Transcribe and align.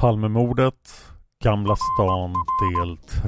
Palmemordet, 0.00 0.74
Gamla 1.44 1.76
stan 1.76 2.32
del 2.60 2.96
3. 2.96 3.20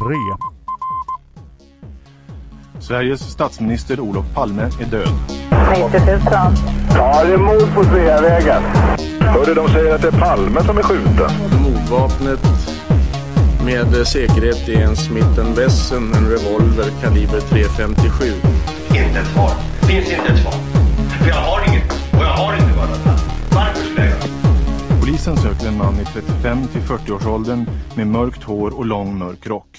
Sveriges 2.80 3.20
statsminister 3.20 4.00
Olof 4.00 4.24
Palme 4.34 4.62
är 4.62 4.86
död. 4.86 5.08
90 5.70 6.00
000. 6.06 6.20
Ja, 6.94 7.24
det 7.24 7.32
är 7.32 7.38
mord 7.38 7.74
på 7.74 7.84
Sveavägen. 7.84 8.62
Hörde 9.20 9.54
de 9.54 9.68
säger 9.68 9.94
att 9.94 10.02
det 10.02 10.08
är 10.08 10.20
Palme 10.20 10.62
som 10.62 10.78
är 10.78 10.82
skjuten. 10.82 11.30
Mordvapnet 11.62 12.40
med 13.64 14.06
säkerhet 14.06 14.68
är 14.68 14.82
en 14.82 14.96
Smith 14.96 15.56
Wesson, 15.56 16.14
en 16.14 16.28
revolver 16.28 16.90
kaliber 17.02 17.40
.357. 17.40 18.32
Inte 18.88 19.20
ett 19.20 19.26
svar. 19.26 19.50
Finns 19.88 20.12
inte 20.12 20.32
ett 20.32 20.42
svar. 20.42 20.54
För 21.18 21.28
jag 21.28 21.36
har 21.36 21.68
inget 21.68 21.81
Polisen 25.24 25.52
söker 25.52 25.68
en 25.68 25.78
man 25.78 25.94
i 25.94 26.04
35 26.04 26.66
till 26.66 26.80
40-årsåldern 26.80 27.66
med 27.96 28.06
mörkt 28.06 28.42
hår 28.42 28.78
och 28.78 28.86
lång 28.86 29.18
mörk 29.18 29.46
rock. 29.46 29.78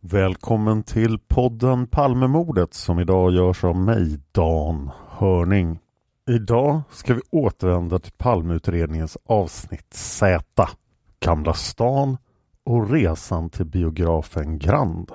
Välkommen 0.00 0.82
till 0.82 1.18
podden 1.18 1.86
Palmemordet 1.86 2.74
som 2.74 2.98
idag 2.98 3.32
görs 3.32 3.64
av 3.64 3.76
mig, 3.76 4.18
Dan 4.32 4.90
Hörning. 5.08 5.78
Idag 6.28 6.80
ska 6.90 7.14
vi 7.14 7.20
återvända 7.30 7.98
till 7.98 8.12
Palmeutredningens 8.12 9.18
avsnitt 9.24 9.94
Z, 9.94 10.68
Gamla 11.20 11.54
stan 11.54 12.16
och 12.64 12.90
resan 12.90 13.50
till 13.50 13.66
biografen 13.66 14.58
Grand. 14.58 15.12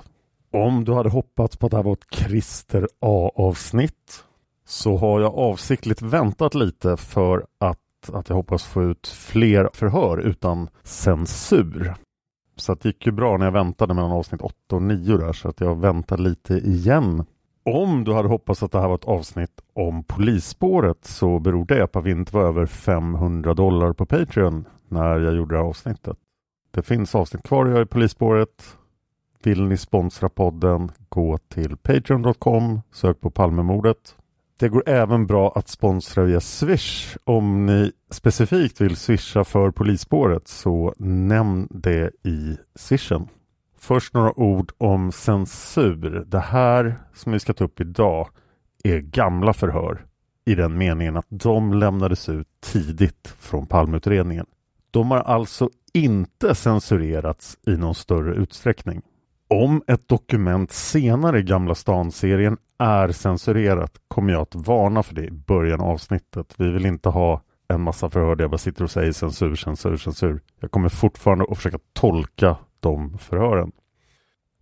Om 0.53 0.86
du 0.86 0.94
hade 0.94 1.09
hoppats 1.09 1.57
på 1.57 1.66
att 1.66 1.72
det 1.72 1.78
här 1.78 1.84
var 1.84 1.94
ett 1.94 2.07
Christer 2.12 2.88
A-avsnitt 3.02 4.24
så 4.68 4.97
har 4.97 5.22
jag 5.22 5.36
avsiktligt 5.38 6.02
väntat 6.02 6.56
lite 6.56 6.97
för 6.97 7.46
att, 7.57 7.80
att 8.09 8.29
jag 8.29 8.35
hoppas 8.35 8.63
få 8.63 8.83
ut 8.83 9.07
fler 9.07 9.69
förhör 9.73 10.17
utan 10.17 10.69
censur. 10.83 11.95
Så 12.55 12.73
det 12.73 12.85
gick 12.85 13.05
ju 13.05 13.11
bra 13.11 13.38
när 13.38 13.45
jag 13.45 13.51
väntade 13.51 13.93
mellan 13.93 14.11
avsnitt 14.11 14.41
8 14.41 14.75
och 14.75 14.81
9 14.81 15.17
där 15.17 15.33
så 15.33 15.49
att 15.49 15.61
jag 15.61 15.75
väntar 15.75 16.17
lite 16.17 16.53
igen. 16.53 17.25
Om 17.63 18.03
du 18.03 18.13
hade 18.13 18.27
hoppats 18.27 18.63
att 18.63 18.71
det 18.71 18.81
här 18.81 18.88
var 18.88 18.95
ett 18.95 19.05
avsnitt 19.05 19.61
om 19.73 20.03
polisspåret 20.03 21.05
så 21.05 21.39
beror 21.39 21.65
det 21.65 21.88
på 21.88 21.99
att 21.99 22.05
vi 22.05 22.11
inte 22.11 22.35
var 22.35 22.44
över 22.44 22.65
500 22.65 23.53
dollar 23.53 23.94
på 23.94 24.05
Patreon 24.05 24.65
när 24.88 25.19
jag 25.19 25.35
gjorde 25.35 25.55
det 25.55 25.61
här 25.61 25.67
avsnittet. 25.69 26.17
Det 26.71 26.81
finns 26.81 27.15
avsnitt 27.15 27.44
kvar 27.44 27.65
att 27.65 27.71
göra 27.71 27.81
i 27.81 27.85
polisspåret. 27.85 28.77
Vill 29.44 29.63
ni 29.63 29.77
sponsra 29.77 30.29
podden, 30.29 30.91
gå 31.09 31.38
till 31.38 31.77
patreon.com, 31.77 32.81
sök 32.91 33.21
på 33.21 33.29
Palmemordet. 33.29 34.15
Det 34.59 34.69
går 34.69 34.83
även 34.85 35.27
bra 35.27 35.53
att 35.55 35.67
sponsra 35.67 36.23
via 36.23 36.39
Swish. 36.39 37.17
Om 37.23 37.66
ni 37.66 37.91
specifikt 38.11 38.81
vill 38.81 38.95
swisha 38.95 39.43
för 39.43 39.71
polisspåret 39.71 40.47
så 40.47 40.93
nämn 40.97 41.67
det 41.71 42.11
i 42.23 42.57
swishen. 42.75 43.27
Först 43.77 44.13
några 44.13 44.39
ord 44.39 44.71
om 44.77 45.11
censur. 45.11 46.23
Det 46.27 46.39
här 46.39 46.95
som 47.13 47.31
vi 47.31 47.39
ska 47.39 47.53
ta 47.53 47.63
upp 47.63 47.81
idag 47.81 48.29
är 48.83 48.99
gamla 48.99 49.53
förhör 49.53 50.05
i 50.45 50.55
den 50.55 50.77
meningen 50.77 51.17
att 51.17 51.27
de 51.29 51.73
lämnades 51.73 52.29
ut 52.29 52.47
tidigt 52.59 53.35
från 53.39 53.67
Palmeutredningen. 53.67 54.45
De 54.91 55.11
har 55.11 55.19
alltså 55.19 55.69
inte 55.94 56.55
censurerats 56.55 57.57
i 57.67 57.77
någon 57.77 57.95
större 57.95 58.35
utsträckning. 58.35 59.01
Om 59.47 59.83
ett 59.88 60.07
dokument 60.07 60.71
senare 60.71 61.39
i 61.39 61.44
Gamla 61.44 61.75
stan-serien 61.75 62.57
är 62.78 63.12
censurerat 63.12 63.91
kommer 64.08 64.34
jag 64.34 64.41
att 64.41 64.56
varna 64.56 65.03
för 65.03 65.16
det 65.16 65.25
i 65.25 65.31
början 65.31 65.81
av 65.81 65.90
avsnittet. 65.90 66.53
Vi 66.58 66.72
vill 66.72 66.86
inte 66.86 67.09
ha 67.09 67.41
en 67.68 67.81
massa 67.81 68.09
förhör 68.09 68.36
där 68.36 68.44
jag 68.44 68.52
bara 68.52 68.58
sitter 68.58 68.84
och 68.84 68.91
säger 68.91 69.12
censur, 69.12 69.56
censur, 69.56 69.97
censur. 69.97 70.41
Jag 70.59 70.72
kommer 70.72 70.90
fortfarande 70.90 71.46
att 71.50 71.58
försöka 71.58 71.80
tolka 71.94 72.58
de 72.80 73.18
förhören. 73.18 73.72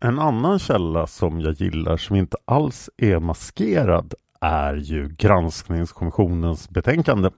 En 0.01 0.19
annan 0.19 0.59
källa 0.59 1.07
som 1.07 1.41
jag 1.41 1.53
gillar 1.53 1.97
som 1.97 2.15
inte 2.15 2.37
alls 2.45 2.89
är 2.97 3.19
maskerad 3.19 4.13
är 4.41 4.73
ju 4.73 5.09
granskningskommissionens 5.09 6.69
betänkande. 6.69 7.29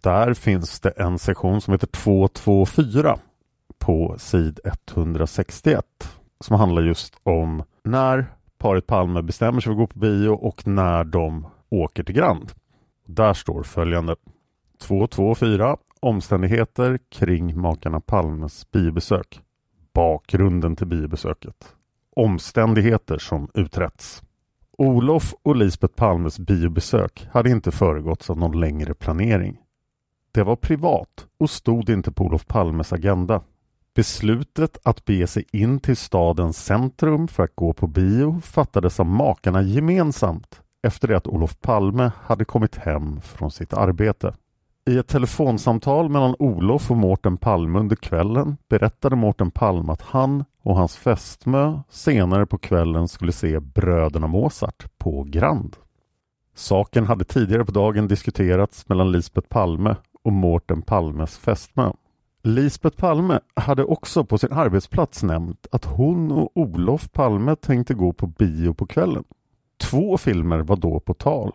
Där 0.00 0.34
finns 0.34 0.80
det 0.80 0.90
en 0.90 1.18
sektion 1.18 1.60
som 1.60 1.72
heter 1.72 1.86
224 1.86 3.18
på 3.78 4.14
sid 4.18 4.60
161 4.64 5.84
som 6.40 6.56
handlar 6.56 6.82
just 6.82 7.14
om 7.22 7.62
när 7.84 8.26
paret 8.58 8.86
Palme 8.86 9.22
bestämmer 9.22 9.60
sig 9.60 9.64
för 9.64 9.70
att 9.70 9.76
gå 9.78 9.86
på 9.86 9.98
bio 9.98 10.28
och 10.28 10.66
när 10.66 11.04
de 11.04 11.46
åker 11.68 12.02
till 12.02 12.14
Grand. 12.14 12.52
Där 13.06 13.34
står 13.34 13.62
följande 13.62 14.16
224 14.80 15.76
Omständigheter 16.00 16.98
kring 17.08 17.60
makarna 17.60 18.00
Palmes 18.00 18.70
biobesök. 18.70 19.40
Bakgrunden 19.92 20.76
till 20.76 20.86
biobesöket. 20.86 21.74
Omständigheter 22.16 23.18
som 23.18 23.50
uträtts. 23.54 24.22
Olof 24.78 25.34
och 25.42 25.56
Lisbeth 25.56 25.94
Palmes 25.94 26.38
biobesök 26.38 27.28
hade 27.32 27.50
inte 27.50 27.70
föregåtts 27.70 28.30
av 28.30 28.38
någon 28.38 28.60
längre 28.60 28.94
planering. 28.94 29.58
Det 30.32 30.42
var 30.42 30.56
privat 30.56 31.26
och 31.38 31.50
stod 31.50 31.90
inte 31.90 32.12
på 32.12 32.24
Olof 32.24 32.46
Palmes 32.46 32.92
agenda. 32.92 33.42
Beslutet 33.98 34.78
att 34.82 35.04
bege 35.04 35.26
sig 35.26 35.44
in 35.52 35.80
till 35.80 35.96
stadens 35.96 36.64
centrum 36.64 37.28
för 37.28 37.42
att 37.42 37.54
gå 37.56 37.72
på 37.72 37.86
bio 37.86 38.40
fattades 38.40 39.00
av 39.00 39.06
makarna 39.06 39.62
gemensamt 39.62 40.60
efter 40.82 41.08
det 41.08 41.16
att 41.16 41.26
Olof 41.26 41.60
Palme 41.60 42.10
hade 42.22 42.44
kommit 42.44 42.76
hem 42.76 43.20
från 43.20 43.50
sitt 43.50 43.72
arbete. 43.72 44.34
I 44.86 44.98
ett 44.98 45.08
telefonsamtal 45.08 46.08
mellan 46.08 46.34
Olof 46.38 46.90
och 46.90 46.96
Mårten 46.96 47.36
Palme 47.36 47.78
under 47.78 47.96
kvällen 47.96 48.56
berättade 48.68 49.16
Mårten 49.16 49.50
Palme 49.50 49.92
att 49.92 50.02
han 50.02 50.44
och 50.62 50.76
hans 50.76 50.96
fästmö 50.96 51.80
senare 51.90 52.46
på 52.46 52.58
kvällen 52.58 53.08
skulle 53.08 53.32
se 53.32 53.60
bröderna 53.60 54.26
Mozart 54.26 54.98
på 54.98 55.24
Grand. 55.28 55.76
Saken 56.54 57.06
hade 57.06 57.24
tidigare 57.24 57.64
på 57.64 57.72
dagen 57.72 58.08
diskuterats 58.08 58.88
mellan 58.88 59.12
Lisbeth 59.12 59.48
Palme 59.48 59.96
och 60.24 60.32
Mårten 60.32 60.82
Palmes 60.82 61.38
fästmö. 61.38 61.92
Lisbeth 62.48 62.96
Palme 62.96 63.40
hade 63.54 63.84
också 63.84 64.24
på 64.24 64.38
sin 64.38 64.52
arbetsplats 64.52 65.22
nämnt 65.22 65.66
att 65.72 65.84
hon 65.84 66.32
och 66.32 66.50
Olof 66.54 67.12
Palme 67.12 67.56
tänkte 67.56 67.94
gå 67.94 68.12
på 68.12 68.26
bio 68.26 68.74
på 68.74 68.86
kvällen. 68.86 69.24
Två 69.80 70.18
filmer 70.18 70.58
var 70.58 70.76
då 70.76 71.00
på 71.00 71.14
tal. 71.14 71.52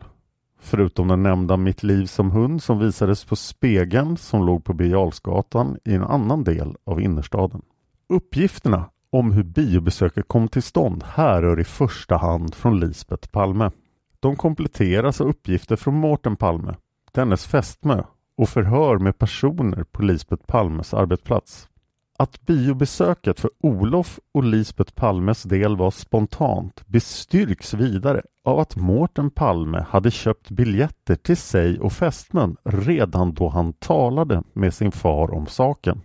Förutom 0.59 1.07
den 1.07 1.23
nämnda 1.23 1.57
Mitt 1.57 1.83
liv 1.83 2.05
som 2.05 2.31
hund 2.31 2.63
som 2.63 2.79
visades 2.79 3.25
på 3.25 3.35
Spegeln 3.35 4.17
som 4.17 4.45
låg 4.45 4.63
på 4.63 4.73
Birger 4.73 5.77
i 5.89 5.93
en 5.93 6.03
annan 6.03 6.43
del 6.43 6.75
av 6.83 7.01
innerstaden. 7.01 7.61
Uppgifterna 8.09 8.89
om 9.09 9.31
hur 9.31 9.43
biobesöket 9.43 10.27
kom 10.27 10.47
till 10.47 10.63
stånd 10.63 11.03
härrör 11.03 11.59
i 11.59 11.63
första 11.63 12.17
hand 12.17 12.55
från 12.55 12.79
Lisbeth 12.79 13.29
Palme. 13.29 13.71
De 14.19 14.35
kompletteras 14.35 15.21
av 15.21 15.27
uppgifter 15.27 15.75
från 15.75 15.95
Mårten 15.95 16.35
Palme, 16.35 16.75
dennes 17.11 17.45
fästmö 17.45 18.03
och 18.35 18.49
förhör 18.49 18.97
med 18.97 19.17
personer 19.17 19.83
på 19.83 20.01
Lisbeth 20.01 20.45
Palmes 20.45 20.93
arbetsplats. 20.93 21.69
Att 22.17 22.41
biobesöket 22.41 23.39
för 23.39 23.51
Olof 23.59 24.19
och 24.31 24.43
Lisbeth 24.43 24.93
Palmes 24.93 25.43
del 25.43 25.77
var 25.77 25.91
spontant 25.91 26.87
bestyrks 26.87 27.73
vidare 27.73 28.21
av 28.43 28.59
att 28.59 28.75
Mårten 28.75 29.29
Palme 29.31 29.85
hade 29.89 30.11
köpt 30.11 30.49
biljetter 30.49 31.15
till 31.15 31.37
sig 31.37 31.79
och 31.79 31.93
fästmön 31.93 32.57
redan 32.63 33.33
då 33.33 33.49
han 33.49 33.73
talade 33.73 34.43
med 34.53 34.73
sin 34.73 34.91
far 34.91 35.33
om 35.33 35.45
saken. 35.47 36.01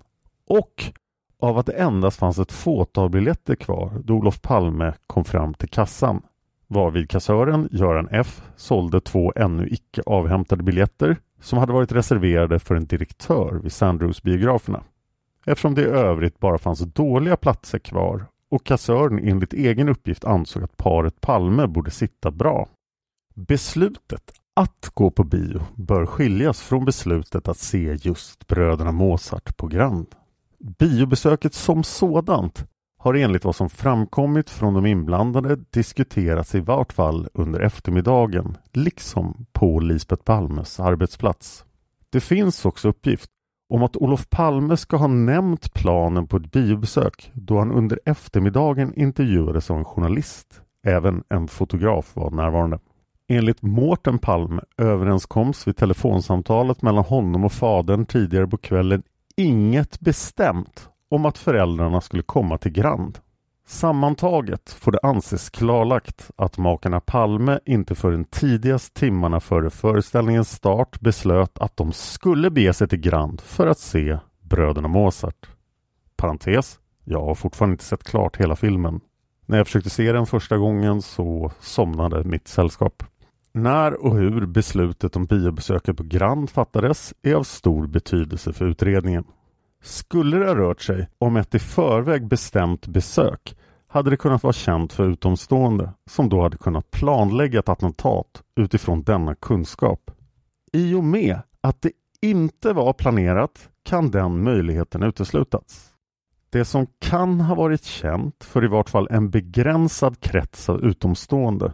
Och 0.48 0.84
av 1.40 1.58
att 1.58 1.66
det 1.66 1.72
endast 1.72 2.18
fanns 2.18 2.38
ett 2.38 2.52
fåtal 2.52 3.10
biljetter 3.10 3.54
kvar 3.54 4.02
då 4.04 4.14
Olof 4.14 4.42
Palme 4.42 4.94
kom 5.06 5.24
fram 5.24 5.54
till 5.54 5.68
kassan. 5.68 6.22
Varvid 6.66 7.10
kassören 7.10 7.68
Göran 7.72 8.08
F 8.10 8.42
sålde 8.56 9.00
två 9.00 9.32
ännu 9.36 9.68
icke 9.68 10.02
avhämtade 10.06 10.62
biljetter 10.62 11.16
som 11.40 11.58
hade 11.58 11.72
varit 11.72 11.92
reserverade 11.92 12.58
för 12.58 12.74
en 12.74 12.86
direktör 12.86 13.60
vid 13.62 13.72
Sandrews-biograferna. 13.72 14.82
Eftersom 15.46 15.74
det 15.74 15.82
i 15.82 15.84
övrigt 15.84 16.38
bara 16.38 16.58
fanns 16.58 16.80
dåliga 16.80 17.36
platser 17.36 17.78
kvar 17.78 18.26
och 18.50 18.64
kassören 18.64 19.18
enligt 19.18 19.52
egen 19.52 19.88
uppgift 19.88 20.24
ansåg 20.24 20.62
att 20.62 20.76
paret 20.76 21.20
Palme 21.20 21.66
borde 21.66 21.90
sitta 21.90 22.30
bra. 22.30 22.68
Beslutet 23.34 24.32
att 24.54 24.90
gå 24.94 25.10
på 25.10 25.24
bio 25.24 25.60
bör 25.74 26.06
skiljas 26.06 26.62
från 26.62 26.84
beslutet 26.84 27.48
att 27.48 27.58
se 27.58 27.96
just 28.00 28.46
bröderna 28.46 28.92
Mozart 28.92 29.56
på 29.56 29.66
Grand. 29.66 30.06
Biobesöket 30.58 31.54
som 31.54 31.84
sådant 31.84 32.66
har 32.98 33.14
enligt 33.14 33.44
vad 33.44 33.56
som 33.56 33.70
framkommit 33.70 34.50
från 34.50 34.74
de 34.74 34.86
inblandade 34.86 35.56
diskuterats 35.70 36.54
i 36.54 36.60
vart 36.60 36.92
fall 36.92 37.28
under 37.34 37.60
eftermiddagen, 37.60 38.56
liksom 38.72 39.46
på 39.52 39.80
Lisbeth 39.80 40.22
Palmes 40.22 40.80
arbetsplats. 40.80 41.64
Det 42.10 42.20
finns 42.20 42.64
också 42.64 42.88
uppgift 42.88 43.30
om 43.68 43.82
att 43.82 43.96
Olof 43.96 44.30
Palme 44.30 44.76
ska 44.76 44.96
ha 44.96 45.06
nämnt 45.06 45.74
planen 45.74 46.26
på 46.26 46.36
ett 46.36 46.52
biobesök 46.52 47.30
då 47.34 47.58
han 47.58 47.72
under 47.72 48.00
eftermiddagen 48.04 48.94
intervjuades 48.94 49.70
av 49.70 49.78
en 49.78 49.84
journalist. 49.84 50.60
Även 50.86 51.22
en 51.28 51.48
fotograf 51.48 52.16
var 52.16 52.30
närvarande. 52.30 52.78
Enligt 53.28 53.62
Mårten 53.62 54.18
Palme 54.18 54.62
överenskoms 54.76 55.68
vid 55.68 55.76
telefonsamtalet 55.76 56.82
mellan 56.82 57.04
honom 57.04 57.44
och 57.44 57.52
fadern 57.52 58.06
tidigare 58.06 58.46
på 58.46 58.56
kvällen 58.56 59.02
inget 59.36 60.00
bestämt 60.00 60.88
om 61.08 61.26
att 61.26 61.38
föräldrarna 61.38 62.00
skulle 62.00 62.22
komma 62.22 62.58
till 62.58 62.72
Grand. 62.72 63.18
Sammantaget 63.66 64.70
får 64.70 64.92
det 64.92 64.98
anses 65.02 65.50
klarlagt 65.50 66.30
att 66.36 66.58
makarna 66.58 67.00
Palme 67.00 67.60
inte 67.66 67.94
förrän 67.94 68.24
tidigast 68.24 68.94
timmarna 68.94 69.40
före 69.40 69.70
föreställningens 69.70 70.50
start 70.50 71.00
beslöt 71.00 71.58
att 71.58 71.76
de 71.76 71.92
skulle 71.92 72.50
bege 72.50 72.72
sig 72.72 72.88
till 72.88 73.00
Grand 73.00 73.40
för 73.40 73.66
att 73.66 73.78
se 73.78 74.18
bröderna 74.40 74.88
Mozart. 74.88 75.48
Parentes, 76.16 76.78
jag 77.04 77.24
har 77.24 77.34
fortfarande 77.34 77.72
inte 77.72 77.84
sett 77.84 78.04
klart 78.04 78.36
hela 78.36 78.56
filmen. 78.56 79.00
När 79.46 79.58
jag 79.58 79.66
försökte 79.66 79.90
se 79.90 80.12
den 80.12 80.26
första 80.26 80.56
gången 80.56 81.02
så 81.02 81.52
somnade 81.60 82.24
mitt 82.24 82.48
sällskap. 82.48 83.02
När 83.52 84.04
och 84.04 84.16
hur 84.16 84.46
beslutet 84.46 85.16
om 85.16 85.26
biobesöket 85.26 85.96
på 85.96 86.02
Grand 86.02 86.50
fattades 86.50 87.14
är 87.22 87.34
av 87.34 87.42
stor 87.42 87.86
betydelse 87.86 88.52
för 88.52 88.64
utredningen. 88.64 89.24
Skulle 89.82 90.36
det 90.36 90.46
ha 90.46 90.54
rört 90.54 90.80
sig 90.80 91.08
om 91.18 91.36
ett 91.36 91.54
i 91.54 91.58
förväg 91.58 92.26
bestämt 92.26 92.86
besök 92.86 93.56
hade 93.86 94.10
det 94.10 94.16
kunnat 94.16 94.42
vara 94.42 94.52
känt 94.52 94.92
för 94.92 95.04
utomstående 95.04 95.92
som 96.10 96.28
då 96.28 96.42
hade 96.42 96.56
kunnat 96.56 96.90
planlägga 96.90 97.58
ett 97.58 97.68
attentat 97.68 98.42
utifrån 98.56 99.02
denna 99.02 99.34
kunskap. 99.34 100.10
I 100.72 100.94
och 100.94 101.04
med 101.04 101.40
att 101.60 101.82
det 101.82 101.92
inte 102.20 102.72
var 102.72 102.92
planerat 102.92 103.68
kan 103.82 104.10
den 104.10 104.42
möjligheten 104.42 105.02
uteslutas. 105.02 105.90
Det 106.50 106.64
som 106.64 106.86
kan 106.98 107.40
ha 107.40 107.54
varit 107.54 107.84
känt 107.84 108.44
för 108.44 108.64
i 108.64 108.68
vart 108.68 108.90
fall 108.90 109.08
en 109.10 109.30
begränsad 109.30 110.20
krets 110.20 110.68
av 110.68 110.84
utomstående 110.84 111.72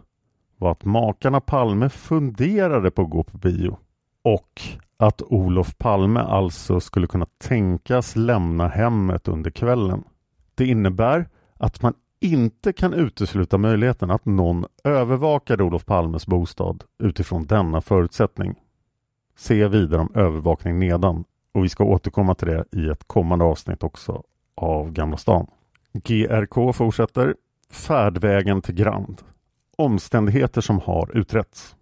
var 0.57 0.71
att 0.71 0.85
makarna 0.85 1.41
Palme 1.41 1.89
funderade 1.89 2.91
på 2.91 3.01
att 3.01 3.09
gå 3.09 3.23
på 3.23 3.37
bio 3.37 3.77
och 4.23 4.61
att 4.97 5.21
Olof 5.21 5.77
Palme 5.77 6.19
alltså 6.19 6.79
skulle 6.79 7.07
kunna 7.07 7.25
tänkas 7.37 8.15
lämna 8.15 8.67
hemmet 8.67 9.27
under 9.27 9.51
kvällen. 9.51 10.03
Det 10.55 10.65
innebär 10.65 11.27
att 11.57 11.81
man 11.81 11.93
inte 12.19 12.73
kan 12.73 12.93
utesluta 12.93 13.57
möjligheten 13.57 14.11
att 14.11 14.25
någon 14.25 14.65
övervakade 14.83 15.63
Olof 15.63 15.85
Palmes 15.85 16.27
bostad 16.27 16.83
utifrån 16.99 17.45
denna 17.45 17.81
förutsättning. 17.81 18.55
Se 19.37 19.67
vidare 19.67 20.01
om 20.01 20.11
övervakning 20.15 20.79
nedan 20.79 21.23
och 21.53 21.63
vi 21.63 21.69
ska 21.69 21.83
återkomma 21.83 22.35
till 22.35 22.47
det 22.47 22.65
i 22.71 22.89
ett 22.89 23.07
kommande 23.07 23.45
avsnitt 23.45 23.83
också 23.83 24.23
av 24.55 24.91
Gamla 24.91 25.17
stan. 25.17 25.47
GRK 25.93 26.73
fortsätter. 26.73 27.35
Färdvägen 27.71 28.61
till 28.61 28.75
Grand. 28.75 29.21
Omständigheter 29.77 30.61
som 30.61 30.79
har 30.79 31.17
utretts. 31.17 31.75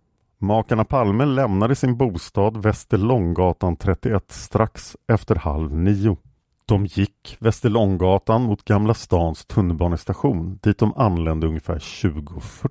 Makarna 0.44 0.86
Palme 0.86 1.26
lämnade 1.26 1.76
sin 1.76 1.98
bostad 1.98 2.58
Västerlånggatan 2.58 3.76
31 3.76 4.32
strax 4.32 4.98
efter 5.08 5.36
halv 5.36 5.76
nio. 5.76 6.18
De 6.66 6.86
gick 6.86 7.38
Västerlånggatan 7.40 8.44
mot 8.44 8.66
Gamla 8.66 8.94
stans 8.94 9.46
tunnelbanestation 9.46 10.60
dit 10.64 10.78
de 10.78 10.94
anlände 10.94 11.48
ungefär 11.48 11.80
20.40. 11.80 12.70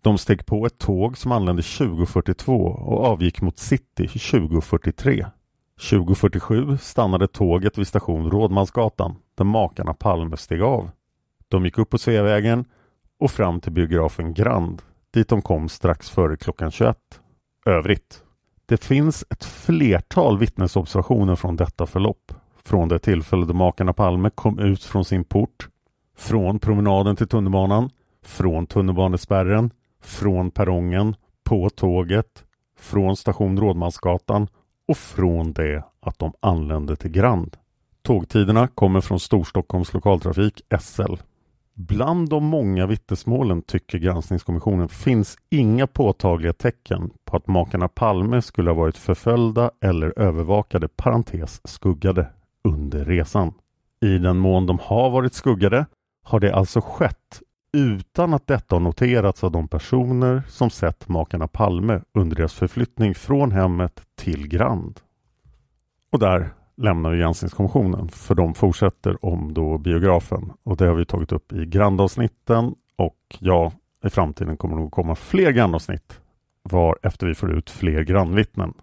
De 0.00 0.18
steg 0.18 0.46
på 0.46 0.66
ett 0.66 0.78
tåg 0.78 1.18
som 1.18 1.32
anlände 1.32 1.62
20.42 1.62 2.50
och 2.66 3.04
avgick 3.04 3.40
mot 3.40 3.58
city 3.58 4.06
20.43. 4.06 5.26
20.47 5.80 6.76
stannade 6.76 7.28
tåget 7.28 7.78
vid 7.78 7.86
station 7.86 8.30
Rådmansgatan 8.30 9.16
där 9.34 9.44
makarna 9.44 9.94
Palme 9.94 10.36
steg 10.36 10.62
av. 10.62 10.90
De 11.48 11.64
gick 11.64 11.78
upp 11.78 11.90
på 11.90 11.98
Sveavägen 11.98 12.64
och 13.20 13.30
fram 13.30 13.60
till 13.60 13.72
biografen 13.72 14.34
Grand 14.34 14.82
dit 15.14 15.28
de 15.28 15.42
kom 15.42 15.68
strax 15.68 16.10
före 16.10 16.36
klockan 16.36 16.70
21. 16.70 16.96
Övrigt. 17.66 18.22
Det 18.66 18.84
finns 18.84 19.24
ett 19.30 19.44
flertal 19.44 20.38
vittnesobservationer 20.38 21.34
från 21.34 21.56
detta 21.56 21.86
förlopp. 21.86 22.32
Från 22.64 22.88
det 22.88 22.98
tillfälle 22.98 23.46
då 23.46 23.54
makarna 23.54 23.92
Palme 23.92 24.30
kom 24.30 24.58
ut 24.58 24.84
från 24.84 25.04
sin 25.04 25.24
port, 25.24 25.68
från 26.16 26.58
promenaden 26.58 27.16
till 27.16 27.28
tunnelbanan, 27.28 27.90
från 28.24 28.66
tunnelbanespärren, 28.66 29.70
från 30.02 30.50
perrongen, 30.50 31.16
på 31.44 31.70
tåget, 31.70 32.44
från 32.78 33.16
station 33.16 33.60
Rådmansgatan 33.60 34.48
och 34.88 34.96
från 34.96 35.52
det 35.52 35.84
att 36.00 36.18
de 36.18 36.32
anlände 36.40 36.96
till 36.96 37.10
Grand. 37.10 37.56
Tågtiderna 38.02 38.68
kommer 38.68 39.00
från 39.00 39.20
Storstockholms 39.20 39.92
lokaltrafik, 39.92 40.62
SL. 40.80 41.14
Bland 41.76 42.28
de 42.28 42.44
många 42.44 42.86
vittnesmålen, 42.86 43.62
tycker 43.62 43.98
granskningskommissionen, 43.98 44.88
finns 44.88 45.36
inga 45.50 45.86
påtagliga 45.86 46.52
tecken 46.52 47.10
på 47.24 47.36
att 47.36 47.46
makarna 47.46 47.88
Palme 47.88 48.42
skulle 48.42 48.70
ha 48.70 48.74
varit 48.74 48.96
förföljda 48.96 49.70
eller 49.80 50.18
övervakade, 50.18 50.88
parentes 50.88 51.60
skuggade, 51.64 52.26
under 52.64 53.04
resan. 53.04 53.52
I 54.00 54.18
den 54.18 54.36
mån 54.36 54.66
de 54.66 54.78
har 54.82 55.10
varit 55.10 55.34
skuggade 55.34 55.86
har 56.22 56.40
det 56.40 56.54
alltså 56.54 56.80
skett 56.80 57.42
utan 57.72 58.34
att 58.34 58.46
detta 58.46 58.74
har 58.74 58.80
noterats 58.80 59.44
av 59.44 59.52
de 59.52 59.68
personer 59.68 60.42
som 60.48 60.70
sett 60.70 61.08
makarna 61.08 61.48
Palme 61.48 62.00
under 62.14 62.36
deras 62.36 62.54
förflyttning 62.54 63.14
från 63.14 63.52
hemmet 63.52 64.02
till 64.16 64.48
Grand. 64.48 65.00
Och 66.12 66.18
där 66.18 66.54
lämnar 66.76 67.14
granskningskommissionen 67.14 68.08
för 68.08 68.34
de 68.34 68.54
fortsätter 68.54 69.24
om 69.24 69.54
då 69.54 69.78
biografen 69.78 70.52
och 70.62 70.76
det 70.76 70.86
har 70.86 70.94
vi 70.94 71.04
tagit 71.04 71.32
upp 71.32 71.52
i 71.52 71.66
grandavsnitten 71.66 72.74
och 72.96 73.36
ja, 73.38 73.72
i 74.04 74.10
framtiden 74.10 74.56
kommer 74.56 74.76
det 74.76 74.82
nog 74.82 74.92
komma 74.92 75.14
fler 75.14 75.50
grannavsnitt 75.50 76.20
var 76.62 76.98
efter 77.02 77.26
vi 77.26 77.34
får 77.34 77.52
ut 77.52 77.70
fler 77.70 78.02
grannvittnen. 78.02 78.74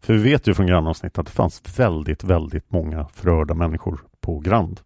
För 0.00 0.14
vi 0.14 0.22
vet 0.22 0.46
ju 0.46 0.54
från 0.54 0.66
grannavsnitt 0.66 1.18
att 1.18 1.26
det 1.26 1.32
fanns 1.32 1.78
väldigt, 1.78 2.24
väldigt 2.24 2.70
många 2.70 3.08
förhörda 3.08 3.54
människor 3.54 4.00
på 4.20 4.38
Grand. 4.38 4.80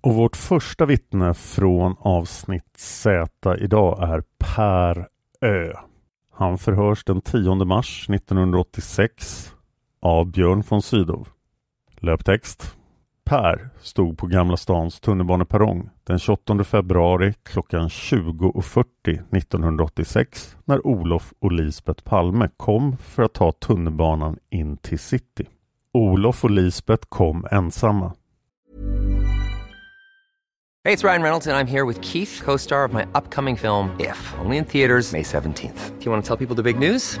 Och 0.00 0.14
vårt 0.14 0.36
första 0.36 0.86
vittne 0.86 1.34
från 1.34 1.96
avsnitt 1.98 2.76
Z 2.76 3.56
idag 3.58 4.02
är 4.02 4.22
Per 4.38 5.08
Ö. 5.40 5.72
Han 6.32 6.58
förhörs 6.58 7.04
den 7.04 7.20
10 7.20 7.54
mars 7.54 8.10
1986 8.10 9.52
av 10.00 10.30
Björn 10.30 10.62
von 10.68 10.82
Sydow. 10.82 11.28
Löptext 12.02 12.76
Per 13.24 13.68
stod 13.80 14.18
på 14.18 14.26
Gamla 14.26 14.56
stans 14.56 15.00
tunnelbaneperrong 15.00 15.90
den 16.04 16.18
28 16.18 16.64
februari 16.64 17.34
klockan 17.42 17.88
20.40 17.88 18.84
1986 19.36 20.56
när 20.64 20.86
Olof 20.86 21.32
och 21.38 21.52
Lisbet 21.52 22.04
Palme 22.04 22.48
kom 22.56 22.96
för 22.96 23.22
att 23.22 23.34
ta 23.34 23.52
tunnelbanan 23.52 24.38
in 24.50 24.76
till 24.76 24.98
city. 24.98 25.46
Olof 25.92 26.44
och 26.44 26.50
Lisbet 26.50 27.00
kom 27.08 27.46
ensamma. 27.50 28.12
Hej 30.84 30.96
det 30.96 31.04
är 31.04 31.08
Ryan 31.08 31.22
Reynolds 31.22 31.46
och 31.46 31.52
jag 31.52 31.60
är 31.60 31.64
här 31.64 31.86
med 31.86 32.04
Keith, 32.04 32.44
co-star 32.44 32.88
of 32.88 32.92
my 32.92 33.02
upcoming 33.02 33.56
film 33.56 33.88
If, 33.98 34.34
only 34.44 34.56
in 34.56 34.64
theaters 34.64 35.12
May 35.12 35.22
17th. 35.22 35.98
Do 35.98 36.04
you 36.04 36.12
want 36.12 36.24
to 36.24 36.36
tell 36.36 36.46
people 36.46 36.64
the 36.64 36.72
big 36.72 36.90
news? 36.90 37.20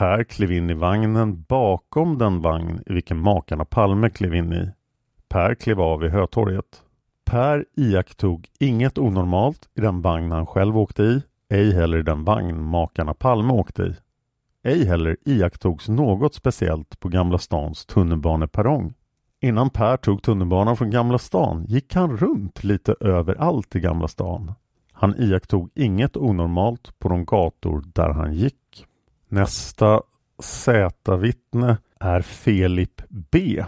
Per 0.00 0.24
klev 0.24 0.52
in 0.52 0.70
i 0.70 0.74
vagnen 0.74 1.44
bakom 1.48 2.18
den 2.18 2.40
vagn 2.40 2.82
i 2.86 2.92
vilken 2.92 3.18
makarna 3.18 3.64
Palme 3.64 4.10
klev 4.10 4.34
in 4.34 4.52
i. 4.52 4.68
Per 5.28 5.54
klev 5.54 5.80
av 5.80 6.04
i 6.04 6.08
Hötorget. 6.08 6.82
Per 7.24 7.64
iakttog 7.76 8.48
inget 8.60 8.98
onormalt 8.98 9.68
i 9.74 9.80
den 9.80 10.00
vagn 10.00 10.32
han 10.32 10.46
själv 10.46 10.78
åkte 10.78 11.02
i, 11.02 11.22
ej 11.50 11.72
heller 11.72 11.98
i 11.98 12.02
den 12.02 12.24
vagn 12.24 12.62
makarna 12.62 13.14
Palme 13.14 13.52
åkte 13.52 13.82
i. 13.82 13.94
Ej 14.62 14.84
heller 14.84 15.16
iakttogs 15.24 15.88
något 15.88 16.34
speciellt 16.34 17.00
på 17.00 17.08
Gamla 17.08 17.38
stans 17.38 17.86
tunnelbaneperrong. 17.86 18.94
Innan 19.40 19.70
Per 19.70 19.96
tog 19.96 20.22
tunnelbanan 20.22 20.76
från 20.76 20.90
Gamla 20.90 21.18
stan 21.18 21.64
gick 21.68 21.94
han 21.94 22.16
runt 22.16 22.64
lite 22.64 22.94
överallt 23.00 23.76
i 23.76 23.80
Gamla 23.80 24.08
stan. 24.08 24.52
Han 24.92 25.14
iakttog 25.16 25.70
inget 25.74 26.16
onormalt 26.16 26.98
på 26.98 27.08
de 27.08 27.24
gator 27.24 27.84
där 27.94 28.10
han 28.10 28.34
gick. 28.34 28.86
Nästa 29.32 30.02
Z-vittne 30.42 31.78
är 32.00 32.20
Filip 32.20 33.02
B. 33.08 33.64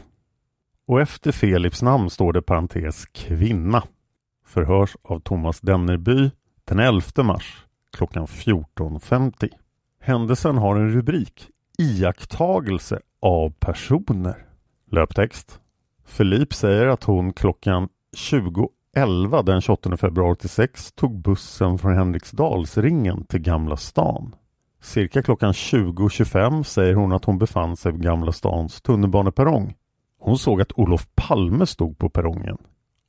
Och 0.87 1.01
efter 1.01 1.33
Filips 1.33 1.83
namn 1.83 2.11
står 2.11 2.33
det 2.33 2.43
parentes 2.43 3.07
kvinna. 3.07 3.83
Förhörs 4.47 4.97
av 5.03 5.21
Thomas 5.21 5.61
Dennerby 5.61 6.31
den 6.65 6.79
11 6.79 7.23
mars 7.23 7.67
klockan 7.97 8.27
14.50. 8.27 9.49
Händelsen 10.01 10.59
har 10.59 10.77
en 10.77 10.91
rubrik 10.91 11.49
Iakttagelse 11.79 13.01
av 13.21 13.51
personer. 13.51 14.47
Löptext. 14.91 15.61
Filip 16.05 16.55
säger 16.55 16.87
att 16.87 17.05
hon 17.05 17.33
klockan 17.33 17.89
20.11 18.17 19.43
den 19.43 19.61
28 19.61 19.97
februari 19.97 20.33
86 20.33 20.93
tog 20.93 21.23
bussen 21.23 21.79
från 21.79 21.97
Henriksdalsringen 21.97 23.25
till 23.25 23.41
Gamla 23.41 23.77
stan. 23.77 24.35
Cirka 24.83 25.23
klockan 25.23 25.53
20.25 25.53 26.63
säger 26.63 26.95
hon 26.95 27.13
att 27.13 27.25
hon 27.25 27.39
befann 27.39 27.77
sig 27.77 27.93
vid 27.93 28.03
Gamla 28.03 28.33
stans 28.33 28.83
tunnelbaneperrong. 28.83 29.75
Hon 30.19 30.39
såg 30.39 30.61
att 30.61 30.73
Olof 30.79 31.07
Palme 31.15 31.67
stod 31.67 31.99
på 31.99 32.09
perrongen. 32.09 32.59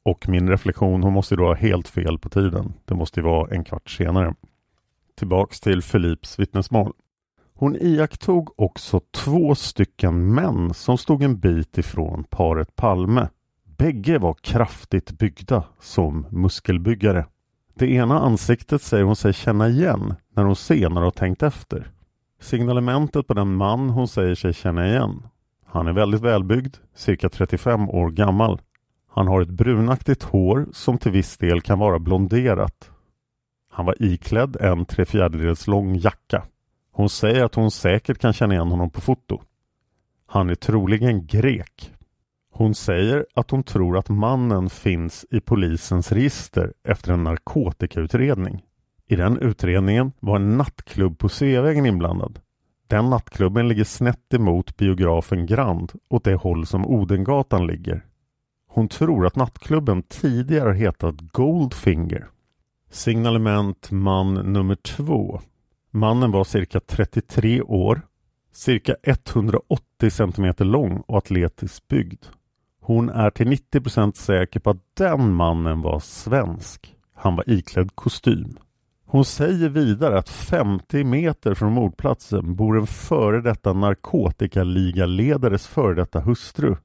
Och 0.04 0.30
min 0.30 0.50
reflektion, 0.50 1.04
hon 1.04 1.14
måste 1.14 1.36
då 1.36 1.46
ha 1.46 1.56
helt 1.56 1.88
fel 1.88 2.20
på 2.20 2.30
tiden. 2.30 2.74
Det 2.86 2.96
måste 2.96 3.20
ju 3.20 3.24
vara 3.24 3.56
en 3.56 3.64
kvart 3.64 3.90
senare. 3.90 4.36
Tillbaks 5.18 5.60
till 5.60 5.82
Philips 5.82 6.40
vittnesmål. 6.40 6.94
Hon 7.54 7.76
iakttog 7.76 8.60
också 8.60 9.02
två 9.12 9.56
stycken 9.56 10.34
män 10.34 10.74
som 10.74 10.98
stod 10.98 11.24
en 11.24 11.40
bit 11.40 11.78
ifrån 11.78 12.24
paret 12.30 12.76
Palme. 12.76 13.30
Bägge 13.78 14.18
var 14.18 14.34
kraftigt 14.34 15.12
byggda 15.12 15.64
som 15.80 16.28
muskelbyggare. 16.30 17.26
Det 17.74 17.92
ena 17.92 18.20
ansiktet 18.20 18.82
säger 18.82 19.04
hon 19.04 19.16
sig 19.16 19.34
känna 19.34 19.70
igen 19.70 20.16
när 20.36 20.44
hon 20.44 20.56
senare 20.56 21.04
har 21.04 21.12
tänkt 21.12 21.44
efter. 21.44 21.92
Signalementet 22.40 23.28
på 23.28 23.34
den 23.34 23.56
man 23.56 23.90
hon 23.90 24.08
säger 24.08 24.36
sig 24.36 24.54
känna 24.54 24.88
igen. 24.88 25.28
Han 25.66 25.88
är 25.88 25.94
väldigt 25.94 26.22
välbyggd, 26.22 26.76
cirka 26.96 27.30
35 27.30 27.90
år 27.90 28.12
gammal. 28.12 28.62
Han 29.10 29.28
har 29.28 29.42
ett 29.42 29.50
brunaktigt 29.50 30.24
hår 30.24 30.68
som 30.74 30.98
till 30.98 31.12
viss 31.12 31.38
del 31.38 31.62
kan 31.62 31.80
vara 31.80 32.00
blonderat. 32.00 32.92
Han 33.72 33.86
var 33.86 33.96
iklädd 34.00 34.56
en 34.56 34.86
tre 34.86 35.06
fjärdedels 35.06 35.68
lång 35.68 35.96
jacka. 35.96 36.44
Hon 36.92 37.10
säger 37.10 37.44
att 37.44 37.56
hon 37.56 37.72
säkert 37.72 38.18
kan 38.18 38.34
känna 38.34 38.54
igen 38.54 38.68
honom 38.68 38.90
på 38.90 39.02
foto. 39.02 39.42
Han 40.26 40.50
är 40.50 40.56
troligen 40.56 41.28
grek. 41.28 41.93
Hon 42.56 42.76
säger 42.76 43.26
att 43.34 43.52
hon 43.52 43.64
tror 43.64 43.98
att 43.98 44.10
mannen 44.10 44.70
finns 44.70 45.26
i 45.32 45.40
polisens 45.40 46.12
register 46.12 46.74
efter 46.84 47.14
en 47.14 47.24
narkotikautredning. 47.24 48.64
I 49.08 49.16
den 49.16 49.38
utredningen 49.38 50.12
var 50.20 50.36
en 50.36 50.58
nattklubb 50.58 51.18
på 51.18 51.30
Sveavägen 51.30 51.86
inblandad. 51.86 52.40
Den 52.88 53.10
nattklubben 53.10 53.68
ligger 53.68 53.84
snett 53.84 54.34
emot 54.34 54.78
biografen 54.78 55.46
Grand 55.46 55.92
åt 56.10 56.24
det 56.24 56.36
håll 56.36 56.66
som 56.66 56.86
Odengatan 56.86 57.68
ligger. 57.68 58.06
Hon 58.68 58.88
tror 58.88 59.26
att 59.26 59.36
nattklubben 59.36 60.04
tidigare 60.04 60.74
hetat 60.74 61.16
Goldfinger. 61.32 62.28
Signalement 62.90 63.92
man 63.92 64.34
nummer 64.34 64.76
två. 64.76 65.42
Mannen 65.92 66.32
var 66.32 66.44
cirka 66.44 66.80
33 66.80 67.62
år, 67.62 68.02
cirka 68.52 68.96
180 69.04 70.10
cm 70.10 70.54
lång 70.58 71.04
och 71.08 71.18
atletiskt 71.18 71.88
byggd. 71.88 72.26
Hon 72.86 73.10
är 73.10 73.30
till 73.30 73.48
90% 73.48 74.14
säker 74.16 74.60
på 74.60 74.70
att 74.70 74.96
den 74.98 75.34
mannen 75.34 75.82
var 75.82 76.00
svensk. 76.00 76.96
Han 77.16 77.36
var 77.36 77.50
iklädd 77.50 77.96
kostym. 77.96 78.58
Hon 79.06 79.26
säger 79.26 79.70
vidare 79.70 80.18
att 80.18 80.30
50 80.30 81.04
meter 81.04 81.54
från 81.54 81.74
mordplatsen 81.74 82.56
bor 82.56 82.78
en 82.78 82.88
före 82.88 83.42
detta 83.42 83.74
narkotikaliga-ledares 83.74 85.68
före 85.68 85.96
detta 85.96 86.20
hustru. 86.20 86.76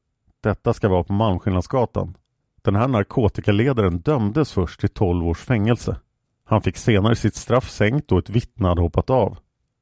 Detta 0.43 0.75
ska 0.75 0.89
vara 0.89 1.05
på 1.05 1.13
Malmskillnadsgatan. 1.13 2.15
Den 2.63 2.77
här 2.77 2.89
narkotikaledaren 2.89 3.99
dömdes 3.99 4.53
först 4.53 4.81
till 4.81 4.89
12 4.89 5.27
års 5.27 5.41
fängelse. 5.41 5.97
Han 6.45 6.63
fick 6.63 6.77
senare 6.77 7.17
sitt 7.17 7.35
straff 7.35 7.71
sänkt 7.71 8.13
och 8.13 8.19
ett 8.19 8.31
vittne 8.31 8.69
hade 8.69 8.81
hoppat 8.81 9.11
av. 9.11 9.39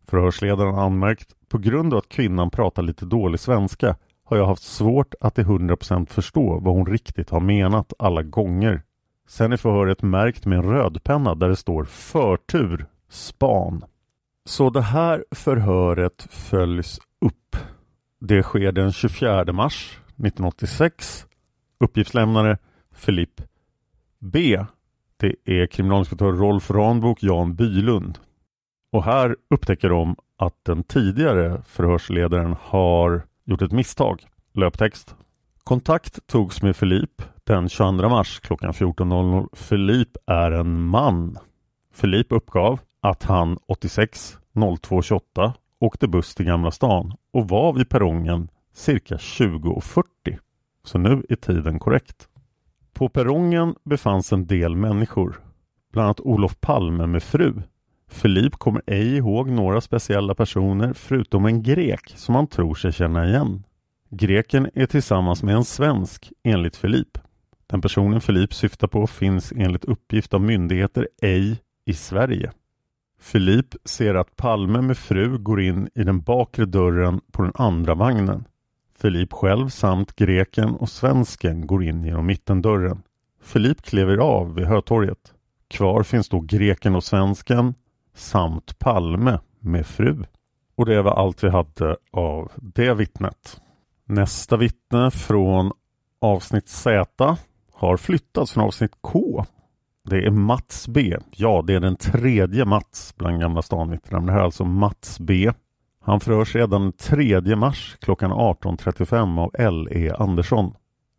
Förhörsledaren 0.07 0.75
har 0.75 0.83
anmärkt, 0.83 1.35
på 1.49 1.59
grund 1.59 1.93
av 1.95 1.99
att 1.99 2.09
kvinnan 2.09 2.51
pratar 2.51 2.83
lite 2.83 3.07
dålig 3.07 3.41
svenska 3.41 3.97
har 4.27 4.37
jag 4.37 4.47
haft 4.47 4.63
svårt 4.63 5.15
att 5.21 5.35
till 5.35 5.45
100% 5.45 6.07
förstå 6.07 6.59
vad 6.59 6.75
hon 6.75 6.87
riktigt 6.87 7.31
har 7.31 7.41
menat 7.41 7.93
alla 7.99 8.23
gånger. 8.23 8.83
Sen 9.29 9.53
är 9.53 9.57
förhöret 9.57 10.03
märkt 10.03 10.47
med 10.47 10.59
en 10.59 10.65
rödpenna 10.65 11.35
där 11.35 11.49
det 11.49 11.57
står 11.57 11.85
förtur, 11.85 12.87
span. 13.09 13.85
Så 14.45 14.71
det 14.71 14.83
här 14.83 15.25
förhöret 15.31 16.27
följs 16.31 16.99
upp. 17.21 17.57
Det 18.21 18.43
sker 18.43 18.73
den 18.73 18.93
24 18.93 19.53
mars 19.53 20.01
1986. 20.09 21.27
Uppgiftslämnare 21.81 22.59
Filipp 22.93 23.41
B. 24.19 24.65
Det 25.17 25.35
är 25.45 25.67
kriminalinspektör 25.67 26.33
Rolf 26.33 26.71
Ranbok, 26.71 27.23
Jan 27.23 27.55
Bylund. 27.55 28.19
Och 28.93 29.05
här 29.05 29.37
upptäcker 29.51 29.89
de 29.89 30.17
att 30.37 30.65
den 30.65 30.83
tidigare 30.83 31.63
förhörsledaren 31.67 32.57
har 32.61 33.23
gjort 33.47 33.63
ett 33.63 33.73
misstag. 33.73 34.27
Löptext. 34.53 35.15
Kontakt 35.65 36.27
togs 36.27 36.63
med 36.63 36.77
Filip 36.77 37.23
den 37.45 37.69
22 37.69 38.09
mars 38.09 38.41
klockan 38.41 38.73
14.00. 38.73 39.57
Filip 39.57 40.17
är 40.27 40.51
en 40.51 40.83
man. 40.83 41.39
Filip 41.95 42.33
uppgav 42.33 42.81
att 43.01 43.23
han 43.23 43.59
86 43.67 44.39
02.28 44.55 45.53
åkte 45.81 46.09
buss 46.09 46.35
till 46.35 46.47
Gamla 46.47 46.71
stan 46.71 47.13
och 47.33 47.49
var 47.49 47.73
vid 47.73 47.89
perrongen 47.89 48.49
cirka 48.75 49.17
20.40. 49.17 50.39
Så 50.85 50.99
nu 50.99 51.27
är 51.29 51.37
tiden 51.37 51.79
korrekt. 51.79 52.29
På 52.93 53.09
perrongen 53.09 53.75
befanns 53.85 54.33
en 54.33 54.47
del 54.47 54.77
människor, 54.77 55.41
bland 55.93 56.07
annat 56.07 56.21
Olof 56.21 56.61
Palme 56.61 57.07
med 57.07 57.23
fru. 57.23 57.63
Filip 58.11 58.53
kommer 58.53 58.83
ej 58.87 59.17
ihåg 59.17 59.51
några 59.51 59.81
speciella 59.81 60.35
personer 60.35 60.93
förutom 60.93 61.47
en 61.47 61.63
grek 61.63 62.13
som 62.17 62.35
han 62.35 62.47
tror 62.47 62.75
sig 62.75 62.93
känna 62.93 63.29
igen. 63.29 63.65
Greken 64.11 64.71
är 64.75 64.87
tillsammans 64.87 65.43
med 65.43 65.55
en 65.55 65.65
svensk 65.65 66.33
enligt 66.43 66.77
Filip. 66.77 67.19
Den 67.67 67.81
personen 67.81 68.21
Filip 68.21 68.55
syftar 68.55 68.89
på 68.89 69.07
finns 69.07 69.53
enligt 69.57 69.85
uppgift 69.85 70.35
av 70.35 70.41
myndigheter 70.41 71.09
ej 71.23 71.61
i 71.85 71.95
Sverige. 71.95 72.53
Filip 73.21 73.75
ser 73.85 74.15
att 74.15 74.37
Palme 74.37 74.81
med 74.81 74.99
fru 74.99 75.39
går 75.39 75.61
in 75.61 75.89
i 75.95 76.05
den 76.05 76.21
bakre 76.21 76.65
dörren 76.65 77.21
på 77.33 77.43
den 77.43 77.53
andra 77.55 77.95
vagnen. 77.95 78.45
Filip 78.99 79.33
själv 79.33 79.69
samt 79.69 80.17
greken 80.17 80.75
och 80.75 80.89
svensken 80.89 81.67
går 81.67 81.85
in 81.85 82.05
genom 82.05 82.27
mittendörren. 82.27 83.03
Filip 83.43 83.83
kliver 83.83 84.17
av 84.17 84.55
vid 84.55 84.67
Hötorget. 84.67 85.35
Kvar 85.69 86.03
finns 86.03 86.29
då 86.29 86.41
greken 86.41 86.95
och 86.95 87.05
svensken 87.05 87.75
samt 88.17 88.79
Palme 88.79 89.39
med 89.61 89.87
fru. 89.87 90.25
Och 90.77 90.87
det 90.87 91.03
var 91.03 91.13
allt 91.13 91.45
vi 91.45 91.49
hade 91.49 91.97
av 92.13 92.53
det 92.57 92.95
vittnet. 92.95 93.61
Nästa 94.05 94.57
vittne 94.57 95.11
från 95.11 95.73
avsnitt 96.21 96.69
Z 96.69 97.37
har 97.73 97.97
flyttats 97.97 98.53
från 98.53 98.65
avsnitt 98.65 98.93
K. 99.01 99.45
Det 100.05 100.17
är 100.17 100.31
Mats 100.31 100.89
B. 100.89 101.17
Ja, 101.31 101.65
det 101.67 101.75
är 101.75 101.81
den 101.81 101.97
tredje 101.97 102.65
Mats 102.65 103.15
bland 103.17 103.41
Gamla 103.41 103.63
stanvittnena. 103.63 104.27
Det 104.27 104.33
här 104.33 104.41
är 104.41 104.45
alltså 104.45 104.65
Mats 104.65 105.21
B. 105.21 105.53
Han 106.01 106.21
förhörs 106.21 106.55
redan 106.55 106.83
den 106.83 106.93
3 106.93 107.57
mars 107.57 107.97
klockan 108.01 108.33
18.35 108.33 109.41
av 109.41 109.51
L.E. 109.59 110.11
Andersson. 110.19 110.75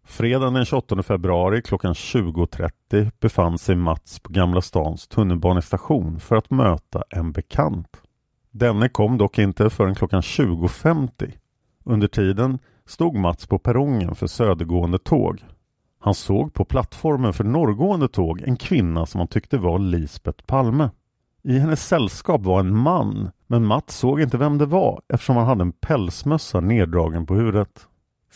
Fredagen 0.09 0.53
den 0.53 0.65
28 0.65 1.03
februari 1.03 1.61
klockan 1.61 1.93
20.30 1.93 3.11
befann 3.19 3.57
sig 3.57 3.75
Mats 3.75 4.19
på 4.19 4.33
Gamla 4.33 4.61
stans 4.61 5.07
tunnelbanestation 5.07 6.19
för 6.19 6.35
att 6.35 6.49
möta 6.49 7.03
en 7.09 7.31
bekant. 7.31 7.87
Denne 8.51 8.89
kom 8.89 9.17
dock 9.17 9.39
inte 9.39 9.69
förrän 9.69 9.95
klockan 9.95 10.21
20.50. 10.21 11.33
Under 11.83 12.07
tiden 12.07 12.59
stod 12.85 13.15
Mats 13.15 13.47
på 13.47 13.59
perrongen 13.59 14.15
för 14.15 14.27
södergående 14.27 14.99
tåg. 14.99 15.43
Han 15.99 16.13
såg 16.13 16.53
på 16.53 16.65
plattformen 16.65 17.33
för 17.33 17.43
norrgående 17.43 18.07
tåg 18.07 18.41
en 18.41 18.55
kvinna 18.57 19.05
som 19.05 19.19
han 19.19 19.27
tyckte 19.27 19.57
var 19.57 19.79
Lisbet 19.79 20.47
Palme. 20.47 20.89
I 21.43 21.59
hennes 21.59 21.87
sällskap 21.87 22.41
var 22.41 22.59
en 22.59 22.77
man, 22.77 23.31
men 23.47 23.65
Mats 23.65 23.97
såg 23.97 24.21
inte 24.21 24.37
vem 24.37 24.57
det 24.57 24.65
var 24.65 25.01
eftersom 25.13 25.35
han 25.35 25.45
hade 25.45 25.61
en 25.61 25.71
pälsmössa 25.71 26.59
neddragen 26.59 27.25
på 27.25 27.35
huvudet. 27.35 27.87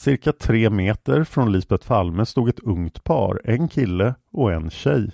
Cirka 0.01 0.31
tre 0.31 0.69
meter 0.69 1.23
från 1.23 1.51
Lisbet 1.51 1.87
Palme 1.87 2.25
stod 2.25 2.49
ett 2.49 2.59
ungt 2.59 3.03
par, 3.03 3.41
en 3.43 3.67
kille 3.67 4.15
och 4.31 4.53
en 4.53 4.69
tjej. 4.69 5.11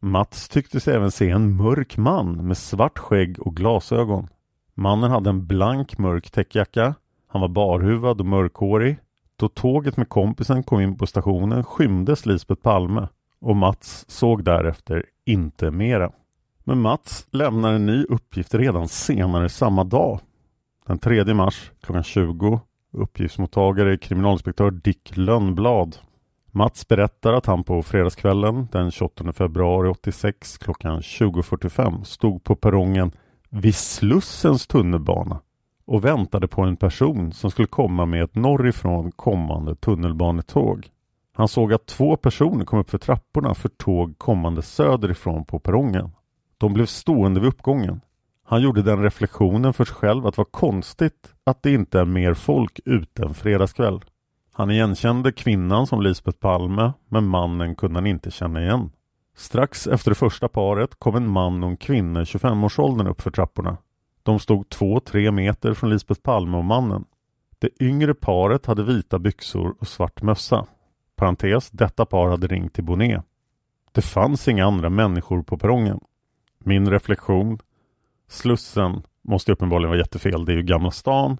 Mats 0.00 0.48
tyckte 0.48 0.80
sig 0.80 0.94
även 0.94 1.10
se 1.10 1.30
en 1.30 1.56
mörk 1.56 1.96
man 1.96 2.46
med 2.46 2.56
svart 2.56 2.98
skägg 2.98 3.40
och 3.40 3.56
glasögon. 3.56 4.28
Mannen 4.74 5.10
hade 5.10 5.30
en 5.30 5.46
blank 5.46 5.98
mörk 5.98 6.30
täckjacka. 6.30 6.94
Han 7.28 7.40
var 7.40 7.48
barhuvad 7.48 8.20
och 8.20 8.26
mörkhårig. 8.26 8.98
Då 9.36 9.48
tåget 9.48 9.96
med 9.96 10.08
kompisen 10.08 10.62
kom 10.62 10.80
in 10.80 10.98
på 10.98 11.06
stationen 11.06 11.64
skymdes 11.64 12.26
Lisbet 12.26 12.62
Palme 12.62 13.08
och 13.40 13.56
Mats 13.56 14.04
såg 14.08 14.44
därefter 14.44 15.04
inte 15.26 15.70
mera. 15.70 16.12
Men 16.64 16.80
Mats 16.80 17.26
lämnar 17.30 17.72
en 17.72 17.86
ny 17.86 18.04
uppgift 18.04 18.54
redan 18.54 18.88
senare 18.88 19.48
samma 19.48 19.84
dag. 19.84 20.20
Den 20.86 20.98
3 20.98 21.34
mars 21.34 21.70
klockan 21.80 22.04
20 22.04 22.60
Uppgiftsmottagare 22.92 23.92
är 23.92 23.96
kriminalinspektör 23.96 24.70
Dick 24.70 25.16
Lönnblad. 25.16 25.96
Mats 26.50 26.88
berättar 26.88 27.32
att 27.32 27.46
han 27.46 27.64
på 27.64 27.82
fredagskvällen 27.82 28.68
den 28.72 28.90
28 28.90 29.32
februari 29.32 29.88
86 29.88 30.58
klockan 30.58 31.00
20.45 31.00 32.02
stod 32.02 32.44
på 32.44 32.56
perrongen 32.56 33.12
vid 33.50 33.74
Slussens 33.74 34.66
tunnelbana 34.66 35.40
och 35.84 36.04
väntade 36.04 36.48
på 36.48 36.62
en 36.62 36.76
person 36.76 37.32
som 37.32 37.50
skulle 37.50 37.68
komma 37.68 38.06
med 38.06 38.22
ett 38.24 38.34
norrifrån 38.34 39.12
kommande 39.12 39.74
tunnelbanetåg. 39.74 40.88
Han 41.34 41.48
såg 41.48 41.72
att 41.72 41.86
två 41.86 42.16
personer 42.16 42.64
kom 42.64 42.78
upp 42.78 42.90
för 42.90 42.98
trapporna 42.98 43.54
för 43.54 43.68
tåg 43.68 44.18
kommande 44.18 44.62
söderifrån 44.62 45.44
på 45.44 45.58
perrongen. 45.58 46.10
De 46.58 46.72
blev 46.72 46.86
stående 46.86 47.40
vid 47.40 47.48
uppgången. 47.48 48.00
Han 48.50 48.62
gjorde 48.62 48.82
den 48.82 49.02
reflektionen 49.02 49.72
för 49.72 49.84
sig 49.84 49.94
själv 49.94 50.26
att 50.26 50.34
det 50.34 50.38
var 50.40 50.44
konstigt 50.44 51.34
att 51.44 51.62
det 51.62 51.72
inte 51.72 52.00
är 52.00 52.04
mer 52.04 52.34
folk 52.34 52.80
ute 52.84 53.22
en 53.22 53.34
fredagskväll. 53.34 54.00
Han 54.52 54.70
igenkände 54.70 55.32
kvinnan 55.32 55.86
som 55.86 56.02
Lisbeth 56.02 56.38
Palme, 56.38 56.92
men 57.08 57.26
mannen 57.26 57.74
kunde 57.74 57.96
han 57.96 58.06
inte 58.06 58.30
känna 58.30 58.62
igen. 58.62 58.90
Strax 59.36 59.86
efter 59.86 60.10
det 60.10 60.14
första 60.14 60.48
paret 60.48 60.94
kom 60.98 61.16
en 61.16 61.28
man 61.28 61.62
och 61.64 61.70
en 61.70 61.76
kvinna 61.76 62.20
i 62.20 62.24
25-årsåldern 62.24 63.06
upp 63.06 63.20
för 63.20 63.30
trapporna. 63.30 63.76
De 64.22 64.38
stod 64.38 64.68
två, 64.68 65.00
tre 65.00 65.30
meter 65.30 65.74
från 65.74 65.90
Lisbeth 65.90 66.20
Palme 66.20 66.56
och 66.56 66.64
mannen. 66.64 67.04
Det 67.58 67.82
yngre 67.82 68.14
paret 68.14 68.66
hade 68.66 68.84
vita 68.84 69.18
byxor 69.18 69.74
och 69.80 69.88
svart 69.88 70.22
mössa. 70.22 70.66
Parentes, 71.16 71.70
detta 71.70 72.06
par 72.06 72.28
hade 72.28 72.46
ringt 72.46 72.74
till 72.74 72.84
Bonnet. 72.84 73.24
Det 73.92 74.02
fanns 74.02 74.48
inga 74.48 74.66
andra 74.66 74.90
människor 74.90 75.42
på 75.42 75.58
perrongen. 75.58 76.00
Min 76.58 76.90
reflektion 76.90 77.58
Slussen 78.28 79.02
måste 79.22 79.52
uppenbarligen 79.52 79.88
vara 79.88 79.98
jättefel. 79.98 80.44
Det 80.44 80.52
är 80.52 80.56
ju 80.56 80.62
Gamla 80.62 80.90
stan. 80.90 81.38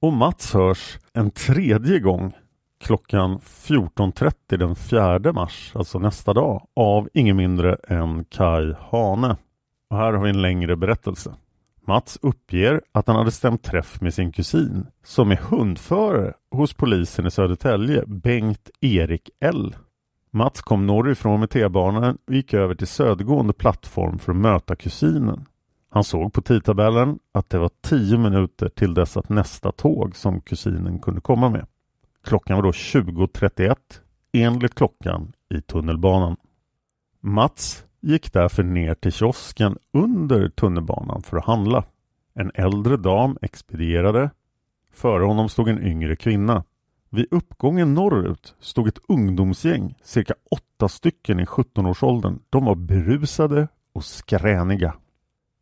Och 0.00 0.12
Mats 0.12 0.54
hörs 0.54 0.98
en 1.12 1.30
tredje 1.30 1.98
gång 1.98 2.32
klockan 2.80 3.38
14.30 3.38 4.32
den 4.56 4.76
4 4.76 5.32
mars, 5.32 5.72
alltså 5.74 5.98
nästa 5.98 6.32
dag, 6.34 6.66
av 6.76 7.08
ingen 7.14 7.36
mindre 7.36 7.74
än 7.74 8.24
Kai 8.24 8.74
Hane. 8.90 9.36
Och 9.90 9.96
här 9.96 10.12
har 10.12 10.24
vi 10.24 10.30
en 10.30 10.42
längre 10.42 10.76
berättelse. 10.76 11.34
Mats 11.86 12.18
uppger 12.22 12.82
att 12.92 13.06
han 13.06 13.16
hade 13.16 13.30
stämt 13.30 13.62
träff 13.62 14.00
med 14.00 14.14
sin 14.14 14.32
kusin 14.32 14.86
som 15.04 15.30
är 15.30 15.36
hundförare 15.36 16.34
hos 16.50 16.74
polisen 16.74 17.26
i 17.26 17.30
Södertälje, 17.30 18.04
Bengt 18.06 18.70
Erik 18.80 19.30
L. 19.40 19.76
Mats 20.30 20.60
kom 20.60 20.86
norrifrån 20.86 21.40
med 21.40 21.50
T-banan 21.50 22.18
och 22.26 22.34
gick 22.34 22.54
över 22.54 22.74
till 22.74 22.86
södergående 22.86 23.52
plattform 23.52 24.18
för 24.18 24.32
att 24.32 24.38
möta 24.38 24.76
kusinen. 24.76 25.46
Han 25.98 26.04
såg 26.04 26.32
på 26.32 26.42
tidtabellen 26.42 27.18
att 27.32 27.50
det 27.50 27.58
var 27.58 27.70
tio 27.80 28.18
minuter 28.18 28.68
till 28.68 28.94
dess 28.94 29.16
att 29.16 29.28
nästa 29.28 29.72
tåg 29.72 30.16
som 30.16 30.40
kusinen 30.40 30.98
kunde 30.98 31.20
komma 31.20 31.50
med. 31.50 31.66
Klockan 32.24 32.56
var 32.56 32.62
då 32.62 32.70
20.31 32.70 33.76
enligt 34.32 34.74
klockan 34.74 35.32
i 35.54 35.60
tunnelbanan. 35.60 36.36
Mats 37.20 37.84
gick 38.00 38.32
därför 38.32 38.62
ner 38.62 38.94
till 38.94 39.12
kiosken 39.12 39.78
under 39.92 40.48
tunnelbanan 40.48 41.22
för 41.22 41.36
att 41.36 41.44
handla. 41.44 41.84
En 42.34 42.50
äldre 42.54 42.96
dam 42.96 43.38
expedierade. 43.42 44.30
Före 44.92 45.24
honom 45.24 45.48
stod 45.48 45.68
en 45.68 45.82
yngre 45.82 46.16
kvinna. 46.16 46.64
Vid 47.10 47.26
uppgången 47.30 47.94
norrut 47.94 48.54
stod 48.60 48.88
ett 48.88 48.98
ungdomsgäng, 49.08 49.94
cirka 50.02 50.34
åtta 50.50 50.88
stycken 50.88 51.40
i 51.40 51.44
17-årsåldern. 51.44 52.38
De 52.50 52.64
var 52.64 52.74
berusade 52.74 53.68
och 53.92 54.04
skräniga. 54.04 54.94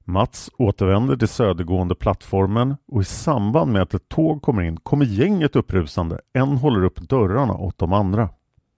Mats 0.08 0.50
återvänder 0.58 1.16
till 1.16 1.28
södergående 1.28 1.94
plattformen 1.94 2.76
och 2.86 3.02
i 3.02 3.04
samband 3.04 3.72
med 3.72 3.82
att 3.82 3.94
ett 3.94 4.08
tåg 4.08 4.42
kommer 4.42 4.62
in 4.62 4.76
kommer 4.76 5.04
gänget 5.04 5.56
upprusande. 5.56 6.20
En 6.32 6.48
håller 6.48 6.84
upp 6.84 7.00
dörrarna 7.00 7.54
åt 7.54 7.78
de 7.78 7.92
andra. 7.92 8.28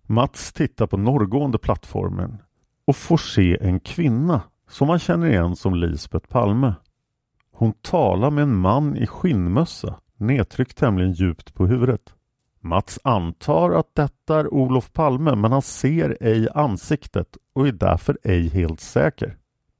Mats 0.02 0.52
tittar 0.52 0.86
på 0.86 0.96
norrgående 0.96 1.58
plattformen 1.58 2.38
och 2.86 2.96
får 2.96 3.16
se 3.16 3.58
en 3.60 3.80
kvinna 3.80 4.40
som 4.70 4.88
han 4.88 4.98
känner 4.98 5.26
igen 5.26 5.56
som 5.56 5.74
Lisbeth 5.74 6.28
Palme. 6.28 6.74
Hon 7.52 7.72
talar 7.72 8.30
med 8.30 8.42
en 8.42 8.56
man 8.56 8.96
i 8.96 9.06
skinnmössa 9.06 9.94
nedtryckt 10.16 10.76
tämligen 10.78 11.12
djupt 11.12 11.54
på 11.54 11.66
huvudet. 11.66 12.14
Mats 12.60 12.98
antar 13.04 13.70
att 13.70 13.94
detta 13.94 14.40
är 14.40 14.54
Olof 14.54 14.92
Palme 14.92 15.34
men 15.34 15.52
han 15.52 15.62
ser 15.62 16.16
ej 16.20 16.48
ansiktet 16.54 17.36
och 17.54 17.68
är 17.68 17.72
därför 17.72 18.18
ej 18.22 18.48
helt 18.48 18.80
säker. 18.80 19.36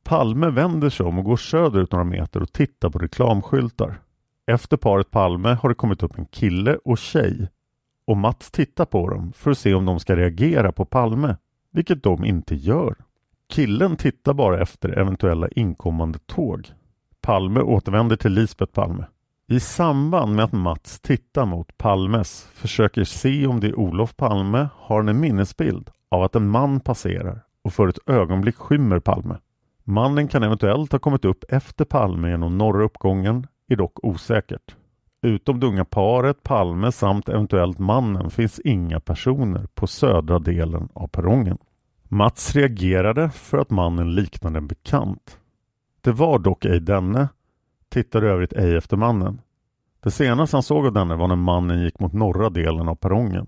Palme 0.09 0.51
vänder 0.51 0.91
sig 0.91 1.07
om 1.07 1.19
och 1.19 1.25
går 1.25 1.37
söderut 1.37 1.93
några 1.93 2.05
meter 2.05 2.43
och 2.43 2.53
tittar 2.53 2.91
på 2.91 2.99
reklamskyltar. 2.99 4.01
Efter 4.47 4.77
paret 4.77 5.11
Palme 5.11 5.49
har 5.49 5.69
det 5.69 5.75
kommit 5.75 6.03
upp 6.03 6.19
en 6.19 6.27
kille 6.27 6.79
och 6.85 6.99
tjej 6.99 7.49
och 8.07 8.17
Mats 8.17 8.51
tittar 8.51 8.85
på 8.85 9.11
dem 9.11 9.33
för 9.37 9.51
att 9.51 9.59
se 9.59 9.75
om 9.75 9.85
de 9.85 10.01
ska 10.01 10.17
reagera 10.17 10.73
på 10.73 10.85
Palme, 10.85 11.37
vilket 11.73 12.03
de 12.03 12.25
inte 12.25 12.55
gör. 12.55 12.95
Killen 13.49 13.97
tittar 13.97 14.33
bara 14.33 14.63
efter 14.63 14.99
eventuella 14.99 15.49
inkommande 15.49 16.19
tåg. 16.19 16.69
Palme 17.21 17.61
återvänder 17.61 18.17
till 18.17 18.33
Lisbeth 18.33 18.73
Palme. 18.73 19.05
I 19.49 19.61
samband 19.61 20.35
med 20.35 20.45
att 20.45 20.53
Mats 20.53 21.01
tittar 21.01 21.47
mot 21.47 21.79
Palmes 21.79 22.49
försöker 22.55 23.05
se 23.05 23.47
om 23.47 23.61
det 23.61 23.67
är 23.67 23.79
Olof 23.79 24.17
Palme 24.17 24.69
har 24.75 24.97
han 24.97 25.09
en 25.09 25.21
minnesbild 25.21 25.91
av 26.09 26.23
att 26.23 26.37
en 26.37 26.49
man 26.49 26.81
passerar 26.81 27.41
och 27.63 27.73
för 27.73 27.89
ett 27.89 27.99
ögonblick 28.07 28.57
skymmer 28.57 29.01
Palme. 29.01 29.37
Mannen 29.91 30.29
kan 30.29 30.43
eventuellt 30.43 30.93
ha 30.93 30.99
kommit 30.99 31.25
upp 31.25 31.45
efter 31.49 31.85
Palme 31.85 32.31
genom 32.31 32.59
norra 32.59 32.85
uppgången, 32.85 33.47
är 33.69 33.77
dock 33.77 34.05
osäkert. 34.05 34.77
Utom 35.23 35.61
det 35.61 35.67
unga 35.67 35.85
paret, 35.85 36.43
Palme 36.43 36.93
samt 36.93 37.29
eventuellt 37.29 37.79
mannen 37.79 38.31
finns 38.31 38.61
inga 38.61 39.01
personer 39.01 39.67
på 39.75 39.87
södra 39.87 40.39
delen 40.39 40.89
av 40.93 41.09
perrongen. 41.09 41.59
Mats 42.03 42.57
reagerade 42.57 43.31
för 43.31 43.59
att 43.59 43.71
mannen 43.71 44.15
liknade 44.15 44.59
en 44.59 44.67
bekant. 44.67 45.39
Det 46.01 46.13
var 46.13 46.39
dock 46.39 46.65
ej 46.65 46.81
denne, 46.81 47.29
tittade 47.89 48.29
övrigt 48.29 48.53
ej 48.53 48.77
efter 48.77 48.97
mannen. 48.97 49.41
Det 50.01 50.11
senaste 50.11 50.57
han 50.57 50.63
såg 50.63 50.87
av 50.87 50.93
denne 50.93 51.17
var 51.17 51.29
när 51.29 51.37
mannen 51.37 51.83
gick 51.83 52.01
mot 52.01 52.13
norra 52.13 52.51
delen 52.51 52.89
av 52.89 52.95
perrongen. 52.95 53.47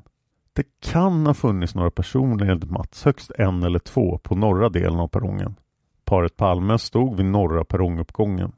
Det 0.52 0.64
kan 0.80 1.26
ha 1.26 1.34
funnits 1.34 1.74
några 1.74 1.90
personer 1.90 2.46
enligt 2.46 2.70
Mats, 2.70 3.04
högst 3.04 3.30
en 3.38 3.62
eller 3.62 3.78
två, 3.78 4.18
på 4.18 4.34
norra 4.34 4.68
delen 4.68 5.00
av 5.00 5.08
perrongen. 5.08 5.56
Paret 6.10 6.36
Palme 6.36 6.78
stod 6.78 7.16
vid 7.16 7.26
norra 7.26 7.64
perronguppgången. 7.64 8.52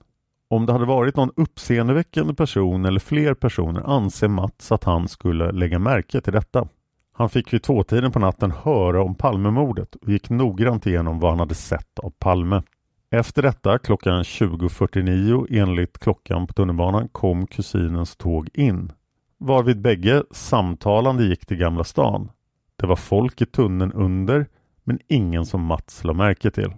Om 0.49 0.67
det 0.67 0.73
hade 0.73 0.85
varit 0.85 1.17
någon 1.17 1.31
uppseendeväckande 1.37 2.35
person 2.35 2.85
eller 2.85 3.01
fler 3.01 3.35
personer 3.35 3.83
anser 3.87 4.29
Mats 4.29 4.73
att 4.73 4.85
han 4.85 5.09
skulle 5.09 5.53
lägga 5.53 5.79
märke 5.79 6.21
till 6.21 6.33
detta. 6.33 6.69
Han 7.13 7.29
fick 7.29 7.53
vid 7.53 7.63
tvåtiden 7.63 8.13
på 8.13 8.19
natten 8.19 8.51
höra 8.51 9.03
om 9.03 9.15
Palmemordet 9.15 9.95
och 9.95 10.09
gick 10.09 10.31
noggrant 10.31 10.87
igenom 10.87 11.21
vad 11.21 11.31
han 11.31 11.41
hade 11.41 11.55
sett 11.55 11.99
av 11.99 12.11
Palme. 12.11 12.63
Efter 13.11 13.43
detta 13.43 13.79
klockan 13.79 14.23
20.49 14.23 15.47
enligt 15.51 15.99
klockan 15.99 16.47
på 16.47 16.53
tunnelbanan 16.53 17.09
kom 17.09 17.47
kusinens 17.47 18.17
tåg 18.17 18.49
in. 18.55 18.93
Varvid 19.39 19.81
bägge 19.81 20.23
samtalande 20.31 21.25
gick 21.25 21.47
till 21.47 21.57
Gamla 21.57 21.85
stan. 21.85 22.31
Det 22.77 22.87
var 22.87 22.97
folk 22.97 23.41
i 23.41 23.47
tunneln 23.47 23.93
under 23.93 24.47
men 24.85 24.99
ingen 25.09 25.47
som 25.47 25.65
Mats 25.65 26.05
la 26.05 26.13
märke 26.13 26.51
till. 26.51 26.73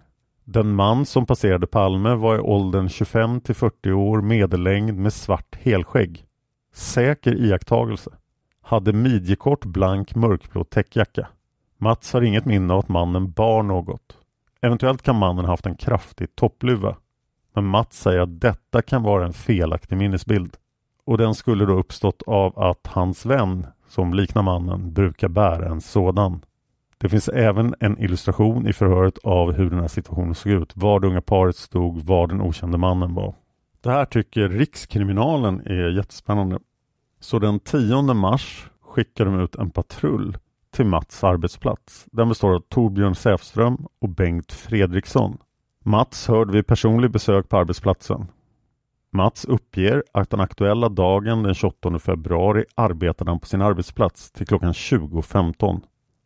Den 0.44 0.74
man 0.74 1.06
som 1.06 1.26
passerade 1.26 1.66
Palme 1.66 2.14
var 2.14 2.36
i 2.36 2.40
åldern 2.40 2.88
25 2.88 3.40
till 3.40 3.54
40 3.54 3.92
år 3.92 4.20
medellängd 4.20 4.98
med 4.98 5.12
svart 5.12 5.56
helskägg. 5.60 6.24
Säker 6.74 7.34
iakttagelse. 7.34 8.10
Hade 8.62 8.92
midjekort 8.92 9.64
blank 9.64 10.14
mörkblå 10.14 10.64
täckjacka. 10.64 11.28
Mats 11.78 12.12
har 12.12 12.22
inget 12.22 12.44
minne 12.44 12.74
av 12.74 12.78
att 12.78 12.88
mannen 12.88 13.30
bar 13.30 13.62
något. 13.62 14.18
Eventuellt 14.60 15.02
kan 15.02 15.16
mannen 15.16 15.44
haft 15.44 15.66
en 15.66 15.76
kraftig 15.76 16.36
toppluva. 16.36 16.96
Men 17.54 17.64
Mats 17.64 18.00
säger 18.00 18.20
att 18.20 18.40
detta 18.40 18.82
kan 18.82 19.02
vara 19.02 19.26
en 19.26 19.32
felaktig 19.32 19.96
minnesbild. 19.96 20.56
Och 21.04 21.18
den 21.18 21.34
skulle 21.34 21.64
då 21.64 21.72
uppstått 21.72 22.22
av 22.26 22.58
att 22.58 22.86
hans 22.86 23.26
vän, 23.26 23.66
som 23.88 24.14
liknar 24.14 24.42
mannen, 24.42 24.92
brukar 24.92 25.28
bära 25.28 25.68
en 25.68 25.80
sådan. 25.80 26.40
Det 27.04 27.08
finns 27.08 27.28
även 27.28 27.74
en 27.80 27.98
illustration 27.98 28.68
i 28.68 28.72
förhöret 28.72 29.18
av 29.18 29.52
hur 29.52 29.70
den 29.70 29.78
här 29.78 29.88
situationen 29.88 30.34
såg 30.34 30.52
ut. 30.52 30.72
Var 30.76 31.00
det 31.00 31.06
unga 31.06 31.20
paret 31.20 31.56
stod, 31.56 32.02
var 32.02 32.26
den 32.26 32.40
okände 32.40 32.78
mannen 32.78 33.14
var. 33.14 33.34
Det 33.80 33.90
här 33.90 34.04
tycker 34.04 34.48
Rikskriminalen 34.48 35.60
är 35.60 35.96
jättespännande. 35.96 36.58
Så 37.20 37.38
den 37.38 37.60
10 37.60 38.02
mars 38.02 38.70
skickar 38.82 39.24
de 39.24 39.40
ut 39.40 39.54
en 39.54 39.70
patrull 39.70 40.38
till 40.70 40.86
Mats 40.86 41.24
arbetsplats. 41.24 42.06
Den 42.12 42.28
består 42.28 42.54
av 42.54 42.60
Torbjörn 42.60 43.14
Säfström 43.14 43.86
och 44.00 44.08
Bengt 44.08 44.52
Fredriksson. 44.52 45.38
Mats 45.82 46.28
hörde 46.28 46.52
vid 46.52 46.66
personlig 46.66 47.10
besök 47.10 47.48
på 47.48 47.56
arbetsplatsen. 47.56 48.26
Mats 49.12 49.44
uppger 49.44 50.02
att 50.12 50.30
den 50.30 50.40
aktuella 50.40 50.88
dagen 50.88 51.42
den 51.42 51.54
28 51.54 51.98
februari 51.98 52.64
arbetade 52.74 53.30
han 53.30 53.40
på 53.40 53.46
sin 53.46 53.62
arbetsplats 53.62 54.32
till 54.32 54.46
klockan 54.46 54.72
20.15. 54.72 55.80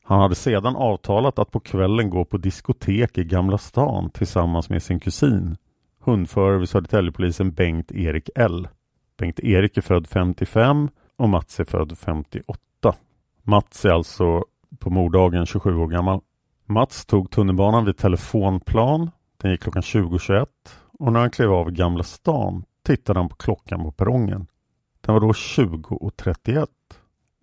Han 0.08 0.20
hade 0.20 0.34
sedan 0.34 0.76
avtalat 0.76 1.38
att 1.38 1.50
på 1.50 1.60
kvällen 1.60 2.10
gå 2.10 2.24
på 2.24 2.36
diskotek 2.36 3.18
i 3.18 3.24
Gamla 3.24 3.58
stan 3.58 4.10
tillsammans 4.10 4.70
med 4.70 4.82
sin 4.82 5.00
kusin, 5.00 5.56
hundförare 6.00 6.58
vid 6.58 6.68
Södertäljepolisen 6.68 7.52
Bengt-Erik 7.52 8.30
L. 8.34 8.68
Bengt-Erik 9.18 9.76
är 9.76 9.82
född 9.82 10.06
55 10.06 10.88
och 11.16 11.28
Mats 11.28 11.60
är 11.60 11.64
född 11.64 11.98
58. 11.98 12.58
Mats 13.42 13.84
är 13.84 13.90
alltså 13.90 14.44
på 14.78 14.90
morddagen 14.90 15.46
27 15.46 15.76
år 15.76 15.88
gammal. 15.88 16.20
Mats 16.66 17.06
tog 17.06 17.30
tunnelbanan 17.30 17.84
vid 17.84 17.96
telefonplan. 17.96 19.10
Den 19.36 19.50
gick 19.50 19.62
klockan 19.62 19.82
20.21 19.82 20.46
och 20.98 21.12
när 21.12 21.20
han 21.20 21.30
klev 21.30 21.52
av 21.52 21.68
i 21.68 21.72
Gamla 21.72 22.02
stan 22.02 22.64
tittade 22.82 23.18
han 23.18 23.28
på 23.28 23.36
klockan 23.36 23.82
på 23.82 23.92
perrongen. 23.92 24.46
Den 25.00 25.14
var 25.14 25.20
då 25.20 25.32
20.31. 25.32 26.66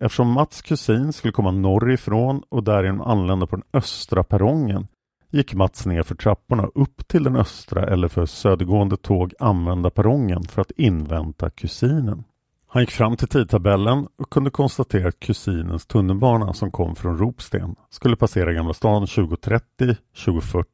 Eftersom 0.00 0.32
Mats 0.32 0.62
kusin 0.62 1.12
skulle 1.12 1.32
komma 1.32 1.50
norrifrån 1.50 2.42
och 2.48 2.64
därigenom 2.64 3.00
anlända 3.00 3.46
på 3.46 3.56
den 3.56 3.64
östra 3.72 4.24
perrongen 4.24 4.86
gick 5.30 5.54
Mats 5.54 5.86
ner 5.86 6.02
för 6.02 6.14
trapporna 6.14 6.66
upp 6.74 7.08
till 7.08 7.24
den 7.24 7.36
östra 7.36 7.86
eller 7.86 8.08
för 8.08 8.26
södergående 8.26 8.96
tåg 8.96 9.34
använda 9.38 9.90
perrongen 9.90 10.42
för 10.42 10.62
att 10.62 10.70
invänta 10.70 11.50
kusinen. 11.50 12.24
Han 12.68 12.82
gick 12.82 12.90
fram 12.90 13.16
till 13.16 13.28
tidtabellen 13.28 14.08
och 14.16 14.30
kunde 14.30 14.50
konstatera 14.50 15.08
att 15.08 15.20
kusinens 15.20 15.86
tunnelbana 15.86 16.52
som 16.52 16.70
kom 16.70 16.94
från 16.96 17.18
Ropsten 17.18 17.74
skulle 17.90 18.16
passera 18.16 18.52
Gamla 18.52 18.74
stan 18.74 19.04
20.30, 19.04 19.96
20.40 20.16 20.64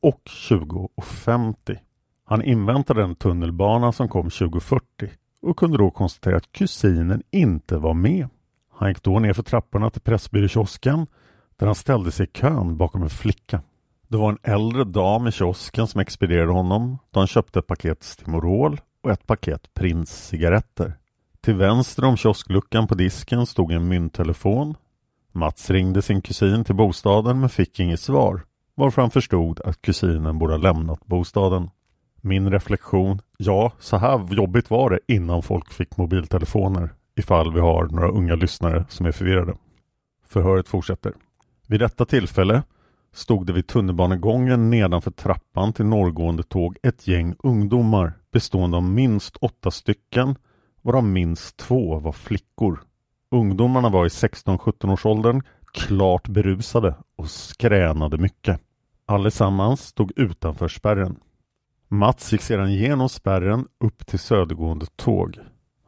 och 0.00 0.20
20.50. 0.24 1.78
Han 2.24 2.42
inväntade 2.42 3.00
den 3.00 3.14
tunnelbana 3.14 3.92
som 3.92 4.08
kom 4.08 4.28
20.40 4.28 4.80
och 5.42 5.56
kunde 5.56 5.78
då 5.78 5.90
konstatera 5.90 6.36
att 6.36 6.52
kusinen 6.52 7.22
inte 7.30 7.76
var 7.76 7.94
med. 7.94 8.28
Han 8.82 8.90
gick 8.90 9.02
då 9.02 9.18
ner 9.18 9.32
för 9.32 9.42
trapporna 9.42 9.90
till 9.90 10.00
Pressbyråkiosken 10.00 11.06
där 11.56 11.66
han 11.66 11.74
ställde 11.74 12.12
sig 12.12 12.26
i 12.26 12.38
kön 12.38 12.76
bakom 12.76 13.02
en 13.02 13.10
flicka. 13.10 13.62
Det 14.08 14.16
var 14.16 14.30
en 14.30 14.38
äldre 14.42 14.84
dam 14.84 15.26
i 15.26 15.32
kiosken 15.32 15.86
som 15.86 16.00
expedierade 16.00 16.52
honom 16.52 16.98
då 17.10 17.20
han 17.20 17.26
köpte 17.26 17.58
ett 17.58 17.66
paket 17.66 18.02
Stimorol 18.02 18.80
och 19.02 19.10
ett 19.10 19.26
paket 19.26 19.74
Prince-cigaretter. 19.74 20.94
Till 21.40 21.54
vänster 21.54 22.04
om 22.04 22.16
kioskluckan 22.16 22.86
på 22.86 22.94
disken 22.94 23.46
stod 23.46 23.72
en 23.72 23.88
mynttelefon. 23.88 24.74
Mats 25.32 25.70
ringde 25.70 26.02
sin 26.02 26.22
kusin 26.22 26.64
till 26.64 26.74
bostaden 26.76 27.40
men 27.40 27.48
fick 27.48 27.80
inget 27.80 28.00
svar 28.00 28.42
varför 28.74 29.02
han 29.02 29.10
förstod 29.10 29.60
att 29.60 29.82
kusinen 29.82 30.38
borde 30.38 30.52
ha 30.52 30.58
lämnat 30.58 31.06
bostaden. 31.06 31.70
Min 32.16 32.50
reflektion, 32.50 33.20
ja, 33.36 33.72
så 33.78 33.96
här 33.96 34.34
jobbigt 34.34 34.70
var 34.70 34.90
det 34.90 35.00
innan 35.08 35.42
folk 35.42 35.72
fick 35.72 35.96
mobiltelefoner 35.96 36.90
ifall 37.16 37.52
vi 37.52 37.60
har 37.60 37.86
några 37.86 38.08
unga 38.08 38.34
lyssnare 38.34 38.84
som 38.88 39.06
är 39.06 39.12
förvirrade. 39.12 39.54
Förhöret 40.26 40.68
fortsätter. 40.68 41.12
Vid 41.68 41.80
detta 41.80 42.04
tillfälle 42.04 42.62
stod 43.12 43.46
det 43.46 43.52
vid 43.52 43.66
tunnelbanegången 43.66 44.70
nedanför 44.70 45.10
trappan 45.10 45.72
till 45.72 45.86
norrgående 45.86 46.42
tåg 46.42 46.76
ett 46.82 47.08
gäng 47.08 47.34
ungdomar 47.38 48.12
bestående 48.32 48.76
av 48.76 48.82
minst 48.82 49.36
åtta 49.36 49.70
stycken 49.70 50.36
varav 50.82 51.04
minst 51.04 51.56
två 51.56 51.98
var 51.98 52.12
flickor. 52.12 52.80
Ungdomarna 53.30 53.88
var 53.88 54.06
i 54.06 54.08
16-17 54.08 54.92
års 54.92 55.06
åldern 55.06 55.42
klart 55.72 56.28
berusade 56.28 56.94
och 57.16 57.30
skränade 57.30 58.18
mycket. 58.18 58.60
Allesammans 59.06 59.80
stod 59.86 60.12
utanför 60.16 60.68
spärren. 60.68 61.16
Mats 61.88 62.32
gick 62.32 62.42
sedan 62.42 62.72
genom 62.72 63.08
spärren 63.08 63.66
upp 63.80 64.06
till 64.06 64.18
södergående 64.18 64.86
tåg. 64.96 65.38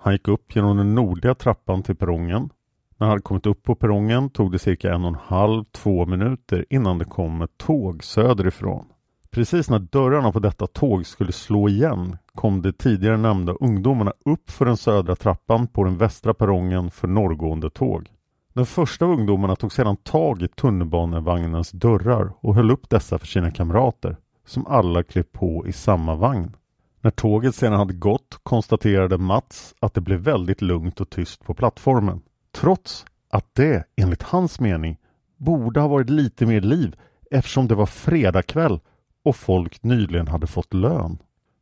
Han 0.04 0.12
gick 0.12 0.28
upp 0.28 0.56
genom 0.56 0.76
den 0.76 0.94
nordliga 0.94 1.34
trappan 1.34 1.82
till 1.82 1.96
perrongen. 1.96 2.50
När 2.96 3.06
han 3.06 3.08
hade 3.08 3.22
kommit 3.22 3.46
upp 3.46 3.62
på 3.62 3.74
perrongen 3.74 4.30
tog 4.30 4.52
det 4.52 4.58
cirka 4.58 4.94
en 4.94 5.02
och 5.04 5.08
en 5.08 5.18
halv, 5.22 5.64
två 5.72 6.06
minuter 6.06 6.64
innan 6.70 6.98
det 6.98 7.04
kom 7.04 7.42
ett 7.42 7.58
tåg 7.58 8.04
söderifrån. 8.04 8.86
Precis 9.30 9.70
när 9.70 9.78
dörrarna 9.78 10.32
på 10.32 10.38
detta 10.38 10.66
tåg 10.66 11.06
skulle 11.06 11.32
slå 11.32 11.68
igen 11.68 12.16
kom 12.34 12.62
de 12.62 12.72
tidigare 12.72 13.16
nämnda 13.16 13.52
ungdomarna 13.52 14.12
upp 14.24 14.50
för 14.50 14.64
den 14.64 14.76
södra 14.76 15.16
trappan 15.16 15.66
på 15.66 15.84
den 15.84 15.98
västra 15.98 16.34
perrongen 16.34 16.90
för 16.90 17.08
norrgående 17.08 17.70
tåg. 17.70 18.08
Den 18.52 18.66
första 18.66 19.04
av 19.04 19.10
ungdomarna 19.10 19.56
tog 19.56 19.72
sedan 19.72 19.96
tag 19.96 20.42
i 20.42 20.48
tunnelbanevagnens 20.48 21.70
dörrar 21.70 22.32
och 22.40 22.54
höll 22.54 22.70
upp 22.70 22.90
dessa 22.90 23.18
för 23.18 23.26
sina 23.26 23.50
kamrater, 23.50 24.16
som 24.46 24.66
alla 24.66 25.02
klev 25.02 25.22
på 25.22 25.66
i 25.66 25.72
samma 25.72 26.14
vagn. 26.14 26.56
När 27.04 27.10
tåget 27.10 27.54
sedan 27.54 27.72
hade 27.72 27.92
gått 27.92 28.38
konstaterade 28.42 29.18
Mats 29.18 29.74
att 29.80 29.94
det 29.94 30.00
blev 30.00 30.20
väldigt 30.20 30.62
lugnt 30.62 31.00
och 31.00 31.10
tyst 31.10 31.44
på 31.44 31.54
plattformen. 31.54 32.22
Trots 32.52 33.06
att 33.30 33.54
det, 33.54 33.84
enligt 33.96 34.22
hans 34.22 34.60
mening, 34.60 34.98
borde 35.36 35.80
ha 35.80 35.88
varit 35.88 36.10
lite 36.10 36.46
mer 36.46 36.60
liv 36.60 36.96
eftersom 37.30 37.68
det 37.68 37.74
var 37.74 37.86
fredagkväll 37.86 38.80
och 39.24 39.36
folk 39.36 39.82
nyligen 39.82 40.28
hade 40.28 40.46
fått 40.46 40.74
lön. 40.74 41.18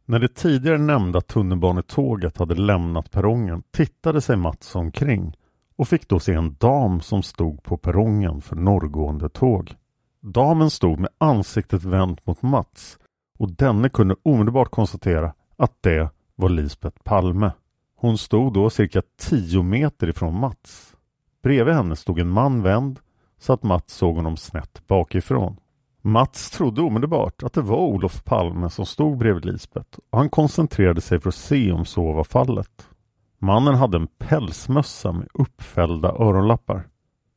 När 0.07 0.19
det 0.19 0.35
tidigare 0.35 0.79
nämnda 0.79 1.21
tunnelbanetåget 1.21 2.39
hade 2.39 2.55
lämnat 2.55 3.11
perrongen 3.11 3.63
tittade 3.71 4.21
sig 4.21 4.37
Mats 4.37 4.75
omkring 4.75 5.37
och 5.77 5.89
fick 5.89 6.09
då 6.09 6.21
se 6.21 6.33
en 6.33 6.57
dam 6.61 7.01
som 7.01 7.23
stod 7.23 7.63
på 7.63 7.77
perrongen 7.77 8.41
för 8.41 8.57
norrgående 8.57 9.29
tåg. 9.29 9.75
Damen 10.21 10.71
stod 10.71 10.99
med 10.99 11.11
ansiktet 11.19 11.85
vänt 11.85 12.27
mot 12.27 12.43
Mats 12.43 12.99
och 13.43 13.51
denne 13.51 13.89
kunde 13.89 14.17
omedelbart 14.23 14.71
konstatera 14.71 15.35
att 15.57 15.73
det 15.81 16.11
var 16.35 16.49
Lisbeth 16.49 17.03
Palme. 17.03 17.53
Hon 17.97 18.19
stod 18.19 18.53
då 18.53 18.71
cirka 18.71 19.03
tio 19.17 19.63
meter 19.63 20.09
ifrån 20.09 20.41
Mats. 20.41 20.97
Bredvid 21.43 21.75
henne 21.75 21.97
stod 21.97 22.19
en 22.19 22.29
man 22.29 22.63
vänd 22.63 23.01
så 23.39 23.53
att 23.53 23.63
Mats 23.63 23.95
såg 23.95 24.17
honom 24.17 24.37
snett 24.37 24.87
bakifrån. 24.87 25.57
Mats 26.03 26.51
trodde 26.51 26.83
omedelbart 26.83 27.43
att 27.43 27.53
det 27.53 27.61
var 27.61 27.79
Olof 27.79 28.25
Palme 28.25 28.71
som 28.71 28.87
stod 28.87 29.19
bredvid 29.19 29.45
Lisbeth 29.45 29.99
och 30.11 30.19
han 30.19 30.31
koncentrerade 30.31 31.01
sig 31.01 31.21
för 31.21 31.29
att 31.29 31.35
se 31.35 31.73
om 31.73 31.85
så 31.85 32.13
var 32.13 32.25
fallet. 32.25 32.89
Mannen 33.39 33.75
hade 33.75 33.97
en 33.97 34.09
pälsmössa 34.19 35.13
med 35.13 35.29
uppfällda 35.35 36.09
öronlappar. 36.09 36.89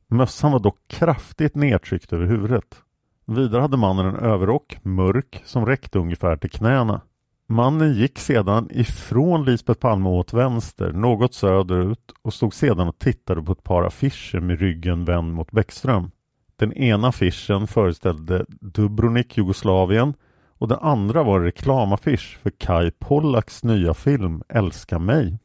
Mössan 0.07 0.51
var 0.51 0.59
dock 0.59 0.77
kraftigt 0.87 1.55
nedtryckt 1.55 2.13
över 2.13 2.25
huvudet. 2.25 2.84
Vidare 3.27 3.61
hade 3.61 3.77
mannen 3.77 4.05
en 4.05 4.15
överrock, 4.15 4.77
mörk, 4.83 5.41
som 5.45 5.65
räckte 5.65 5.99
ungefär 5.99 6.37
till 6.37 6.51
knäna. 6.51 7.01
Mannen 7.47 7.93
gick 7.93 8.19
sedan 8.19 8.67
ifrån 8.71 9.45
Lisbeth 9.45 9.79
Palme 9.79 10.09
åt 10.09 10.33
vänster, 10.33 10.91
något 10.91 11.33
söderut 11.33 12.11
och 12.21 12.33
stod 12.33 12.53
sedan 12.53 12.87
och 12.87 12.99
tittade 12.99 13.43
på 13.43 13.51
ett 13.51 13.63
par 13.63 13.83
affischer 13.83 14.39
med 14.39 14.59
ryggen 14.59 15.05
vänd 15.05 15.33
mot 15.33 15.51
Bäckström. 15.51 16.11
Den 16.55 16.73
ena 16.73 17.07
affischen 17.07 17.67
föreställde 17.67 18.45
Dubrovnik, 18.49 19.37
Jugoslavien 19.37 20.13
och 20.57 20.67
den 20.67 20.79
andra 20.79 21.23
var 21.23 21.39
en 21.39 21.45
reklamaffisch 21.45 22.39
för 22.43 22.49
Kai 22.49 22.91
Pollaks 22.91 23.63
nya 23.63 23.93
film 23.93 24.43
Älska 24.49 24.99
mig. 24.99 25.39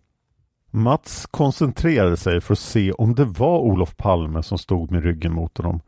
Mats 0.71 1.27
koncentrerade 1.31 2.17
sig 2.17 2.41
för 2.41 2.53
att 2.53 2.59
se 2.59 2.93
om 2.93 3.15
det 3.15 3.25
var 3.25 3.59
Olof 3.59 3.97
Palme 3.97 4.43
som 4.43 4.59
stod 4.59 4.91
med 4.91 5.03
ryggen 5.03 5.33
mot 5.33 5.59
honom 5.59 5.81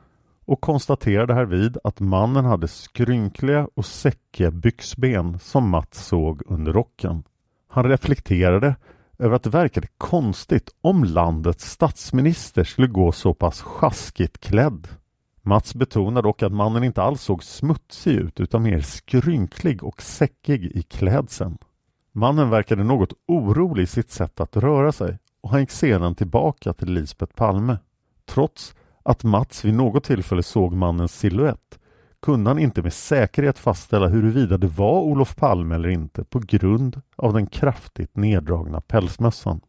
och 0.45 0.61
konstaterade 0.61 1.35
härvid 1.35 1.79
att 1.85 2.01
mannen 2.01 2.45
hade 2.45 2.69
skrynkliga 2.69 3.69
och 3.75 3.87
säckiga 3.87 4.51
byxben 4.51 5.39
som 5.39 5.69
Mats 5.69 6.07
såg 6.07 6.43
under 6.47 6.73
rocken. 6.73 7.23
Han 7.69 7.85
reflekterade 7.85 8.77
över 9.19 9.37
att 9.37 9.43
det 9.43 9.51
verkade 9.51 9.89
konstigt 9.99 10.71
om 10.81 11.05
landets 11.05 11.71
statsminister 11.71 12.65
skulle 12.65 12.87
gå 12.87 13.13
så 13.13 13.35
pass 13.35 13.61
sjaskigt 13.61 14.39
klädd. 14.39 14.89
Mats 15.43 15.75
betonar 15.75 16.23
dock 16.23 16.43
att 16.43 16.53
mannen 16.53 16.85
inte 16.85 17.03
alls 17.03 17.23
såg 17.23 17.45
smutsig 17.45 18.13
ut 18.13 18.41
utan 18.41 18.63
mer 18.63 18.81
skrynklig 18.81 19.85
och 19.85 20.03
säckig 20.03 20.65
i 20.65 20.83
klädseln. 20.83 21.59
Mannen 22.13 22.51
verkade 22.51 22.85
något 22.85 23.13
orolig 23.27 23.83
i 23.83 23.87
sitt 23.87 24.11
sätt 24.11 24.41
att 24.41 24.57
röra 24.57 24.93
sig 24.93 25.19
och 25.41 25.51
han 25.51 25.61
gick 25.61 25.71
sedan 25.71 26.15
tillbaka 26.15 26.73
till 26.73 26.93
Lisbet 26.93 27.35
Palme. 27.35 27.79
Trots 28.27 28.75
att 29.03 29.25
Mats 29.25 29.65
vid 29.65 29.75
något 29.75 30.05
tillfälle 30.05 30.43
såg 30.43 30.73
mannens 30.73 31.19
siluett 31.19 31.79
kunde 32.23 32.51
han 32.51 32.59
inte 32.59 32.83
med 32.83 32.93
säkerhet 32.93 33.59
fastställa 33.59 34.07
huruvida 34.07 34.59
det 34.59 34.67
var 34.67 35.01
Olof 35.01 35.37
Palme 35.37 35.75
eller 35.75 35.89
inte 35.89 36.25
på 36.25 36.39
grund 36.39 37.01
av 37.17 37.33
den 37.33 37.47
kraftigt 37.47 38.17
neddragna 38.17 38.81
pälsmössan. 38.81 39.61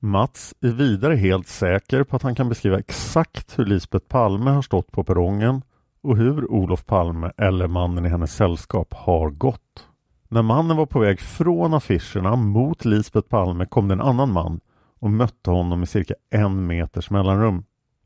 Mats 0.00 0.54
är 0.60 0.68
vidare 0.68 1.14
helt 1.14 1.48
säker 1.48 2.04
på 2.04 2.16
att 2.16 2.22
han 2.22 2.34
kan 2.34 2.48
beskriva 2.48 2.78
exakt 2.78 3.58
hur 3.58 3.64
Lisbeth 3.64 4.06
Palme 4.06 4.50
har 4.50 4.62
stått 4.62 4.92
på 4.92 5.04
perrongen 5.04 5.62
och 6.02 6.16
hur 6.16 6.50
Olof 6.50 6.86
Palme 6.86 7.32
eller 7.36 7.66
mannen 7.66 8.06
i 8.06 8.08
hennes 8.08 8.34
sällskap 8.34 8.94
har 8.94 9.30
gått. 9.30 9.88
När 10.28 10.42
mannen 10.42 10.76
var 10.76 10.86
på 10.86 11.00
väg 11.00 11.20
från 11.20 11.74
affischerna 11.74 12.36
mot 12.36 12.84
Lisbeth 12.84 13.28
Palme 13.28 13.66
kom 13.66 13.88
det 13.88 13.94
en 13.94 14.00
annan 14.00 14.32
man 14.32 14.60
och 15.00 15.10
mötte 15.10 15.50
honom 15.50 15.82
i 15.82 15.86
cirka 15.86 16.14
en 16.30 16.66
meters 16.66 17.10
mellanrum. 17.10 17.64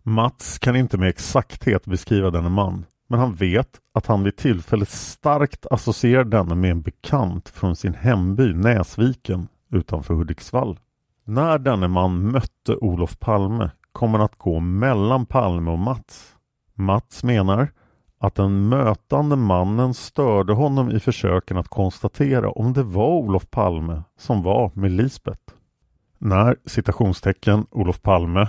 Mats 0.09 0.59
kan 0.59 0.77
inte 0.77 0.99
med 0.99 1.09
exakthet 1.09 1.85
beskriva 1.87 2.31
denne 2.31 2.49
man, 2.49 2.85
men 3.09 3.21
han 3.21 3.35
vet 3.35 3.69
att 3.95 4.07
han 4.07 4.23
vid 4.23 4.37
tillfället 4.37 4.89
starkt 4.89 5.67
associerar 5.71 6.25
denne 6.25 6.55
med 6.55 6.71
en 6.71 6.83
bekant 6.83 7.49
från 7.49 7.77
sin 7.77 7.95
hemby 7.95 8.55
Näsviken 8.55 9.49
utanför 9.71 10.15
Hudiksvall. 10.15 10.79
När 11.25 11.59
denne 11.59 11.89
man 11.89 12.31
mötte 12.31 12.77
Olof 12.77 13.19
Palme 13.19 13.71
kom 13.93 14.15
han 14.15 14.21
att 14.21 14.39
gå 14.39 14.61
mellan 14.61 15.27
Palme 15.27 15.71
och 15.71 15.79
Mats. 15.79 16.35
Mats 16.75 17.25
menar 17.25 17.69
att 18.19 18.35
den 18.35 18.69
mötande 18.69 19.37
mannen 19.37 19.95
störde 19.95 20.53
honom 20.53 20.91
i 20.91 21.01
försöken 21.01 21.57
att 21.57 21.69
konstatera 21.69 22.51
om 22.51 22.73
det 22.73 22.83
var 22.83 23.11
Olof 23.11 23.51
Palme 23.51 24.03
som 24.19 24.43
var 24.43 24.71
med 24.75 24.91
Lisbeth. 24.91 25.53
När 26.19 26.57
citationstecken 26.67 27.67
Olof 27.71 28.03
Palme 28.03 28.49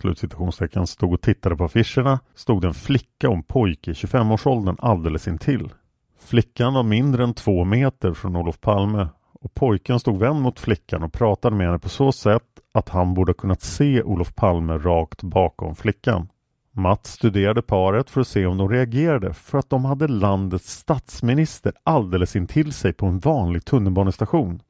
slutcitationstecken 0.00 0.86
stod 0.86 1.12
och 1.12 1.20
tittade 1.20 1.56
på 1.56 1.64
affischerna 1.64 2.20
stod 2.34 2.64
en 2.64 2.74
flicka 2.74 3.28
och 3.28 3.36
en 3.36 3.42
pojke 3.42 3.90
i 3.90 3.94
25-årsåldern 3.94 4.76
alldeles 4.78 5.28
intill. 5.28 5.72
Flickan 6.20 6.74
var 6.74 6.82
mindre 6.82 7.24
än 7.24 7.34
två 7.34 7.64
meter 7.64 8.12
från 8.12 8.36
Olof 8.36 8.60
Palme 8.60 9.08
och 9.32 9.54
pojken 9.54 10.00
stod 10.00 10.18
vänd 10.18 10.40
mot 10.40 10.60
flickan 10.60 11.02
och 11.02 11.12
pratade 11.12 11.56
med 11.56 11.66
henne 11.66 11.78
på 11.78 11.88
så 11.88 12.12
sätt 12.12 12.42
att 12.74 12.88
han 12.88 13.14
borde 13.14 13.34
kunnat 13.34 13.62
se 13.62 14.02
Olof 14.02 14.34
Palme 14.34 14.78
rakt 14.78 15.22
bakom 15.22 15.74
flickan. 15.74 16.28
Mats 16.72 17.12
studerade 17.12 17.62
paret 17.62 18.10
för 18.10 18.20
att 18.20 18.28
se 18.28 18.46
om 18.46 18.58
de 18.58 18.68
reagerade 18.68 19.34
för 19.34 19.58
att 19.58 19.70
de 19.70 19.84
hade 19.84 20.08
landets 20.08 20.72
statsminister 20.72 21.72
alldeles 21.82 22.36
intill 22.36 22.72
sig 22.72 22.92
på 22.92 23.06
en 23.06 23.18
vanlig 23.18 23.64
tunnelbanestation. 23.64 24.60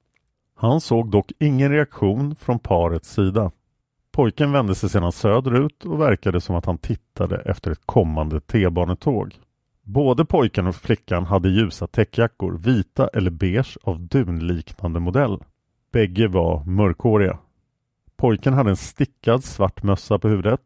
Han 0.56 0.80
såg 0.80 1.10
dock 1.10 1.32
ingen 1.38 1.70
reaktion 1.70 2.34
från 2.34 2.58
parets 2.58 3.10
sida. 3.10 3.50
Pojken 4.12 4.52
vände 4.52 4.74
sig 4.74 4.88
sedan 4.88 5.12
söderut 5.12 5.84
och 5.84 6.00
verkade 6.00 6.40
som 6.40 6.56
att 6.56 6.66
han 6.66 6.78
tittade 6.78 7.36
efter 7.36 7.70
ett 7.70 7.86
kommande 7.86 8.40
T-banetåg. 8.40 9.34
Både 9.82 10.24
pojken 10.24 10.66
och 10.66 10.74
flickan 10.74 11.24
hade 11.24 11.48
ljusa 11.48 11.86
täckjackor, 11.86 12.58
vita 12.58 13.08
eller 13.08 13.30
beige 13.30 13.78
av 13.82 14.00
dunliknande 14.00 15.00
modell. 15.00 15.38
Bägge 15.92 16.28
var 16.28 16.64
mörkhåriga. 16.64 17.38
Pojken 18.16 18.54
hade 18.54 18.70
en 18.70 18.76
stickad 18.76 19.44
svart 19.44 19.82
mössa 19.82 20.18
på 20.18 20.28
huvudet. 20.28 20.60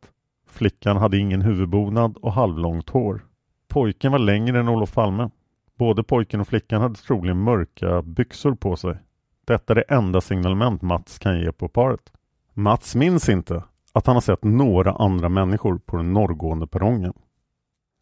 Flickan 0.47 0.97
hade 0.97 1.19
ingen 1.19 1.43
huvudbonad 1.43 2.17
och 2.17 2.33
halvlångt 2.33 2.91
hår. 2.91 3.25
Pojken 3.69 4.13
var 4.13 4.19
längre 4.19 4.61
än 4.61 4.69
Olof 4.69 4.95
Palme. 4.95 5.31
Både 5.79 6.03
pojken 6.03 6.41
och 6.41 6.49
flickan 6.49 6.81
hade 6.81 6.95
troligen 6.95 7.43
mörka 7.43 8.03
byxor 8.03 8.55
på 8.55 8.77
sig. 8.77 8.97
Detta 9.45 9.73
är 9.73 9.75
det 9.75 9.83
enda 9.83 10.21
signalement 10.21 10.83
Mats 10.83 11.19
kan 11.19 11.41
ge 11.41 11.53
på 11.53 11.69
paret. 11.69 12.13
Mats 12.57 12.95
minns 12.95 13.29
inte 13.29 13.63
att 13.93 14.07
han 14.07 14.17
har 14.17 14.21
sett 14.21 14.45
några 14.45 14.93
andra 14.93 15.29
människor 15.29 15.79
på 15.79 15.97
den 15.97 16.13
norrgående 16.13 16.67
perrongen. 16.67 17.13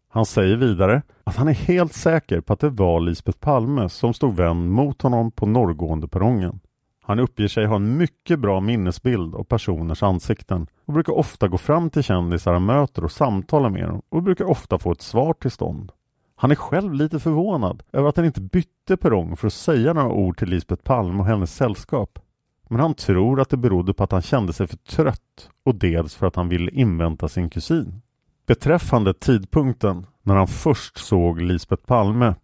Han 0.09 0.27
säger 0.27 0.57
vidare 0.57 1.03
att 1.25 1.37
han 1.37 1.49
är 1.49 1.53
helt 1.53 1.93
säker 1.93 2.41
på 2.41 2.53
att 2.53 2.61
det 2.61 2.71
var 2.71 3.01
Lisbeth 3.01 3.39
Palme 3.39 3.89
som 3.89 4.15
stod 4.15 4.37
vänd 4.37 4.71
mot 4.71 5.03
honom 5.03 5.31
på 5.31 5.47
norrgående 5.47 6.09
perrongen. 6.09 6.61
Han 7.03 7.19
uppger 7.19 7.49
sig 7.49 7.67
ha 7.67 7.77
en 7.77 7.97
mycket 7.97 8.39
bra 8.39 8.61
minnesbild 8.61 9.35
av 9.35 9.45
personers 9.45 10.03
ansikten 10.03 10.67
och 10.87 10.93
brukar 10.93 11.13
ofta 11.13 11.49
gå 11.49 11.59
fram 11.59 11.91
till 11.91 12.03
kändisar 12.03 12.53
han 12.53 12.65
möter 12.65 13.05
och 13.05 13.13
samtala 13.13 13.69
med 13.69 13.89
dem 13.89 14.03
och 14.09 14.23
brukar 14.23 14.45
ofta 14.45 14.79
få 14.79 14.93
ett 14.93 15.03
svar 15.03 15.35
till 15.35 15.51
stånd. 15.51 15.93
Han 16.37 16.51
är 16.51 16.55
själv 16.55 16.93
lite 16.93 17.21
förvånad 17.21 17.83
över 17.93 18.09
att 18.09 18.17
han 18.17 18.27
inte 18.27 18.41
bytte 18.41 18.97
perrong 18.97 19.37
för 19.37 19.47
att 19.47 19.53
säga 19.53 19.93
några 19.93 20.13
ord 20.13 20.39
till 20.39 20.49
Lisbeth 20.49 20.83
Palme 20.83 21.21
och 21.21 21.27
hennes 21.27 21.55
sällskap. 21.55 22.19
Men 22.69 22.81
han 22.81 22.95
tror 22.95 23.41
att 23.41 23.51
det 23.51 23.57
berodde 23.57 23.95
på 23.95 24.05
att 24.05 24.13
han 24.13 24.23
kände 24.23 24.53
sig 24.53 24.67
för 24.67 24.77
trött 24.77 25.51
och 25.65 25.75
dels 25.75 26.15
för 26.15 26.27
att 26.27 26.37
han 26.37 26.49
ville 26.49 26.71
invänta 26.71 27.29
sin 27.29 27.51
kusin. 27.51 28.03
Beträffande 28.47 29.15
tidpunkten 29.15 30.07
när 30.23 30.35
han 30.37 30.49
först 30.49 30.99
såg 30.99 31.41
Lisbeth 31.41 31.85
Palme 31.85 32.35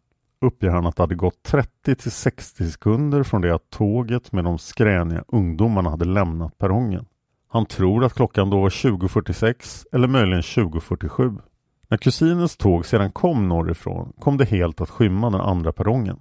uppger 0.40 0.70
han 0.70 0.86
att 0.86 0.96
det 0.96 1.02
hade 1.02 1.14
gått 1.14 1.42
30 1.42 1.94
till 1.94 2.10
60 2.10 2.70
sekunder 2.70 3.22
från 3.22 3.40
det 3.40 3.54
att 3.54 3.70
tåget 3.70 4.32
med 4.32 4.44
de 4.44 4.58
skräniga 4.58 5.24
ungdomarna 5.28 5.90
hade 5.90 6.04
lämnat 6.04 6.58
perrongen. 6.58 7.06
Han 7.48 7.66
tror 7.66 8.04
att 8.04 8.14
klockan 8.14 8.50
då 8.50 8.60
var 8.60 8.68
20.46 8.68 9.84
eller 9.92 10.08
möjligen 10.08 10.42
20.47. 10.42 11.40
När 11.88 11.98
kusinens 11.98 12.56
tåg 12.56 12.86
sedan 12.86 13.12
kom 13.12 13.48
norrifrån 13.48 14.12
kom 14.20 14.36
det 14.36 14.44
helt 14.44 14.80
att 14.80 14.90
skymma 14.90 15.30
den 15.30 15.40
andra 15.40 15.72
perrongen. 15.72 16.18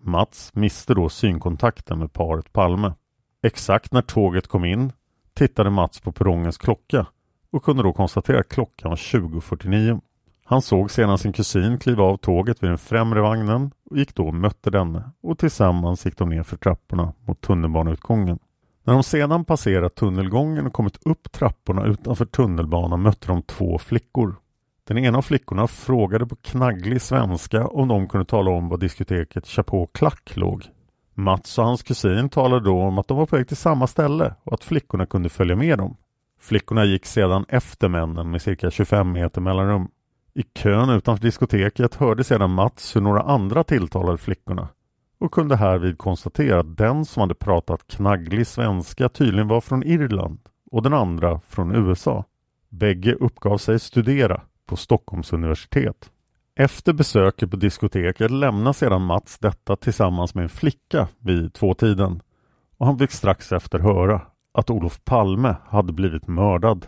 Mats 0.00 0.54
miste 0.54 0.94
då 0.94 1.08
synkontakten 1.08 1.98
med 1.98 2.12
paret 2.12 2.52
Palme. 2.52 2.92
Exakt 3.42 3.92
när 3.92 4.02
tåget 4.02 4.46
kom 4.46 4.64
in 4.64 4.92
tittade 5.34 5.70
Mats 5.70 6.00
på 6.00 6.12
perrongens 6.12 6.58
klocka 6.58 7.06
och 7.50 7.64
kunde 7.64 7.82
då 7.82 7.92
konstatera 7.92 8.40
att 8.40 8.48
klockan 8.48 8.90
var 8.90 8.96
20.49. 8.96 10.00
Han 10.44 10.62
såg 10.62 10.90
sedan 10.90 11.18
sin 11.18 11.32
kusin 11.32 11.78
kliva 11.78 12.04
av 12.04 12.16
tåget 12.16 12.62
vid 12.62 12.70
den 12.70 12.78
främre 12.78 13.20
vagnen 13.20 13.70
och 13.90 13.98
gick 13.98 14.14
då 14.14 14.26
och 14.26 14.34
mötte 14.34 14.70
denne 14.70 15.10
och 15.22 15.38
tillsammans 15.38 16.04
gick 16.04 16.18
de 16.18 16.28
ner 16.28 16.42
för 16.42 16.56
trapporna 16.56 17.12
mot 17.26 17.40
tunnelbaneutgången. 17.40 18.38
När 18.84 18.94
de 18.94 19.02
sedan 19.02 19.44
passerat 19.44 19.94
tunnelgången 19.94 20.66
och 20.66 20.72
kommit 20.72 21.06
upp 21.06 21.32
trapporna 21.32 21.84
utanför 21.84 22.24
tunnelbanan 22.24 23.02
mötte 23.02 23.28
de 23.28 23.42
två 23.42 23.78
flickor. 23.78 24.36
Den 24.84 24.98
ena 24.98 25.18
av 25.18 25.22
flickorna 25.22 25.66
frågade 25.66 26.26
på 26.26 26.36
knagglig 26.36 27.02
svenska 27.02 27.66
om 27.66 27.88
de 27.88 28.08
kunde 28.08 28.26
tala 28.26 28.50
om 28.50 28.68
var 28.68 28.78
diskoteket 28.78 29.46
Chapeau 29.46 29.86
Klack 29.86 30.36
låg. 30.36 30.64
Mats 31.18 31.58
och 31.58 31.64
hans 31.64 31.82
kusin 31.82 32.28
talade 32.28 32.64
då 32.64 32.82
om 32.82 32.98
att 32.98 33.08
de 33.08 33.16
var 33.16 33.26
på 33.26 33.36
väg 33.36 33.48
till 33.48 33.56
samma 33.56 33.86
ställe 33.86 34.34
och 34.44 34.54
att 34.54 34.64
flickorna 34.64 35.06
kunde 35.06 35.28
följa 35.28 35.56
med 35.56 35.78
dem. 35.78 35.96
Flickorna 36.40 36.84
gick 36.84 37.06
sedan 37.06 37.44
efter 37.48 37.88
männen 37.88 38.30
med 38.30 38.42
cirka 38.42 38.70
25 38.70 39.12
meter 39.12 39.40
mellanrum. 39.40 39.88
I 40.34 40.42
kön 40.42 40.90
utanför 40.90 41.22
diskoteket 41.22 41.94
hörde 41.94 42.24
sedan 42.24 42.50
Mats 42.50 42.96
hur 42.96 43.00
några 43.00 43.22
andra 43.22 43.64
tilltalade 43.64 44.18
flickorna 44.18 44.68
och 45.18 45.32
kunde 45.32 45.56
härvid 45.56 45.98
konstatera 45.98 46.60
att 46.60 46.76
den 46.76 47.04
som 47.04 47.20
hade 47.20 47.34
pratat 47.34 47.86
knagglig 47.86 48.46
svenska 48.46 49.08
tydligen 49.08 49.48
var 49.48 49.60
från 49.60 49.82
Irland 49.82 50.40
och 50.70 50.82
den 50.82 50.94
andra 50.94 51.40
från 51.48 51.74
USA. 51.74 52.24
Bägge 52.68 53.14
uppgav 53.14 53.58
sig 53.58 53.78
studera 53.78 54.40
på 54.66 54.76
Stockholms 54.76 55.32
universitet. 55.32 56.10
Efter 56.60 56.92
besöket 56.92 57.50
på 57.50 57.56
diskoteket 57.56 58.30
lämnar 58.30 58.72
sedan 58.72 59.02
Mats 59.02 59.38
detta 59.38 59.76
tillsammans 59.76 60.34
med 60.34 60.42
en 60.42 60.48
flicka 60.48 61.08
vid 61.18 61.54
tvåtiden 61.54 62.22
och 62.76 62.86
han 62.86 62.98
fick 62.98 63.10
strax 63.10 63.52
efter 63.52 63.78
höra 63.78 64.20
att 64.52 64.70
Olof 64.70 65.04
Palme 65.04 65.56
hade 65.66 65.92
blivit 65.92 66.26
mördad. 66.26 66.86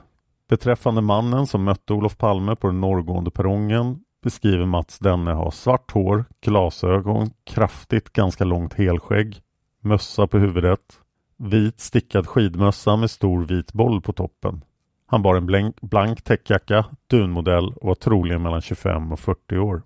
Beträffande 0.49 1.01
mannen 1.01 1.47
som 1.47 1.65
mötte 1.65 1.93
Olof 1.93 2.19
Palme 2.19 2.57
på 2.57 2.67
den 2.67 2.81
norrgående 2.81 3.31
perrongen 3.31 3.99
beskriver 4.23 4.67
Mats 4.67 4.99
denne 4.99 5.33
ha 5.33 5.51
svart 5.51 5.91
hår, 5.91 6.25
glasögon, 6.41 7.31
kraftigt 7.45 8.13
ganska 8.13 8.45
långt 8.45 8.75
helskägg, 8.75 9.41
mössa 9.81 10.27
på 10.27 10.39
huvudet, 10.39 11.01
vit 11.37 11.81
stickad 11.81 12.27
skidmössa 12.27 12.97
med 12.97 13.11
stor 13.11 13.45
vit 13.45 13.73
boll 13.73 14.01
på 14.01 14.13
toppen. 14.13 14.65
Han 15.11 15.23
bar 15.23 15.35
en 15.35 15.46
blank, 15.46 15.81
blank 15.81 16.23
täckjacka, 16.23 16.85
dunmodell 17.07 17.73
och 17.73 17.87
var 17.87 17.94
troligen 17.94 18.42
mellan 18.42 18.61
25 18.61 19.12
och 19.12 19.20
40 19.20 19.59
år. 19.59 19.83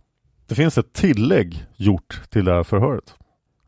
Det 0.46 0.54
finns 0.54 0.78
ett 0.78 0.92
tillägg 0.92 1.64
gjort 1.76 2.22
till 2.30 2.44
det 2.44 2.52
här 2.52 2.62
förhöret. 2.62 3.14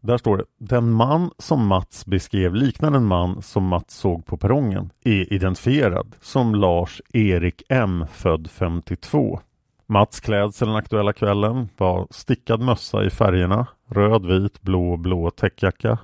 Där 0.00 0.18
står 0.18 0.36
det 0.36 0.44
Den 0.58 0.90
man 0.90 1.30
som 1.38 1.66
Mats 1.66 2.06
beskrev 2.06 2.54
liknar 2.54 2.92
en 2.92 3.04
man 3.04 3.42
som 3.42 3.64
Mats 3.64 3.94
såg 3.94 4.26
på 4.26 4.36
perrongen 4.36 4.90
är 5.04 5.32
identifierad 5.32 6.14
som 6.20 6.54
Lars 6.54 7.02
Erik 7.12 7.62
M 7.68 8.04
född 8.12 8.50
52. 8.50 9.40
Mats 9.86 10.20
klädsel 10.20 10.68
den 10.68 10.76
aktuella 10.76 11.12
kvällen 11.12 11.68
var 11.76 12.06
stickad 12.10 12.60
mössa 12.60 13.04
i 13.04 13.10
färgerna 13.10 13.66
röd, 13.88 14.26
vit, 14.26 14.62
blå 14.62 14.92
och 14.92 14.98
blå 14.98 15.30
täckjacka, 15.30 15.98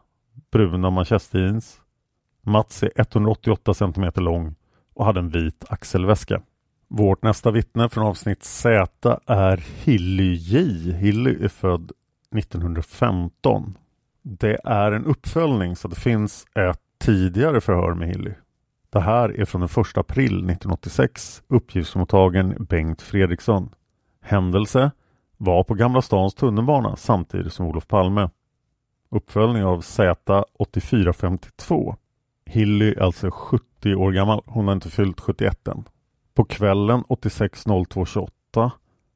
bruna 0.52 0.90
manchesterjeans. 0.90 1.80
Mats 2.42 2.82
är 2.82 2.90
188 2.96 3.74
cm 3.74 4.12
lång 4.16 4.54
och 4.94 5.05
hade 5.05 5.20
en 5.20 5.28
vit 5.28 5.64
axelväska. 5.68 6.42
Vårt 6.88 7.22
nästa 7.22 7.50
vittne 7.50 7.88
från 7.88 8.07
avsnitt 8.07 8.44
Z 8.44 9.18
är 9.26 9.57
Hilly 9.57 10.35
J. 10.35 10.59
Hilly 10.92 11.44
är 11.44 11.48
född 11.48 11.92
1915. 12.37 13.78
Det 14.22 14.61
är 14.64 14.92
en 14.92 15.05
uppföljning 15.05 15.76
så 15.76 15.88
det 15.88 16.00
finns 16.00 16.46
ett 16.55 16.81
tidigare 16.98 17.61
förhör 17.61 17.94
med 17.94 18.09
Hilly. 18.09 18.33
Det 18.90 19.00
här 19.00 19.40
är 19.40 19.44
från 19.44 19.61
den 19.61 19.83
1 19.83 19.98
april 19.98 20.33
1986, 20.33 21.42
uppgiftsmottagaren 21.48 22.64
Bengt 22.64 23.02
Fredriksson. 23.02 23.70
Händelse 24.20 24.90
var 25.37 25.64
på 25.64 25.74
Gamla 25.74 26.02
stans 26.02 26.35
tunnelbana 26.35 26.96
samtidigt 26.96 27.52
som 27.52 27.66
Olof 27.66 27.87
Palme. 27.87 28.31
Uppföljning 29.11 29.64
av 29.64 29.81
Z 29.81 30.44
8452. 30.59 31.96
Hilly 32.44 32.92
är 32.92 33.02
alltså 33.02 33.31
70 33.31 33.94
år 33.94 34.12
gammal. 34.12 34.42
Hon 34.46 34.66
har 34.66 34.72
inte 34.74 34.90
fyllt 34.90 35.20
71 35.20 35.68
än. 35.68 35.85
På 36.35 36.44
kvällen 36.44 37.05
86.02.28 37.09 38.70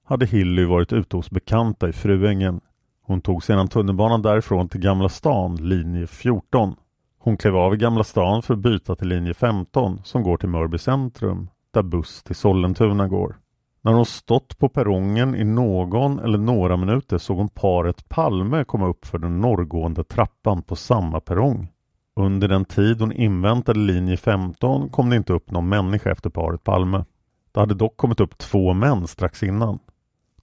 hade 0.04 0.26
Hilly 0.26 0.64
varit 0.64 0.92
ute 0.92 1.16
hos 1.16 1.30
bekanta 1.30 1.88
i 1.88 1.92
Fruängen. 1.92 2.60
Hon 3.02 3.20
tog 3.20 3.44
sedan 3.44 3.68
tunnelbanan 3.68 4.22
därifrån 4.22 4.68
till 4.68 4.80
Gamla 4.80 5.08
stan, 5.08 5.56
linje 5.56 6.06
14. 6.06 6.74
Hon 7.18 7.36
klev 7.36 7.56
av 7.56 7.74
i 7.74 7.76
Gamla 7.76 8.04
stan 8.04 8.42
för 8.42 8.54
att 8.54 8.60
byta 8.60 8.96
till 8.96 9.08
linje 9.08 9.34
15 9.34 10.00
som 10.04 10.22
går 10.22 10.36
till 10.36 10.48
Mörby 10.48 10.78
centrum, 10.78 11.48
där 11.70 11.82
buss 11.82 12.22
till 12.22 12.36
Sollentuna 12.36 13.08
går. 13.08 13.36
När 13.82 13.92
hon 13.92 14.06
stått 14.06 14.58
på 14.58 14.68
perrongen 14.68 15.34
i 15.34 15.44
någon 15.44 16.18
eller 16.18 16.38
några 16.38 16.76
minuter 16.76 17.18
såg 17.18 17.36
hon 17.36 17.48
paret 17.48 18.08
Palme 18.08 18.64
komma 18.64 18.86
upp 18.86 19.06
för 19.06 19.18
den 19.18 19.40
norrgående 19.40 20.04
trappan 20.04 20.62
på 20.62 20.76
samma 20.76 21.20
perrong. 21.20 21.68
Under 22.16 22.48
den 22.48 22.64
tid 22.64 23.00
hon 23.00 23.12
inväntade 23.12 23.80
linje 23.80 24.16
15 24.16 24.88
kom 24.88 25.10
det 25.10 25.16
inte 25.16 25.32
upp 25.32 25.50
någon 25.50 25.68
människa 25.68 26.10
efter 26.10 26.30
paret 26.30 26.64
Palme. 26.64 27.04
Det 27.52 27.60
hade 27.60 27.74
dock 27.74 27.96
kommit 27.96 28.20
upp 28.20 28.38
två 28.38 28.72
män 28.72 29.06
strax 29.06 29.42
innan. 29.42 29.78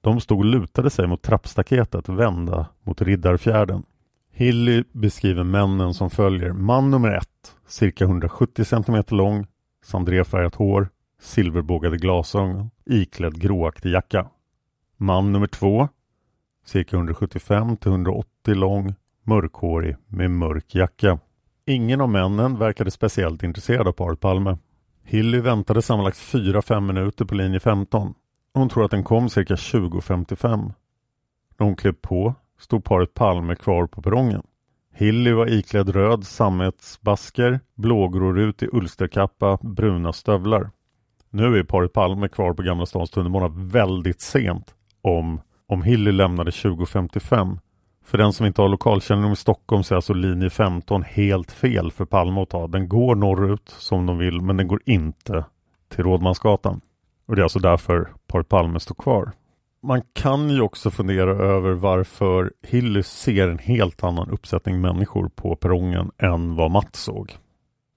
De 0.01 0.19
stod 0.19 0.37
och 0.37 0.45
lutade 0.45 0.89
sig 0.89 1.07
mot 1.07 1.21
trappstaketet 1.21 2.09
vända 2.09 2.67
mot 2.83 3.01
Riddarfjärden. 3.01 3.83
Hilly 4.31 4.83
beskriver 4.91 5.43
männen 5.43 5.93
som 5.93 6.09
följer. 6.09 6.51
Man 6.53 6.91
nummer 6.91 7.17
ett, 7.17 7.55
cirka 7.67 8.03
170 8.03 8.65
cm 8.65 9.03
lång, 9.07 9.47
sandrefärgat 9.83 10.55
hår, 10.55 10.89
silverbågade 11.21 11.97
glasögon, 11.97 12.69
iklädd 12.85 13.41
gråaktig 13.41 13.91
jacka. 13.91 14.27
Man 14.97 15.31
nummer 15.31 15.47
två, 15.47 15.89
cirka 16.65 16.95
175 16.95 17.77
till 17.77 17.91
180 17.91 18.55
lång, 18.55 18.95
mörkhårig 19.23 19.95
med 20.07 20.31
mörk 20.31 20.75
jacka. 20.75 21.19
Ingen 21.65 22.01
av 22.01 22.09
männen 22.09 22.57
verkade 22.57 22.91
speciellt 22.91 23.43
intresserad 23.43 23.87
av 23.87 23.91
paret 23.91 24.19
Palme. 24.19 24.57
Hilly 25.03 25.39
väntade 25.39 25.81
sammanlagt 25.81 26.17
4-5 26.17 26.79
minuter 26.79 27.25
på 27.25 27.35
linje 27.35 27.59
15. 27.59 28.13
Hon 28.53 28.69
tror 28.69 28.85
att 28.85 28.91
den 28.91 29.03
kom 29.03 29.29
cirka 29.29 29.55
20.55. 29.55 30.73
När 31.57 31.65
hon 31.65 31.75
klev 31.75 31.93
på 31.93 32.35
stod 32.59 32.83
paret 32.83 33.13
Palme 33.13 33.55
kvar 33.55 33.87
på 33.87 34.01
perrongen. 34.01 34.43
Hilly 34.93 35.31
var 35.31 35.49
iklädd 35.49 35.89
röd 35.89 36.23
sammetsbasker, 36.25 37.59
blågrårutig 37.75 38.69
ulsterkappa, 38.73 39.57
bruna 39.61 40.13
stövlar. 40.13 40.69
Nu 41.29 41.57
är 41.57 41.63
paret 41.63 41.93
Palme 41.93 42.27
kvar 42.27 42.53
på 42.53 42.63
Gamla 42.63 42.85
stans 42.85 43.09
tunnelbana 43.11 43.47
väldigt 43.47 44.21
sent 44.21 44.75
om, 45.01 45.41
om 45.67 45.83
Hilly 45.83 46.11
lämnade 46.11 46.51
20.55. 46.51 47.59
För 48.03 48.17
den 48.17 48.33
som 48.33 48.45
inte 48.45 48.61
har 48.61 48.69
lokalkännedom 48.69 49.31
i 49.31 49.35
Stockholm 49.35 49.83
så 49.83 49.93
är 49.93 49.95
alltså 49.95 50.13
linje 50.13 50.49
15 50.49 51.03
helt 51.03 51.51
fel 51.51 51.91
för 51.91 52.05
Palme 52.05 52.41
att 52.41 52.49
ta. 52.49 52.67
Den 52.67 52.89
går 52.89 53.15
norrut 53.15 53.69
som 53.69 54.05
de 54.05 54.17
vill 54.17 54.41
men 54.41 54.57
den 54.57 54.67
går 54.67 54.81
inte 54.85 55.45
till 55.89 56.03
Rådmansgatan. 56.03 56.81
Och 57.27 57.35
det 57.35 57.41
är 57.41 57.43
alltså 57.43 57.59
därför 57.59 58.09
paret 58.27 58.49
Palme 58.49 58.79
står 58.79 58.95
kvar. 58.95 59.31
Man 59.83 60.01
kan 60.13 60.49
ju 60.49 60.61
också 60.61 60.91
fundera 60.91 61.31
över 61.31 61.71
varför 61.71 62.53
Hilly 62.61 63.03
ser 63.03 63.47
en 63.47 63.59
helt 63.59 64.03
annan 64.03 64.29
uppsättning 64.29 64.81
människor 64.81 65.29
på 65.35 65.55
perrongen 65.55 66.11
än 66.17 66.55
vad 66.55 66.71
Mats 66.71 67.03
såg. 67.03 67.37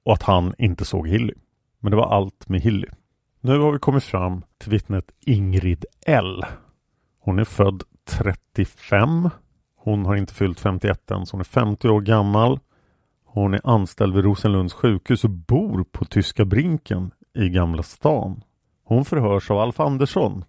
Och 0.05 0.13
att 0.13 0.23
han 0.23 0.55
inte 0.59 0.85
såg 0.85 1.09
Hilly. 1.09 1.35
Men 1.81 1.91
det 1.91 1.97
var 1.97 2.15
allt 2.17 2.49
med 2.49 2.61
Hilly. 2.61 2.89
Nu 3.41 3.59
har 3.59 3.73
vi 3.73 3.79
kommit 3.79 4.05
fram 4.05 4.43
till 4.59 4.71
vittnet 4.71 5.11
Ingrid 5.21 5.85
L. 6.07 6.45
Hon 7.21 7.39
är 7.39 7.45
född 7.45 7.83
35. 8.05 9.31
Hon 9.87 10.07
har 10.07 10.17
inte 10.17 10.35
fyllt 10.35 10.61
51 10.61 11.11
än, 11.11 11.27
så 11.27 11.35
hon 11.35 11.41
är 11.41 11.45
50 11.45 11.89
år 11.89 12.01
gammal. 12.01 12.61
Hon 13.25 13.55
är 13.55 13.61
anställd 13.65 14.15
vid 14.15 14.25
Rosenlunds 14.25 14.75
sjukhus 14.75 15.25
och 15.25 15.31
bor 15.31 15.85
på 15.93 16.05
Tyska 16.05 16.45
Brinken 16.45 17.11
i 17.35 17.49
Gamla 17.49 17.83
stan. 17.83 18.43
Hon 18.85 19.05
förhörs 19.05 19.51
av 19.51 19.59
Alf 19.59 19.81
Andersson. 19.81 20.45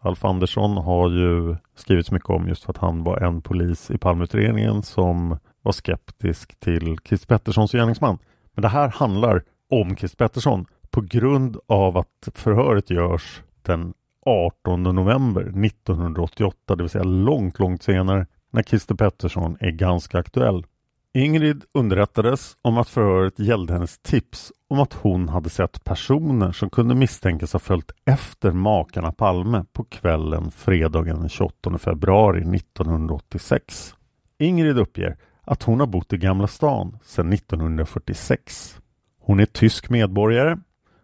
Alf 0.00 0.24
Andersson 0.24 0.76
har 0.76 1.10
ju 1.10 1.56
skrivits 1.74 2.10
mycket 2.10 2.30
om 2.30 2.48
just 2.48 2.64
för 2.64 2.70
att 2.70 2.78
han 2.78 3.04
var 3.04 3.18
en 3.18 3.42
polis 3.42 3.90
i 3.90 3.98
Palmeutredningen 3.98 4.82
som 4.82 5.38
var 5.62 5.72
skeptisk 5.72 6.60
till 6.60 6.98
Christer 7.04 7.26
Petterssons 7.26 7.72
gärningsman. 7.72 8.18
Men 8.54 8.62
det 8.62 8.68
här 8.68 8.88
handlar 8.88 9.42
om 9.70 9.96
Christer 9.96 10.16
Pettersson 10.16 10.66
på 10.90 11.00
grund 11.00 11.56
av 11.66 11.96
att 11.96 12.28
förhöret 12.34 12.90
görs 12.90 13.42
den 13.62 13.94
18 14.26 14.82
november 14.82 15.42
1988, 15.42 16.76
det 16.76 16.82
vill 16.82 16.90
säga 16.90 17.04
långt, 17.04 17.58
långt 17.58 17.82
senare 17.82 18.26
när 18.52 18.62
Christer 18.62 18.94
Pettersson 18.94 19.56
är 19.60 19.70
ganska 19.70 20.18
aktuell. 20.18 20.66
Ingrid 21.14 21.64
underrättades 21.74 22.56
om 22.62 22.78
att 22.78 22.88
förhöret 22.88 23.38
gällde 23.38 23.72
hennes 23.72 23.98
tips 23.98 24.52
om 24.68 24.80
att 24.80 24.92
hon 24.92 25.28
hade 25.28 25.50
sett 25.50 25.84
personer 25.84 26.52
som 26.52 26.70
kunde 26.70 26.94
misstänkas 26.94 27.52
ha 27.52 27.60
följt 27.60 27.90
efter 28.04 28.52
makarna 28.52 29.12
Palme 29.12 29.64
på 29.72 29.84
kvällen 29.84 30.50
fredagen 30.50 31.20
den 31.20 31.28
28 31.28 31.78
februari 31.78 32.56
1986. 32.56 33.94
Ingrid 34.38 34.78
uppger 34.78 35.16
att 35.42 35.62
hon 35.62 35.80
har 35.80 35.86
bott 35.86 36.12
i 36.12 36.16
Gamla 36.16 36.46
stan 36.46 36.98
sedan 37.04 37.32
1946. 37.32 38.80
Hon 39.20 39.40
är 39.40 39.46
tysk 39.46 39.90
medborgare. 39.90 40.58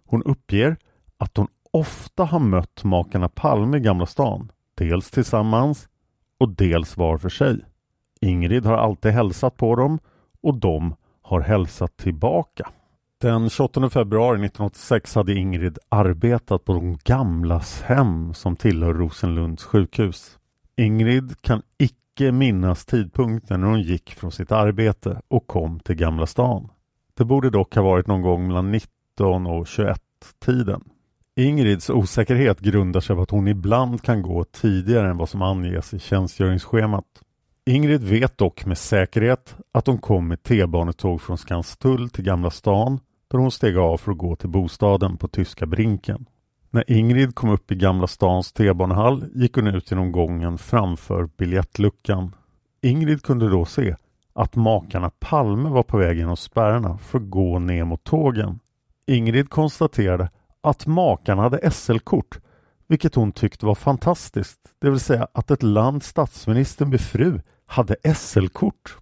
Hon 0.07 0.23
uppger 0.23 0.77
att 1.19 1.37
hon 1.37 1.49
ofta 1.71 2.25
har 2.25 2.41
mött 2.41 2.85
makarna 2.85 3.29
Palme 3.29 3.77
i 3.77 3.81
Gamla 3.81 4.07
stan, 4.07 4.53
dels 4.75 5.11
tillsammans 5.11 5.89
och 6.39 6.49
dels 6.49 6.97
var 6.97 7.19
för 7.19 7.29
sig. 7.29 7.65
Ingrid 8.21 8.67
har 8.67 8.77
alltid 8.77 9.13
hälsat 9.13 9.57
på 9.57 9.77
dem 9.77 9.99
och 10.43 10.55
de 10.55 10.95
har 11.23 11.41
hälsat 11.41 11.97
tillbaka. 11.97 12.71
Den 13.21 13.51
28 13.51 13.91
februari 13.91 14.35
1986 14.35 15.15
hade 15.15 15.35
Ingrid 15.35 15.79
arbetat 15.89 16.65
på 16.65 16.73
de 16.73 16.99
gamlas 17.05 17.83
hem 17.83 18.35
som 18.35 18.57
tillhör 18.57 18.95
Rosenlunds 18.95 19.65
sjukhus. 19.65 20.39
Ingrid 20.77 21.43
kan 21.43 21.63
icke 21.79 22.33
minnas 22.33 22.87
tidpunkten 22.87 23.61
när 23.61 23.69
hon 23.69 23.83
gick 23.83 24.11
från 24.11 24.33
sitt 24.33 24.53
arbete 24.53 25.21
och 25.29 25.47
kom 25.47 25.81
till 25.81 25.95
Gamla 25.95 26.27
stan. 26.27 26.69
Det 27.15 27.25
borde 27.25 27.51
dock 27.51 27.75
ha 27.75 27.83
varit 27.83 28.07
någon 28.07 28.23
gång 28.23 28.47
mellan 28.47 28.71
19 28.71 29.47
och 29.47 29.67
21 29.67 30.01
tiden. 30.45 30.85
Ingrids 31.39 31.91
osäkerhet 31.91 32.61
grundar 32.61 33.01
sig 33.01 33.17
på 33.17 33.23
att 33.23 33.31
hon 33.31 33.49
ibland 33.49 34.03
kan 34.03 34.23
gå 34.23 34.45
tidigare 34.45 35.11
än 35.11 35.17
vad 35.17 35.29
som 35.29 35.43
anges 35.43 35.95
i 35.95 35.99
tjänstgöringsschemat. 35.99 37.05
Ingrid 37.67 38.05
vet 38.05 38.39
dock 38.39 38.67
med 38.67 38.79
säkerhet 38.79 39.57
att 39.73 39.87
hon 39.87 39.99
kom 39.99 40.29
med 40.29 40.43
T-banetåg 40.43 41.21
från 41.21 41.39
Skanstull 41.39 42.11
till 42.11 42.25
Gamla 42.25 42.51
stan 42.51 43.01
där 43.31 43.39
hon 43.39 43.51
steg 43.51 43.77
av 43.77 43.97
för 43.97 44.13
att 44.13 44.19
gå 44.19 44.37
till 44.37 44.49
bostaden 44.49 45.17
på 45.17 45.29
Tyska 45.29 45.67
Brinken. 45.67 46.27
När 46.71 46.91
Ingrid 46.91 47.35
kom 47.35 47.51
upp 47.51 47.73
i 47.73 47.75
Gamla 47.75 48.07
stans 48.07 48.53
T-banehall 48.53 49.25
gick 49.35 49.55
hon 49.55 49.67
ut 49.67 49.91
genom 49.91 50.13
gången 50.13 50.59
framför 50.59 51.29
biljettluckan. 51.37 52.35
Ingrid 52.83 53.23
kunde 53.23 53.49
då 53.49 53.65
se 53.65 53.97
att 54.33 54.57
makarna 54.57 55.11
Palme 55.11 55.69
var 55.69 55.83
på 55.83 55.99
väg 55.99 56.19
genom 56.19 56.37
spärrarna 56.37 56.99
för 56.99 57.19
att 57.19 57.31
gå 57.31 57.59
ner 57.59 57.85
mot 57.85 58.05
tågen. 58.05 58.61
Ingrid 59.07 59.51
konstaterade 59.51 60.31
att 60.69 60.87
makarna 60.87 61.43
hade 61.43 61.71
SL-kort, 61.71 62.39
vilket 62.87 63.15
hon 63.15 63.33
tyckte 63.33 63.67
var 63.67 63.75
fantastiskt, 63.75 64.61
det 64.79 64.91
vill 64.91 65.01
säga 65.01 65.29
att 65.33 65.51
ett 65.51 65.63
lands 65.63 66.07
statsminister 66.07 66.87
med 66.87 67.01
fru 67.01 67.41
hade 67.67 67.97
SL-kort. 68.15 68.97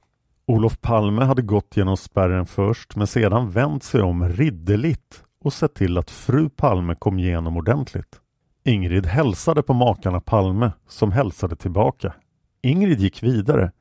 Olof 0.47 0.81
Palme 0.81 1.25
hade 1.25 1.43
gått 1.43 1.77
genom 1.77 1.97
spärren 1.97 2.47
först 2.47 2.97
men 2.97 3.07
sedan 3.07 3.51
vänt 3.51 3.85
sig 3.85 4.03
om 4.03 4.29
ridderligt 4.29 5.23
och 5.41 5.53
sett 5.53 5.75
till 5.75 5.99
att 5.99 6.11
fru 6.11 6.49
Palme 6.49 6.95
kom 6.95 7.19
igenom 7.19 7.57
ordentligt. 7.57 8.21
Ingrid 8.65 9.07
hälsade 9.07 9.63
på 9.63 9.75
makarna 9.75 10.21
Palme 10.21 10.73
som 10.89 11.13
hälsade 11.13 11.57
tillbaka. 11.57 12.15
Ingrid 12.63 13.01
gick 13.01 13.23
vidare 13.23 13.73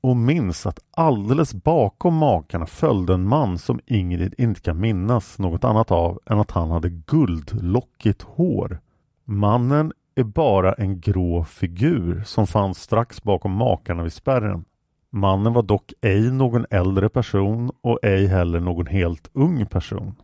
och 0.00 0.16
minns 0.16 0.66
att 0.66 0.78
alldeles 0.90 1.54
bakom 1.54 2.14
makarna 2.14 2.66
följde 2.66 3.14
en 3.14 3.28
man 3.28 3.58
som 3.58 3.80
Ingrid 3.86 4.34
inte 4.38 4.60
kan 4.60 4.80
minnas 4.80 5.38
något 5.38 5.64
annat 5.64 5.90
av 5.90 6.20
än 6.26 6.40
att 6.40 6.50
han 6.50 6.70
hade 6.70 6.90
guldlockigt 6.90 8.22
hår. 8.22 8.80
Mannen 9.24 9.92
är 10.14 10.24
bara 10.24 10.72
en 10.72 11.00
grå 11.00 11.44
figur 11.44 12.22
som 12.26 12.46
fanns 12.46 12.78
strax 12.82 13.22
bakom 13.22 13.52
makarna 13.52 14.02
vid 14.02 14.12
spärren. 14.12 14.64
Mannen 15.10 15.52
var 15.52 15.62
dock 15.62 15.92
ej 16.00 16.30
någon 16.32 16.66
äldre 16.70 17.08
person 17.08 17.70
och 17.80 17.98
ej 18.02 18.26
heller 18.26 18.60
någon 18.60 18.86
helt 18.86 19.30
ung 19.32 19.66
person. 19.66 20.14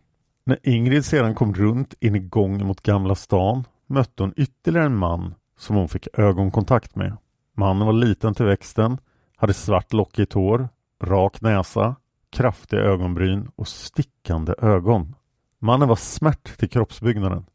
När 0.45 0.59
Ingrid 0.63 1.05
sedan 1.05 1.35
kom 1.35 1.53
runt 1.53 1.93
in 1.99 2.15
i 2.15 2.19
gången 2.19 2.67
mot 2.67 2.81
Gamla 2.81 3.15
stan 3.15 3.63
mötte 3.87 4.23
hon 4.23 4.33
ytterligare 4.37 4.85
en 4.85 4.95
man 4.95 5.35
som 5.57 5.75
hon 5.75 5.89
fick 5.89 6.07
ögonkontakt 6.19 6.95
med. 6.95 7.17
Mannen 7.57 7.85
var 7.85 7.93
liten 7.93 8.33
till 8.33 8.45
växten, 8.45 8.97
hade 9.35 9.53
svart 9.53 9.93
lockigt 9.93 10.33
hår, 10.33 10.69
rak 11.03 11.41
näsa, 11.41 11.95
kraftiga 12.29 12.79
ögonbryn 12.79 13.51
och 13.55 13.67
stickande 13.67 14.53
ögon. 14.57 15.15
Mannen 15.59 15.87
var 15.87 15.95
smärt 15.95 16.57
till 16.57 16.69
kroppsbyggnaden. 16.69 17.45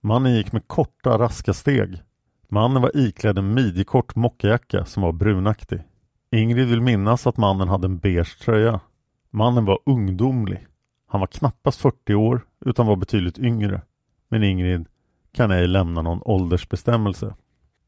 Mannen 0.00 0.34
gick 0.34 0.52
med 0.52 0.68
korta, 0.68 1.18
raska 1.18 1.52
steg. 1.52 2.02
Mannen 2.48 2.82
var 2.82 2.96
iklädd 2.96 3.38
en 3.38 3.54
midjekort 3.54 4.16
mockajacka 4.16 4.84
som 4.84 5.02
var 5.02 5.12
brunaktig. 5.12 5.82
Ingrid 6.30 6.68
vill 6.68 6.80
minnas 6.80 7.26
att 7.26 7.36
mannen 7.36 7.68
hade 7.68 7.86
en 7.86 7.98
beige 7.98 8.38
tröja. 8.40 8.80
Mannen 9.30 9.64
var 9.64 9.78
ungdomlig. 9.86 10.66
Han 11.08 11.20
var 11.20 11.26
knappast 11.26 11.80
40 11.80 12.14
år 12.14 12.40
utan 12.64 12.86
var 12.86 12.96
betydligt 12.96 13.38
yngre. 13.38 13.82
Men 14.28 14.42
Ingrid 14.42 14.86
kan 15.32 15.50
ej 15.50 15.66
lämna 15.66 16.02
någon 16.02 16.22
åldersbestämmelse. 16.24 17.34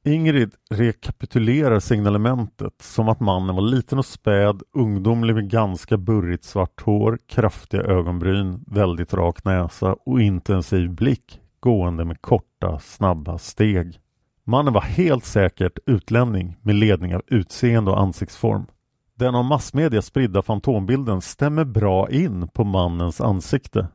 Ingrid 0.04 0.54
rekapitulerar 0.70 1.80
signalementet 1.80 2.82
som 2.82 3.08
att 3.08 3.20
mannen 3.20 3.54
var 3.56 3.62
liten 3.62 3.98
och 3.98 4.06
späd, 4.06 4.62
ungdomlig 4.72 5.34
med 5.34 5.50
ganska 5.50 5.96
burrigt 5.96 6.44
svart 6.44 6.80
hår, 6.80 7.18
kraftiga 7.26 7.82
ögonbryn, 7.82 8.64
väldigt 8.66 9.14
rak 9.14 9.44
näsa 9.44 9.96
och 10.06 10.20
intensiv 10.20 10.90
blick, 10.90 11.40
gående 11.60 12.04
med 12.04 12.22
korta, 12.22 12.78
snabba 12.78 13.38
steg. 13.38 13.98
Mannen 14.44 14.72
var 14.72 14.80
helt 14.80 15.24
säkert 15.24 15.78
utlänning 15.86 16.56
med 16.62 16.74
ledning 16.74 17.16
av 17.16 17.22
utseende 17.26 17.90
och 17.90 18.00
ansiktsform. 18.00 18.66
Den 19.14 19.34
av 19.34 19.44
massmedia 19.44 20.02
spridda 20.02 20.42
fantombilden 20.42 21.20
stämmer 21.20 21.64
bra 21.64 22.10
in 22.10 22.48
på 22.48 22.64
mannens 22.64 23.20
ansikte. 23.20 23.88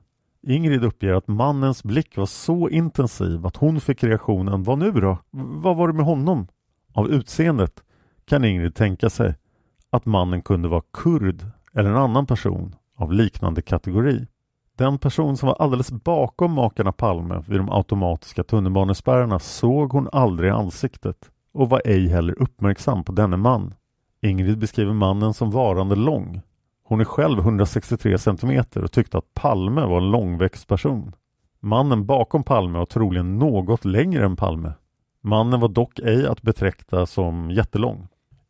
Ingrid 0.47 0.83
uppger 0.83 1.13
att 1.13 1.27
mannens 1.27 1.83
blick 1.83 2.17
var 2.17 2.25
så 2.25 2.69
intensiv 2.69 3.45
att 3.45 3.57
hon 3.57 3.81
fick 3.81 4.03
reaktionen 4.03 4.63
”Vad 4.63 4.79
nu 4.79 4.91
då? 4.91 5.17
Vad 5.31 5.75
var 5.75 5.87
det 5.87 5.93
med 5.93 6.05
honom?” 6.05 6.47
Av 6.93 7.09
utseendet 7.11 7.83
kan 8.25 8.45
Ingrid 8.45 8.75
tänka 8.75 9.09
sig 9.09 9.35
att 9.89 10.05
mannen 10.05 10.41
kunde 10.41 10.67
vara 10.67 10.83
kurd 10.93 11.45
eller 11.73 11.89
en 11.89 11.97
annan 11.97 12.25
person 12.25 12.75
av 12.95 13.13
liknande 13.13 13.61
kategori. 13.61 14.27
Den 14.77 14.97
person 14.97 15.37
som 15.37 15.47
var 15.47 15.55
alldeles 15.55 15.91
bakom 15.91 16.51
makarna 16.53 16.91
Palme 16.91 17.43
vid 17.47 17.59
de 17.59 17.69
automatiska 17.69 18.43
tunnelbanespärrarna 18.43 19.39
såg 19.39 19.91
hon 19.91 20.09
aldrig 20.11 20.49
i 20.49 20.53
ansiktet 20.53 21.31
och 21.53 21.69
var 21.69 21.81
ej 21.85 22.07
heller 22.07 22.41
uppmärksam 22.41 23.03
på 23.03 23.11
denne 23.11 23.37
man. 23.37 23.73
Ingrid 24.21 24.57
beskriver 24.57 24.93
mannen 24.93 25.33
som 25.33 25.51
varande 25.51 25.95
lång. 25.95 26.41
Hon 26.93 27.01
är 27.01 27.05
själv 27.05 27.39
163 27.39 28.17
centimeter 28.17 28.83
och 28.83 28.91
tyckte 28.91 29.17
att 29.17 29.33
Palme 29.33 29.81
var 29.81 29.97
en 29.97 30.11
långväxt 30.11 30.67
person. 30.67 31.15
Mannen 31.59 32.05
bakom 32.05 32.43
Palme 32.43 32.77
var 32.77 32.85
troligen 32.85 33.39
något 33.39 33.85
längre 33.85 34.25
än 34.25 34.35
Palme. 34.35 34.73
Mannen 35.21 35.59
var 35.59 35.67
dock 35.67 35.99
ej 35.99 36.27
att 36.27 36.41
betrakta 36.41 37.05
som 37.05 37.51
jättelång. 37.51 38.07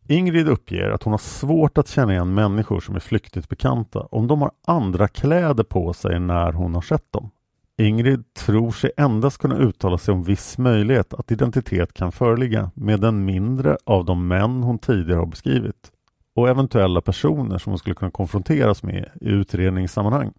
Ingrid 0.07 0.49
uppger 0.49 0.89
att 0.89 1.03
hon 1.03 1.13
har 1.13 1.17
svårt 1.17 1.77
att 1.77 1.87
känna 1.87 2.13
igen 2.13 2.33
människor 2.33 2.79
som 2.79 2.95
är 2.95 2.99
flyktigt 2.99 3.49
bekanta 3.49 3.99
om 3.99 4.27
de 4.27 4.41
har 4.41 4.51
andra 4.67 5.07
kläder 5.07 5.63
på 5.63 5.93
sig 5.93 6.19
när 6.19 6.51
hon 6.51 6.75
har 6.75 6.81
sett 6.81 7.11
dem. 7.11 7.29
Ingrid 7.77 8.33
tror 8.33 8.71
sig 8.71 8.91
endast 8.97 9.37
kunna 9.37 9.57
uttala 9.57 9.97
sig 9.97 10.13
om 10.13 10.23
viss 10.23 10.57
möjlighet 10.57 11.13
att 11.13 11.31
identitet 11.31 11.93
kan 11.93 12.11
föreligga 12.11 12.71
med 12.75 12.99
den 12.99 13.25
mindre 13.25 13.77
av 13.83 14.05
de 14.05 14.27
män 14.27 14.63
hon 14.63 14.79
tidigare 14.79 15.19
har 15.19 15.25
beskrivit 15.25 15.92
och 16.34 16.49
eventuella 16.49 17.01
personer 17.01 17.57
som 17.57 17.71
hon 17.71 17.79
skulle 17.79 17.95
kunna 17.95 18.11
konfronteras 18.11 18.84
med 18.84 19.09
i 19.21 19.27
utredningssammanhang. 19.27 20.34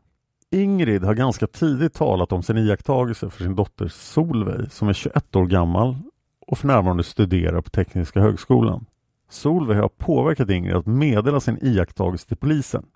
Ingrid 0.51 1.05
har 1.05 1.15
ganska 1.15 1.47
tidigt 1.47 1.95
talat 1.95 2.33
om 2.33 2.43
sin 2.43 2.59
iakttagelse 2.59 3.31
för 3.31 3.43
sin 3.43 3.55
dotter 3.55 3.89
Solveig 3.89 4.73
som 4.73 4.89
är 4.89 4.93
21 4.93 5.37
år 5.37 5.47
gammal 5.47 5.97
och 6.47 6.59
för 6.59 6.67
närvarande 6.67 7.05
studerar 7.05 7.61
på 7.61 7.71
Tekniska 7.71 8.21
högskolan. 8.21 8.87
Solveig 9.31 9.81
har 9.81 9.89
påverkat 9.89 10.51
Ingrid 10.51 10.77
att 10.77 10.87
meddela 10.87 11.41
sin 11.41 11.59
iakttagelse 11.63 12.29
till 12.29 12.37
polisen. 12.37 12.87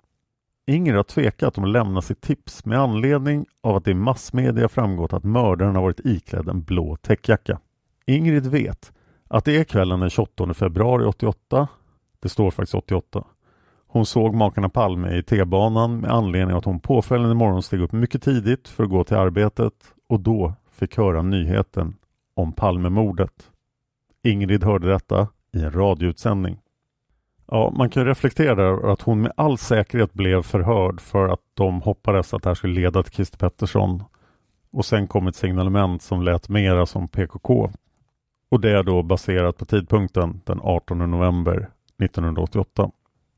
Ingrid 0.67 0.95
har 0.95 1.03
tvekat 1.03 1.57
om 1.57 1.63
att 1.63 1.69
lämna 1.69 2.01
sitt 2.01 2.21
tips 2.21 2.65
med 2.65 2.79
anledning 2.79 3.45
av 3.61 3.75
att 3.75 3.85
det 3.85 3.91
i 3.91 3.93
massmedia 3.93 4.69
framgått 4.69 5.13
att 5.13 5.23
mördaren 5.23 5.75
har 5.75 5.81
varit 5.81 6.05
iklädd 6.05 6.49
en 6.49 6.63
blå 6.63 6.95
täckjacka. 6.95 7.59
Ingrid 8.05 8.47
vet 8.47 8.91
att 9.27 9.45
det 9.45 9.57
är 9.57 9.63
kvällen 9.63 9.99
den 9.99 10.09
28 10.09 10.53
februari 10.53 11.05
88. 11.05 11.67
Det 12.19 12.29
står 12.29 12.51
faktiskt 12.51 12.75
88. 12.75 13.23
Hon 13.87 14.05
såg 14.05 14.35
makarna 14.35 14.69
Palme 14.69 15.17
i 15.17 15.23
T-banan 15.23 15.97
med 15.97 16.11
anledning 16.11 16.53
av 16.53 16.57
att 16.57 16.65
hon 16.65 16.79
påföljande 16.79 17.35
morgon 17.35 17.63
steg 17.63 17.81
upp 17.81 17.91
mycket 17.91 18.23
tidigt 18.23 18.67
för 18.67 18.83
att 18.83 18.89
gå 18.89 19.03
till 19.03 19.17
arbetet 19.17 19.73
och 20.09 20.19
då 20.19 20.53
fick 20.71 20.97
höra 20.97 21.21
nyheten 21.21 21.95
om 22.33 22.53
Palmemordet. 22.53 23.51
Ingrid 24.23 24.63
hörde 24.63 24.87
detta 24.87 25.27
i 25.53 25.63
en 25.63 25.71
radioutsändning. 25.71 26.57
Ja, 27.47 27.73
man 27.77 27.89
kan 27.89 28.05
reflektera 28.05 28.63
över 28.63 28.93
att 28.93 29.01
hon 29.01 29.21
med 29.21 29.31
all 29.37 29.57
säkerhet 29.57 30.13
blev 30.13 30.41
förhörd 30.41 31.01
för 31.01 31.27
att 31.27 31.41
de 31.53 31.81
hoppades 31.81 32.33
att 32.33 32.43
det 32.43 32.49
här 32.49 32.55
skulle 32.55 32.73
leda 32.81 33.03
till 33.03 33.13
Christer 33.13 33.37
Pettersson. 33.37 34.03
Och 34.71 34.85
sen 34.85 35.07
kom 35.07 35.27
ett 35.27 35.35
signalement 35.35 36.01
som 36.01 36.21
lät 36.21 36.49
mera 36.49 36.85
som 36.85 37.07
PKK. 37.07 37.71
Och 38.51 38.61
det 38.61 38.71
är 38.71 38.83
då 38.83 39.03
baserat 39.03 39.57
på 39.57 39.65
tidpunkten 39.65 40.41
den 40.45 40.59
18 40.63 41.11
november 41.11 41.69
1988. 41.99 42.91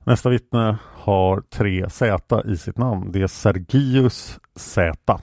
Nästa 0.06 0.30
vittne 0.30 0.78
har 0.94 1.42
tre 1.42 1.90
Z 1.90 2.42
i 2.46 2.58
sitt 2.58 2.78
namn. 2.78 3.12
Det 3.12 3.22
är 3.22 3.28
Sergius 3.28 4.40
Z. 4.56 5.22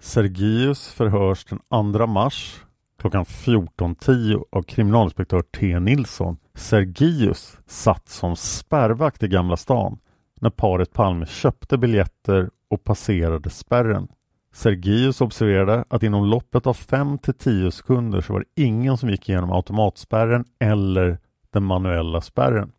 Sergius 0.00 0.92
förhörs 0.92 1.44
den 1.44 1.92
2 1.92 2.06
mars 2.06 2.64
klockan 3.00 3.24
14.10 3.24 4.44
av 4.52 4.62
kriminalinspektör 4.62 5.42
T 5.42 5.80
Nilsson. 5.80 6.36
Sergius 6.54 7.58
satt 7.66 8.08
som 8.08 8.36
spärrvakt 8.36 9.22
i 9.22 9.28
Gamla 9.28 9.56
stan 9.56 9.98
när 10.40 10.50
paret 10.50 10.92
Palme 10.92 11.26
köpte 11.26 11.78
biljetter 11.78 12.50
och 12.70 12.84
passerade 12.84 13.50
spärren. 13.50 14.08
Sergius 14.52 15.20
observerade 15.20 15.84
att 15.88 16.02
inom 16.02 16.24
loppet 16.24 16.66
av 16.66 16.74
5 16.74 17.18
till 17.18 17.34
10 17.34 17.70
sekunder 17.70 18.20
så 18.20 18.32
var 18.32 18.40
det 18.40 18.62
ingen 18.62 18.96
som 18.96 19.10
gick 19.10 19.28
igenom 19.28 19.52
automatspärren 19.52 20.44
eller 20.58 21.18
den 21.50 21.64
manuella 21.64 22.20
spärren. 22.20 22.72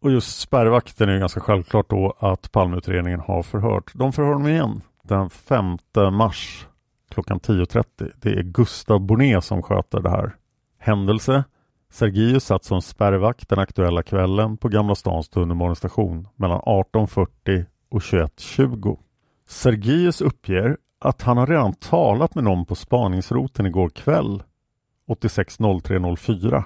Och 0.00 0.10
just 0.10 0.40
spärrvakten 0.40 1.08
är 1.08 1.18
ganska 1.18 1.40
självklart 1.40 1.90
då 1.90 2.16
att 2.18 2.52
Palmeutredningen 2.52 3.20
har 3.20 3.42
förhört. 3.42 3.92
De 3.94 4.12
förhör 4.12 4.32
honom 4.32 4.48
igen 4.48 4.80
den 5.02 5.30
5 5.30 5.78
mars 6.12 6.66
klockan 7.08 7.40
10.30. 7.40 8.12
Det 8.20 8.30
är 8.30 8.42
Gustav 8.42 9.00
Bonnet 9.00 9.44
som 9.44 9.62
sköter 9.62 10.00
det 10.00 10.10
här. 10.10 10.36
Händelse 10.78 11.44
Sergius 11.90 12.44
satt 12.44 12.64
som 12.64 12.82
spärrvakt 12.82 13.48
den 13.48 13.58
aktuella 13.58 14.02
kvällen 14.02 14.56
på 14.56 14.68
Gamla 14.68 14.94
stans 14.94 15.28
tunnelbanestation 15.28 16.28
mellan 16.36 16.60
18.40 16.60 17.66
och 17.90 18.00
21.20. 18.00 18.98
Sergius 19.48 20.20
uppger 20.20 20.76
att 20.98 21.22
han 21.22 21.36
har 21.36 21.46
redan 21.46 21.74
talat 21.74 22.34
med 22.34 22.44
någon 22.44 22.66
på 22.66 22.74
spaningsroten 22.74 23.66
igår 23.66 23.88
kväll 23.88 24.42
860304 25.08 26.64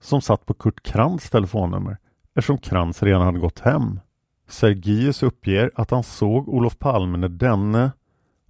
som 0.00 0.20
satt 0.20 0.46
på 0.46 0.54
Kurt 0.54 0.82
Krantz 0.82 1.30
telefonnummer 1.30 1.98
eftersom 2.34 2.58
Krantz 2.58 3.02
redan 3.02 3.22
hade 3.22 3.38
gått 3.38 3.60
hem. 3.60 4.00
Sergius 4.48 5.22
uppger 5.22 5.70
att 5.74 5.90
han 5.90 6.02
såg 6.02 6.48
Olof 6.48 6.78
Palme 6.78 7.18
när 7.18 7.28
denne 7.28 7.92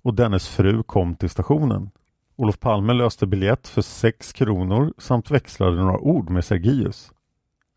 och 0.02 0.14
dennes 0.14 0.48
fru 0.48 0.82
kom 0.82 1.14
till 1.16 1.30
stationen. 1.30 1.90
Olof 2.36 2.60
Palme 2.60 2.92
löste 2.92 3.26
biljett 3.26 3.68
för 3.68 3.82
6 3.82 4.32
kronor 4.32 4.92
samt 4.98 5.30
växlade 5.30 5.76
några 5.76 5.98
ord 5.98 6.30
med 6.30 6.44
Sergius. 6.44 7.12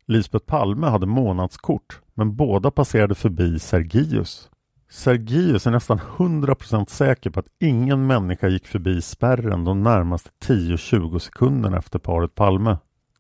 Lisbeth 0.05 0.45
Palme 0.45 0.87
hade 0.87 1.05
månadskort 1.05 2.01
men 2.13 2.35
båda 2.35 2.71
passerade 2.71 3.15
förbi 3.15 3.59
Sergius. 3.59 4.49
Sergius 4.89 5.67
är 5.67 5.71
nästan 5.71 5.99
100% 5.99 6.89
säker 6.89 7.29
på 7.29 7.39
att 7.39 7.53
ingen 7.59 8.07
människa 8.07 8.47
gick 8.47 8.67
förbi 8.67 9.01
spärren 9.01 9.63
de 9.63 9.83
närmaste 9.83 10.29
10-20 10.45 11.19
sekunderna 11.19 11.77
efter 11.77 11.99
paret 11.99 12.35
Palme. 12.35 12.77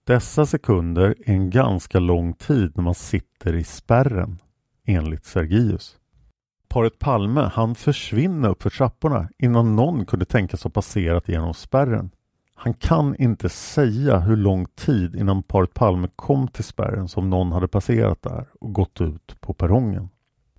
Dessa 0.07 0.45
sekunder 0.45 1.15
är 1.25 1.33
en 1.33 1.49
ganska 1.49 1.99
lång 1.99 2.33
tid 2.33 2.71
när 2.75 2.83
man 2.83 2.95
sitter 2.95 3.55
i 3.55 3.63
spärren, 3.63 4.41
enligt 4.85 5.25
Sergius. 5.25 5.95
Paret 6.69 6.99
Palme 6.99 7.41
han 7.53 7.75
försvinna 7.75 8.47
upp 8.47 8.63
för 8.63 8.69
trapporna 8.69 9.29
innan 9.37 9.75
någon 9.75 10.05
kunde 10.05 10.25
tänkas 10.25 10.63
ha 10.63 10.71
passerat 10.71 11.27
genom 11.27 11.53
spärren. 11.53 12.11
Han 12.55 12.73
kan 12.73 13.15
inte 13.15 13.49
säga 13.49 14.19
hur 14.19 14.35
lång 14.35 14.65
tid 14.65 15.15
innan 15.15 15.43
paret 15.43 15.73
Palme 15.73 16.07
kom 16.15 16.47
till 16.47 16.63
spärren 16.63 17.07
som 17.07 17.29
någon 17.29 17.51
hade 17.51 17.67
passerat 17.67 18.21
där 18.21 18.47
och 18.61 18.73
gått 18.73 19.01
ut 19.01 19.41
på 19.41 19.53
perrongen. 19.53 20.09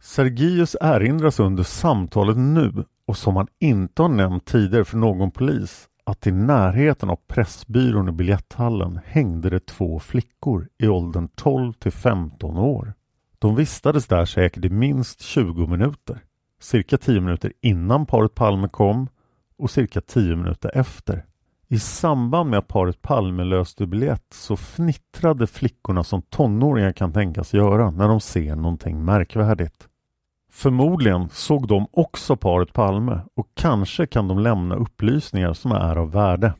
Sergius 0.00 0.76
erinras 0.80 1.40
under 1.40 1.62
samtalet 1.62 2.36
nu 2.36 2.84
och 3.06 3.16
som 3.16 3.36
han 3.36 3.46
inte 3.58 4.02
har 4.02 4.08
nämnt 4.08 4.44
tidigare 4.44 4.84
för 4.84 4.96
någon 4.96 5.30
polis 5.30 5.88
att 6.08 6.26
i 6.26 6.32
närheten 6.32 7.10
av 7.10 7.18
Pressbyrån 7.26 8.08
i 8.08 8.12
biljetthallen 8.12 9.00
hängde 9.04 9.50
det 9.50 9.66
två 9.66 9.98
flickor 9.98 10.68
i 10.78 10.88
åldern 10.88 11.28
12 11.34 11.72
till 11.72 11.92
15 11.92 12.58
år. 12.58 12.94
De 13.38 13.56
vistades 13.56 14.06
där 14.06 14.24
säkert 14.24 14.64
i 14.64 14.68
minst 14.68 15.20
20 15.20 15.66
minuter. 15.66 16.20
Cirka 16.60 16.98
10 16.98 17.20
minuter 17.20 17.52
innan 17.60 18.06
paret 18.06 18.34
Palme 18.34 18.68
kom 18.68 19.08
och 19.58 19.70
cirka 19.70 20.00
10 20.00 20.36
minuter 20.36 20.70
efter. 20.74 21.24
I 21.68 21.78
samband 21.78 22.50
med 22.50 22.58
att 22.58 22.68
paret 22.68 23.02
Palme 23.02 23.44
löste 23.44 23.86
biljett 23.86 24.26
så 24.32 24.56
fnittrade 24.56 25.46
flickorna 25.46 26.04
som 26.04 26.22
tonåringar 26.22 26.92
kan 26.92 27.12
tänkas 27.12 27.54
göra 27.54 27.90
när 27.90 28.08
de 28.08 28.20
ser 28.20 28.56
någonting 28.56 29.04
märkvärdigt. 29.04 29.88
Förmodligen 30.50 31.28
såg 31.28 31.68
de 31.68 31.86
också 31.90 32.36
paret 32.36 32.72
Palme 32.72 33.20
och 33.34 33.48
kanske 33.54 34.06
kan 34.06 34.28
de 34.28 34.38
lämna 34.38 34.74
upplysningar 34.74 35.52
som 35.52 35.72
är 35.72 35.96
av 35.96 36.10
värde. 36.10 36.52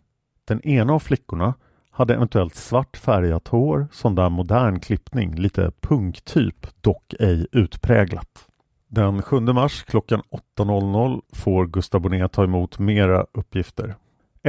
Den 0.45 0.61
ena 0.67 0.93
av 0.93 0.99
flickorna 0.99 1.55
hade 1.91 2.15
eventuellt 2.15 2.55
svart 2.55 2.97
färgat 2.97 3.49
hår, 3.49 3.89
sån 3.93 4.15
där 4.15 4.29
modern 4.29 4.81
klippning, 4.81 5.35
lite 5.35 5.73
punktyp, 5.81 6.67
dock 6.81 7.15
ej 7.21 7.47
utpräglat. 7.53 8.47
Den 8.89 9.23
7 9.23 9.41
mars 9.41 9.85
klockan 9.85 10.23
8.00 10.59 11.21
får 11.33 11.67
Gustav 11.67 12.01
Bonnet 12.01 12.33
ta 12.33 12.45
emot 12.45 12.79
mera 12.79 13.27
uppgifter. 13.33 13.95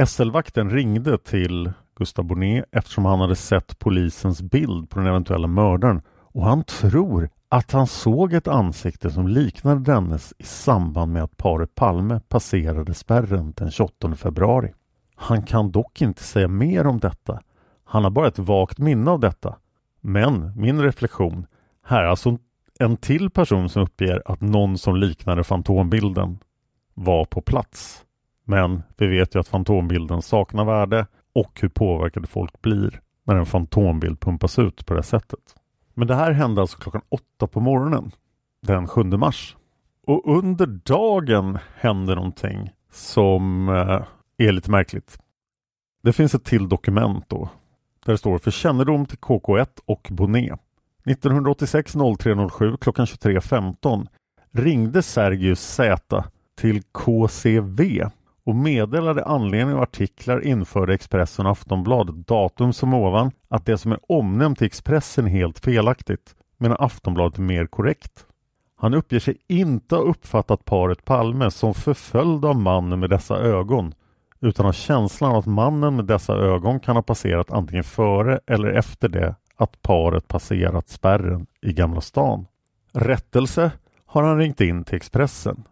SL-vakten 0.06 0.70
ringde 0.70 1.18
till 1.18 1.72
Gustav 1.96 2.24
Bonnet 2.24 2.64
eftersom 2.72 3.04
han 3.04 3.20
hade 3.20 3.36
sett 3.36 3.78
polisens 3.78 4.42
bild 4.42 4.90
på 4.90 4.98
den 4.98 5.08
eventuella 5.08 5.46
mördaren 5.46 6.02
och 6.08 6.44
han 6.44 6.64
tror 6.64 7.28
att 7.52 7.72
han 7.72 7.86
såg 7.86 8.32
ett 8.32 8.48
ansikte 8.48 9.10
som 9.10 9.28
liknade 9.28 9.80
dennes 9.80 10.34
i 10.38 10.44
samband 10.44 11.12
med 11.12 11.22
att 11.22 11.36
paret 11.36 11.74
Palme 11.74 12.20
passerade 12.28 12.94
spärren 12.94 13.52
den 13.56 13.70
28 13.70 14.14
februari. 14.14 14.72
Han 15.14 15.42
kan 15.42 15.70
dock 15.70 16.02
inte 16.02 16.22
säga 16.22 16.48
mer 16.48 16.86
om 16.86 16.98
detta. 16.98 17.40
Han 17.84 18.04
har 18.04 18.10
bara 18.10 18.28
ett 18.28 18.38
vagt 18.38 18.78
minne 18.78 19.10
av 19.10 19.20
detta. 19.20 19.56
Men 20.00 20.52
min 20.56 20.82
reflektion, 20.82 21.46
här 21.84 22.02
är 22.02 22.06
alltså 22.06 22.38
en 22.78 22.96
till 22.96 23.30
person 23.30 23.68
som 23.68 23.82
uppger 23.82 24.22
att 24.24 24.40
någon 24.40 24.78
som 24.78 24.96
liknade 24.96 25.44
fantombilden 25.44 26.38
var 26.94 27.24
på 27.24 27.40
plats. 27.40 28.04
Men 28.44 28.82
vi 28.96 29.06
vet 29.06 29.34
ju 29.34 29.40
att 29.40 29.48
fantombilden 29.48 30.22
saknar 30.22 30.64
värde 30.64 31.06
och 31.34 31.60
hur 31.60 31.68
påverkade 31.68 32.26
folk 32.26 32.62
blir 32.62 33.00
när 33.24 33.36
en 33.36 33.46
fantombild 33.46 34.20
pumpas 34.20 34.58
ut 34.58 34.86
på 34.86 34.94
det 34.94 35.02
sättet. 35.02 35.56
Men 35.94 36.08
det 36.08 36.14
här 36.14 36.32
hände 36.32 36.60
alltså 36.60 36.78
klockan 36.78 37.02
åtta 37.08 37.46
på 37.46 37.60
morgonen 37.60 38.10
den 38.62 38.88
7 38.88 39.02
mars. 39.02 39.56
Och 40.06 40.36
under 40.38 40.66
dagen 40.66 41.58
hände 41.76 42.14
någonting 42.14 42.70
som 42.92 43.68
eh, 43.68 44.02
är 44.48 44.52
lite 44.52 44.70
märkligt. 44.70 45.18
Det 46.02 46.12
finns 46.12 46.34
ett 46.34 46.44
till 46.44 46.68
dokument 46.68 47.24
då 47.28 47.48
där 48.04 48.12
det 48.12 48.18
står 48.18 48.38
för 48.38 48.50
kännedom 48.50 49.06
till 49.06 49.18
KK1 49.18 49.68
och 49.84 50.08
Bonnet. 50.10 50.60
1986 51.06 51.94
0307 52.18 52.76
klockan 52.80 53.06
23.15 53.06 54.06
ringde 54.52 55.02
Sergius 55.02 55.60
Z 55.60 56.24
till 56.56 56.82
KCV 56.82 58.10
och 58.44 58.54
meddelade 58.54 59.24
anledning 59.24 59.76
av 59.76 59.82
artiklar 59.82 60.44
införde 60.44 60.94
Expressen 60.94 61.46
och 61.46 61.52
Aftonbladet 61.52 62.26
datum 62.26 62.72
som 62.72 62.94
ovan 62.94 63.30
att 63.48 63.66
det 63.66 63.78
som 63.78 63.92
är 63.92 63.98
omnämnt 64.08 64.62
i 64.62 64.66
Expressen 64.66 65.26
är 65.26 65.30
helt 65.30 65.58
felaktigt 65.58 66.34
medan 66.58 66.76
Aftonbladet 66.80 67.38
är 67.38 67.42
mer 67.42 67.66
korrekt. 67.66 68.26
Han 68.76 68.94
uppger 68.94 69.20
sig 69.20 69.36
inte 69.48 69.94
ha 69.94 70.02
uppfattat 70.02 70.64
paret 70.64 71.04
Palme 71.04 71.50
som 71.50 71.74
förföljd 71.74 72.44
av 72.44 72.56
mannen 72.56 73.00
med 73.00 73.10
dessa 73.10 73.36
ögon 73.36 73.94
utan 74.40 74.66
har 74.66 74.72
känslan 74.72 75.36
att 75.36 75.46
mannen 75.46 75.96
med 75.96 76.04
dessa 76.04 76.34
ögon 76.36 76.80
kan 76.80 76.96
ha 76.96 77.02
passerat 77.02 77.50
antingen 77.50 77.84
före 77.84 78.40
eller 78.46 78.68
efter 78.68 79.08
det 79.08 79.34
att 79.56 79.82
paret 79.82 80.28
passerat 80.28 80.88
spärren 80.88 81.46
i 81.62 81.72
Gamla 81.72 82.00
stan. 82.00 82.46
Rättelse 82.92 83.72
har 84.06 84.22
han 84.22 84.38
ringt 84.38 84.60
in 84.60 84.84
till 84.84 84.96
Expressen. 84.96 85.64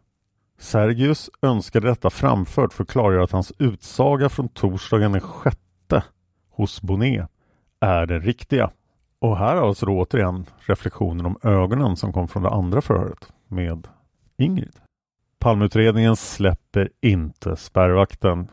Sergius 0.59 1.31
önskade 1.43 1.89
detta 1.89 2.11
framfört 2.11 2.73
för 2.73 2.83
att 2.83 2.91
klargöra 2.91 3.25
att 3.25 3.33
hans 3.33 3.53
utsaga 3.59 4.29
från 4.29 4.49
torsdagen 4.49 5.13
den 5.13 5.21
sjätte 5.21 6.05
hos 6.51 6.83
Bonnet 6.83 7.29
är 7.81 8.07
den 8.07 8.21
riktiga. 8.21 8.71
Och 9.19 9.39
här 9.39 9.57
har 9.57 9.69
alltså 9.69 9.87
då 9.87 9.99
återigen 9.99 10.47
reflektionen 10.59 11.27
om 11.27 11.39
ögonen 11.43 11.97
som 11.97 12.13
kom 12.13 12.29
från 12.29 12.43
det 12.43 12.51
andra 12.51 12.81
förhöret 12.81 13.33
med 13.49 13.89
Ingrid. 14.37 14.77
Palmutredningen 15.39 16.17
släpper 16.17 16.91
inte 17.01 17.57
spärrvakten. 17.57 18.51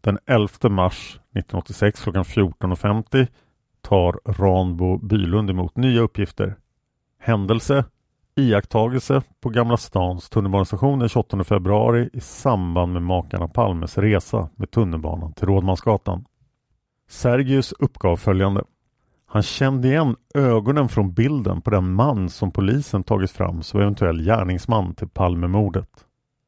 Den 0.00 0.18
11 0.26 0.48
mars 0.70 1.20
1986 1.30 2.02
klockan 2.02 2.24
14.50 2.24 3.26
tar 3.80 4.20
Ranbo 4.24 4.98
Bylund 4.98 5.50
emot 5.50 5.76
nya 5.76 6.00
uppgifter. 6.00 6.56
Händelse 7.18 7.84
Iakttagelse 8.36 9.22
på 9.40 9.48
Gamla 9.48 9.76
stans 9.76 10.28
tunnelbanestation 10.28 10.98
den 10.98 11.08
28 11.08 11.44
februari 11.44 12.10
i 12.12 12.20
samband 12.20 12.92
med 12.92 13.02
makarna 13.02 13.48
Palmes 13.48 13.98
resa 13.98 14.48
med 14.56 14.70
tunnelbanan 14.70 15.32
till 15.32 15.46
Rådmansgatan. 15.46 16.24
Sergius 17.08 17.72
uppgav 17.72 18.16
följande. 18.16 18.64
Han 19.26 19.42
kände 19.42 19.88
igen 19.88 20.16
ögonen 20.34 20.88
från 20.88 21.14
bilden 21.14 21.60
på 21.60 21.70
den 21.70 21.92
man 21.92 22.28
som 22.28 22.50
polisen 22.50 23.02
tagit 23.02 23.30
fram 23.30 23.62
som 23.62 23.80
eventuell 23.80 24.24
gärningsman 24.24 24.94
till 24.94 25.08
Palmemordet. 25.08 25.90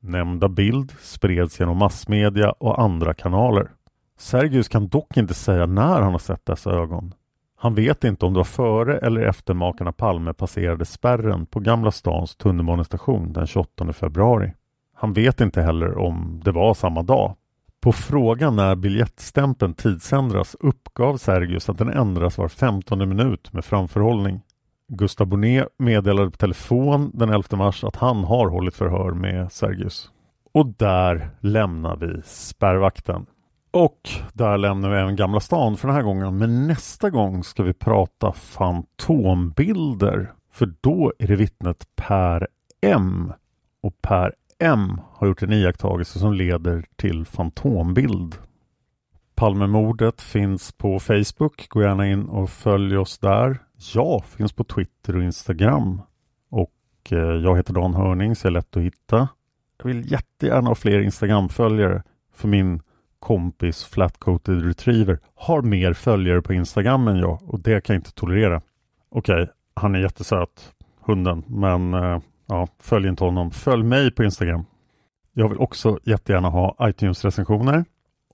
Nämnda 0.00 0.48
bild 0.48 0.92
spreds 1.00 1.60
genom 1.60 1.78
massmedia 1.78 2.50
och 2.52 2.82
andra 2.82 3.14
kanaler. 3.14 3.70
Sergius 4.18 4.68
kan 4.68 4.88
dock 4.88 5.16
inte 5.16 5.34
säga 5.34 5.66
när 5.66 6.00
han 6.00 6.12
har 6.12 6.18
sett 6.18 6.46
dessa 6.46 6.70
ögon. 6.70 7.14
Han 7.64 7.74
vet 7.74 8.04
inte 8.04 8.26
om 8.26 8.32
det 8.32 8.38
var 8.38 8.44
före 8.44 8.98
eller 8.98 9.20
efter 9.20 9.54
makarna 9.54 9.92
Palme 9.92 10.32
passerade 10.32 10.84
spärren 10.84 11.46
på 11.46 11.60
Gamla 11.60 11.90
stans 11.90 12.36
tunnelbanestation 12.36 13.32
den 13.32 13.46
28 13.46 13.92
februari. 13.92 14.52
Han 14.94 15.12
vet 15.12 15.40
inte 15.40 15.62
heller 15.62 15.98
om 15.98 16.40
det 16.44 16.52
var 16.52 16.74
samma 16.74 17.02
dag. 17.02 17.36
På 17.80 17.92
frågan 17.92 18.56
när 18.56 18.76
biljettstämpeln 18.76 19.74
tidsändras 19.74 20.56
uppgav 20.60 21.16
Sergius 21.16 21.68
att 21.68 21.78
den 21.78 21.88
ändras 21.88 22.38
var 22.38 22.48
15 22.48 23.08
minut 23.08 23.52
med 23.52 23.64
framförhållning. 23.64 24.40
Gustaf 24.88 25.28
Bonnet 25.28 25.68
meddelade 25.78 26.30
på 26.30 26.36
telefon 26.36 27.10
den 27.14 27.30
11 27.30 27.56
mars 27.56 27.84
att 27.84 27.96
han 27.96 28.24
har 28.24 28.48
hållit 28.48 28.76
förhör 28.76 29.10
med 29.10 29.52
Sergius. 29.52 30.10
Och 30.52 30.66
där 30.66 31.30
lämnar 31.40 31.96
vi 31.96 32.22
spärrvakten. 32.24 33.26
Och 33.74 34.08
där 34.32 34.58
lämnar 34.58 34.90
vi 34.90 34.96
även 34.96 35.16
Gamla 35.16 35.40
stan 35.40 35.76
för 35.76 35.88
den 35.88 35.96
här 35.96 36.02
gången. 36.02 36.38
Men 36.38 36.66
nästa 36.66 37.10
gång 37.10 37.44
ska 37.44 37.62
vi 37.62 37.72
prata 37.72 38.32
fantombilder. 38.32 40.32
För 40.52 40.74
då 40.80 41.12
är 41.18 41.26
det 41.26 41.36
vittnet 41.36 41.86
Per 41.96 42.48
M. 42.80 43.32
Och 43.82 44.02
Per 44.02 44.34
M 44.58 45.00
har 45.12 45.26
gjort 45.26 45.42
en 45.42 45.52
iakttagelse 45.52 46.18
som 46.18 46.32
leder 46.32 46.84
till 46.96 47.24
fantombild. 47.24 48.34
Palmemordet 49.34 50.22
finns 50.22 50.72
på 50.72 50.98
Facebook. 50.98 51.68
Gå 51.68 51.82
gärna 51.82 52.06
in 52.06 52.28
och 52.28 52.50
följ 52.50 52.96
oss 52.96 53.18
där. 53.18 53.58
Jag 53.94 54.24
finns 54.24 54.52
på 54.52 54.64
Twitter 54.64 55.16
och 55.16 55.22
Instagram. 55.22 56.02
Och 56.50 56.72
eh, 57.10 57.18
jag 57.18 57.56
heter 57.56 57.74
Dan 57.74 57.94
Hörning 57.94 58.36
så 58.36 58.46
jag 58.46 58.50
är 58.50 58.54
lätt 58.54 58.76
att 58.76 58.82
hitta. 58.82 59.28
Jag 59.78 59.84
vill 59.84 60.12
jättegärna 60.12 60.68
ha 60.68 60.74
fler 60.74 61.00
Instagram-följare 61.00 62.02
för 62.34 62.48
min 62.48 62.80
kompis 63.24 63.84
Flatcoated 63.84 64.64
Retriever 64.64 65.18
har 65.34 65.62
mer 65.62 65.92
följare 65.92 66.42
på 66.42 66.52
Instagram 66.52 67.08
än 67.08 67.16
jag 67.16 67.38
och 67.42 67.60
det 67.60 67.84
kan 67.84 67.94
jag 67.94 68.00
inte 68.00 68.12
tolerera. 68.12 68.62
Okej, 69.10 69.42
okay, 69.42 69.46
han 69.74 69.94
är 69.94 69.98
jättesöt, 69.98 70.74
hunden, 71.00 71.42
men 71.46 71.94
eh, 71.94 72.20
ja, 72.46 72.68
följ 72.80 73.08
inte 73.08 73.24
honom. 73.24 73.50
Följ 73.50 73.84
mig 73.84 74.10
på 74.10 74.24
Instagram. 74.24 74.64
Jag 75.32 75.48
vill 75.48 75.58
också 75.58 75.98
jättegärna 76.02 76.48
ha 76.48 76.76
iTunes-recensioner. 76.80 77.84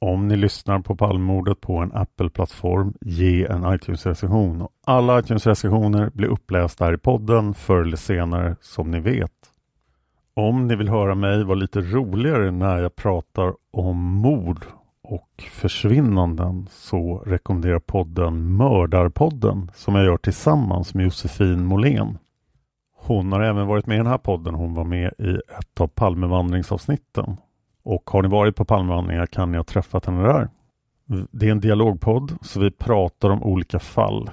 Om 0.00 0.28
ni 0.28 0.36
lyssnar 0.36 0.80
på 0.80 0.96
Palmemordet 0.96 1.60
på 1.60 1.76
en 1.76 1.92
Apple-plattform, 1.92 2.94
ge 3.00 3.44
en 3.44 3.74
iTunes-recension. 3.74 4.68
Alla 4.86 5.20
iTunes-recensioner 5.20 6.10
blir 6.10 6.28
upplästa 6.28 6.84
här 6.84 6.94
i 6.94 6.98
podden 6.98 7.54
förr 7.54 7.80
eller 7.80 7.96
senare, 7.96 8.56
som 8.60 8.90
ni 8.90 9.00
vet. 9.00 9.32
Om 10.34 10.66
ni 10.66 10.76
vill 10.76 10.88
höra 10.88 11.14
mig 11.14 11.44
vara 11.44 11.58
lite 11.58 11.80
roligare 11.80 12.50
när 12.50 12.78
jag 12.78 12.96
pratar 12.96 13.54
om 13.70 13.96
mord 13.96 14.64
och 15.02 15.42
försvinnanden 15.50 16.66
så 16.70 17.18
rekommenderar 17.26 17.78
podden 17.78 18.52
Mördarpodden 18.52 19.70
som 19.74 19.94
jag 19.94 20.04
gör 20.04 20.16
tillsammans 20.16 20.94
med 20.94 21.04
Josefin 21.04 21.64
Måhlén. 21.64 22.18
Hon 22.96 23.32
har 23.32 23.40
även 23.40 23.66
varit 23.66 23.86
med 23.86 23.94
i 23.94 23.98
den 23.98 24.06
här 24.06 24.18
podden. 24.18 24.54
Hon 24.54 24.74
var 24.74 24.84
med 24.84 25.12
i 25.18 25.34
ett 25.58 25.80
av 25.80 25.86
Palmevandringsavsnitten. 25.86 27.36
Och 27.82 28.10
har 28.10 28.22
ni 28.22 28.28
varit 28.28 28.56
på 28.56 28.64
Palmevandringar 28.64 29.26
kan 29.26 29.50
ni 29.52 29.56
ha 29.56 29.64
träffat 29.64 30.06
henne 30.06 30.22
där. 30.22 30.48
Det 31.30 31.46
är 31.46 31.50
en 31.50 31.60
dialogpodd 31.60 32.38
så 32.42 32.60
vi 32.60 32.70
pratar 32.70 33.30
om 33.30 33.42
olika 33.42 33.78
fall. 33.78 34.30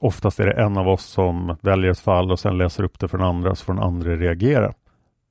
Oftast 0.00 0.40
är 0.40 0.46
det 0.46 0.62
en 0.62 0.78
av 0.78 0.88
oss 0.88 1.04
som 1.04 1.56
väljer 1.60 1.90
ett 1.90 1.98
fall 1.98 2.30
och 2.30 2.40
sen 2.40 2.58
läser 2.58 2.84
upp 2.84 2.98
det 2.98 3.08
för 3.08 3.18
den 3.18 3.26
andra 3.26 3.54
så 3.54 3.64
får 3.64 3.74
den 3.74 3.82
andra 3.82 4.16
reagera. 4.16 4.72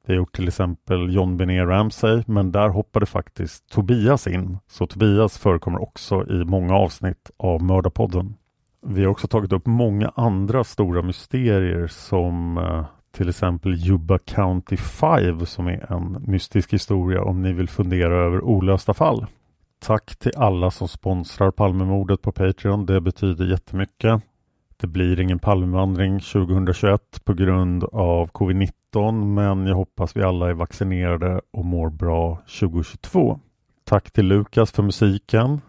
Vi 0.10 0.16
har 0.16 0.18
gjort 0.18 0.36
till 0.36 0.47
exempel 0.47 1.14
John 1.14 1.38
Benet 1.38 1.68
Ramsey, 1.68 2.24
men 2.28 2.51
där 2.51 2.70
hoppade 2.70 3.05
faktiskt 3.05 3.70
Tobias 3.70 4.28
in. 4.28 4.57
Så 4.68 4.88
Tobias 4.88 5.38
förekommer 5.38 5.82
också 5.82 6.26
i 6.30 6.45
många 6.45 6.76
avsnitt 6.76 7.32
av 7.38 7.64
Mördarpodden. 7.64 8.36
Vi 8.86 9.03
har 9.03 9.12
också 9.12 9.28
tagit 9.28 9.53
upp 9.53 9.66
många 9.66 10.12
andra 10.16 10.64
stora 10.64 11.01
mysterier 11.01 11.88
som 11.88 12.57
eh, 12.57 12.86
till 13.18 13.30
exempel 13.30 13.74
Yuba 13.74 14.18
County 14.18 14.78
5 14.78 15.45
som 15.45 15.68
är 15.68 15.91
en 15.91 16.24
mystisk 16.28 16.74
historia 16.74 17.24
om 17.24 17.41
ni 17.41 17.53
vill 17.53 17.70
fundera 17.70 18.26
över 18.26 18.41
olösta 18.41 18.93
fall. 18.93 19.26
Tack 19.80 20.16
till 20.16 20.32
alla 20.38 20.72
som 20.72 20.88
sponsrar 20.88 21.51
Palmemordet 21.51 22.22
på 22.22 22.32
Patreon. 22.32 22.86
Det 22.86 23.01
betyder 23.01 23.45
jättemycket. 23.45 24.22
Det 24.78 24.88
blir 24.88 25.20
ingen 25.20 25.39
Palmevandring 25.39 26.20
2021 26.20 27.01
på 27.24 27.34
grund 27.34 27.84
av 27.84 28.32
covid-19 28.32 28.78
men 29.35 29.67
jag 29.67 29.75
hoppas 29.75 30.15
vi 30.15 30.23
alla 30.23 30.49
är 30.49 30.53
vaccinerade 30.53 31.41
och 31.51 31.65
mår 31.65 31.89
bra 31.89 32.35
2022. 32.59 33.39
Tack 33.83 34.11
till 34.11 34.25
Lukas 34.25 34.71
för 34.71 34.83
musiken. 34.83 35.61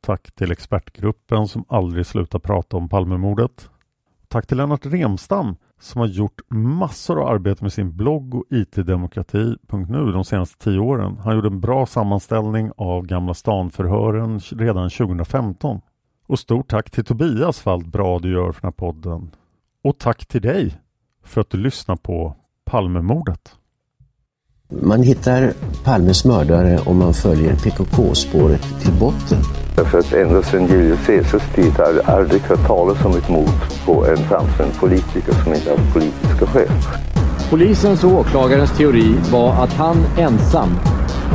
Tack 0.00 0.34
till 0.34 0.52
expertgruppen 0.52 1.48
som 1.48 1.64
aldrig 1.68 2.06
slutar 2.06 2.38
prata 2.38 2.76
om 2.76 2.88
Palmemordet. 2.88 3.70
Tack 4.28 4.46
till 4.46 4.56
Lennart 4.56 4.86
Remstam 4.86 5.56
som 5.80 6.00
har 6.00 6.08
gjort 6.08 6.40
massor 6.48 7.20
av 7.20 7.28
arbete 7.28 7.64
med 7.64 7.72
sin 7.72 7.96
blogg 7.96 8.34
och 8.34 8.44
itdemokrati.nu 8.50 10.12
de 10.12 10.24
senaste 10.24 10.64
tio 10.64 10.78
åren. 10.78 11.18
Han 11.18 11.34
gjorde 11.34 11.48
en 11.48 11.60
bra 11.60 11.86
sammanställning 11.86 12.70
av 12.76 13.06
Gamla 13.06 13.34
stan-förhören 13.34 14.40
redan 14.40 14.90
2015. 14.90 15.80
Och 16.26 16.38
stort 16.38 16.68
tack 16.68 16.90
till 16.90 17.04
Tobias 17.04 17.60
för 17.60 17.70
allt 17.70 17.86
bra 17.86 18.18
du 18.18 18.32
gör 18.32 18.52
för 18.52 18.60
den 18.60 18.68
här 18.68 18.72
podden. 18.72 19.30
Och 19.84 19.98
tack 19.98 20.26
till 20.26 20.42
dig 20.42 20.80
för 21.22 21.40
att 21.40 21.50
du 21.50 21.58
lyssnar 21.58 21.96
på 21.96 22.36
Palmemordet. 22.68 23.40
Man 24.82 25.02
hittar 25.02 25.52
Palmes 25.84 26.24
mördare 26.24 26.78
om 26.78 26.98
man 26.98 27.14
följer 27.14 27.54
PKK-spåret 27.54 28.62
till 28.80 28.92
botten. 28.92 29.38
För 29.90 29.98
att 29.98 30.12
ända 30.12 30.42
sedan 30.42 30.66
Julius 30.66 31.06
Caesars 31.06 31.54
tid 31.54 31.72
har 31.72 31.84
jag 31.84 32.10
aldrig 32.10 32.42
hört 32.42 32.66
talas 32.66 33.04
om 33.04 33.16
ett 33.16 33.28
mord 33.28 33.84
på 33.84 34.06
en 34.06 34.16
framstående 34.16 34.74
politiker 34.74 35.32
som 35.44 35.54
inte 35.54 35.70
haft 35.70 35.92
politiska 35.92 36.46
skäl. 36.46 36.68
Polisens 37.50 38.04
och 38.04 38.12
åklagarens 38.12 38.76
teori 38.76 39.14
var 39.32 39.52
att 39.52 39.72
han 39.72 39.96
ensam 40.18 40.68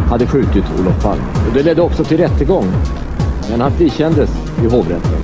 hade 0.10 0.28
skjutit 0.28 0.66
Olof 0.80 1.04
Palme. 1.04 1.24
Och 1.48 1.54
det 1.54 1.64
ledde 1.64 1.82
också 1.82 2.04
till 2.04 2.18
rättegång 2.18 2.66
men 3.50 3.62
han 3.62 3.72
frikändes 3.72 4.30
i 4.64 4.68
hovrätten. 4.68 5.24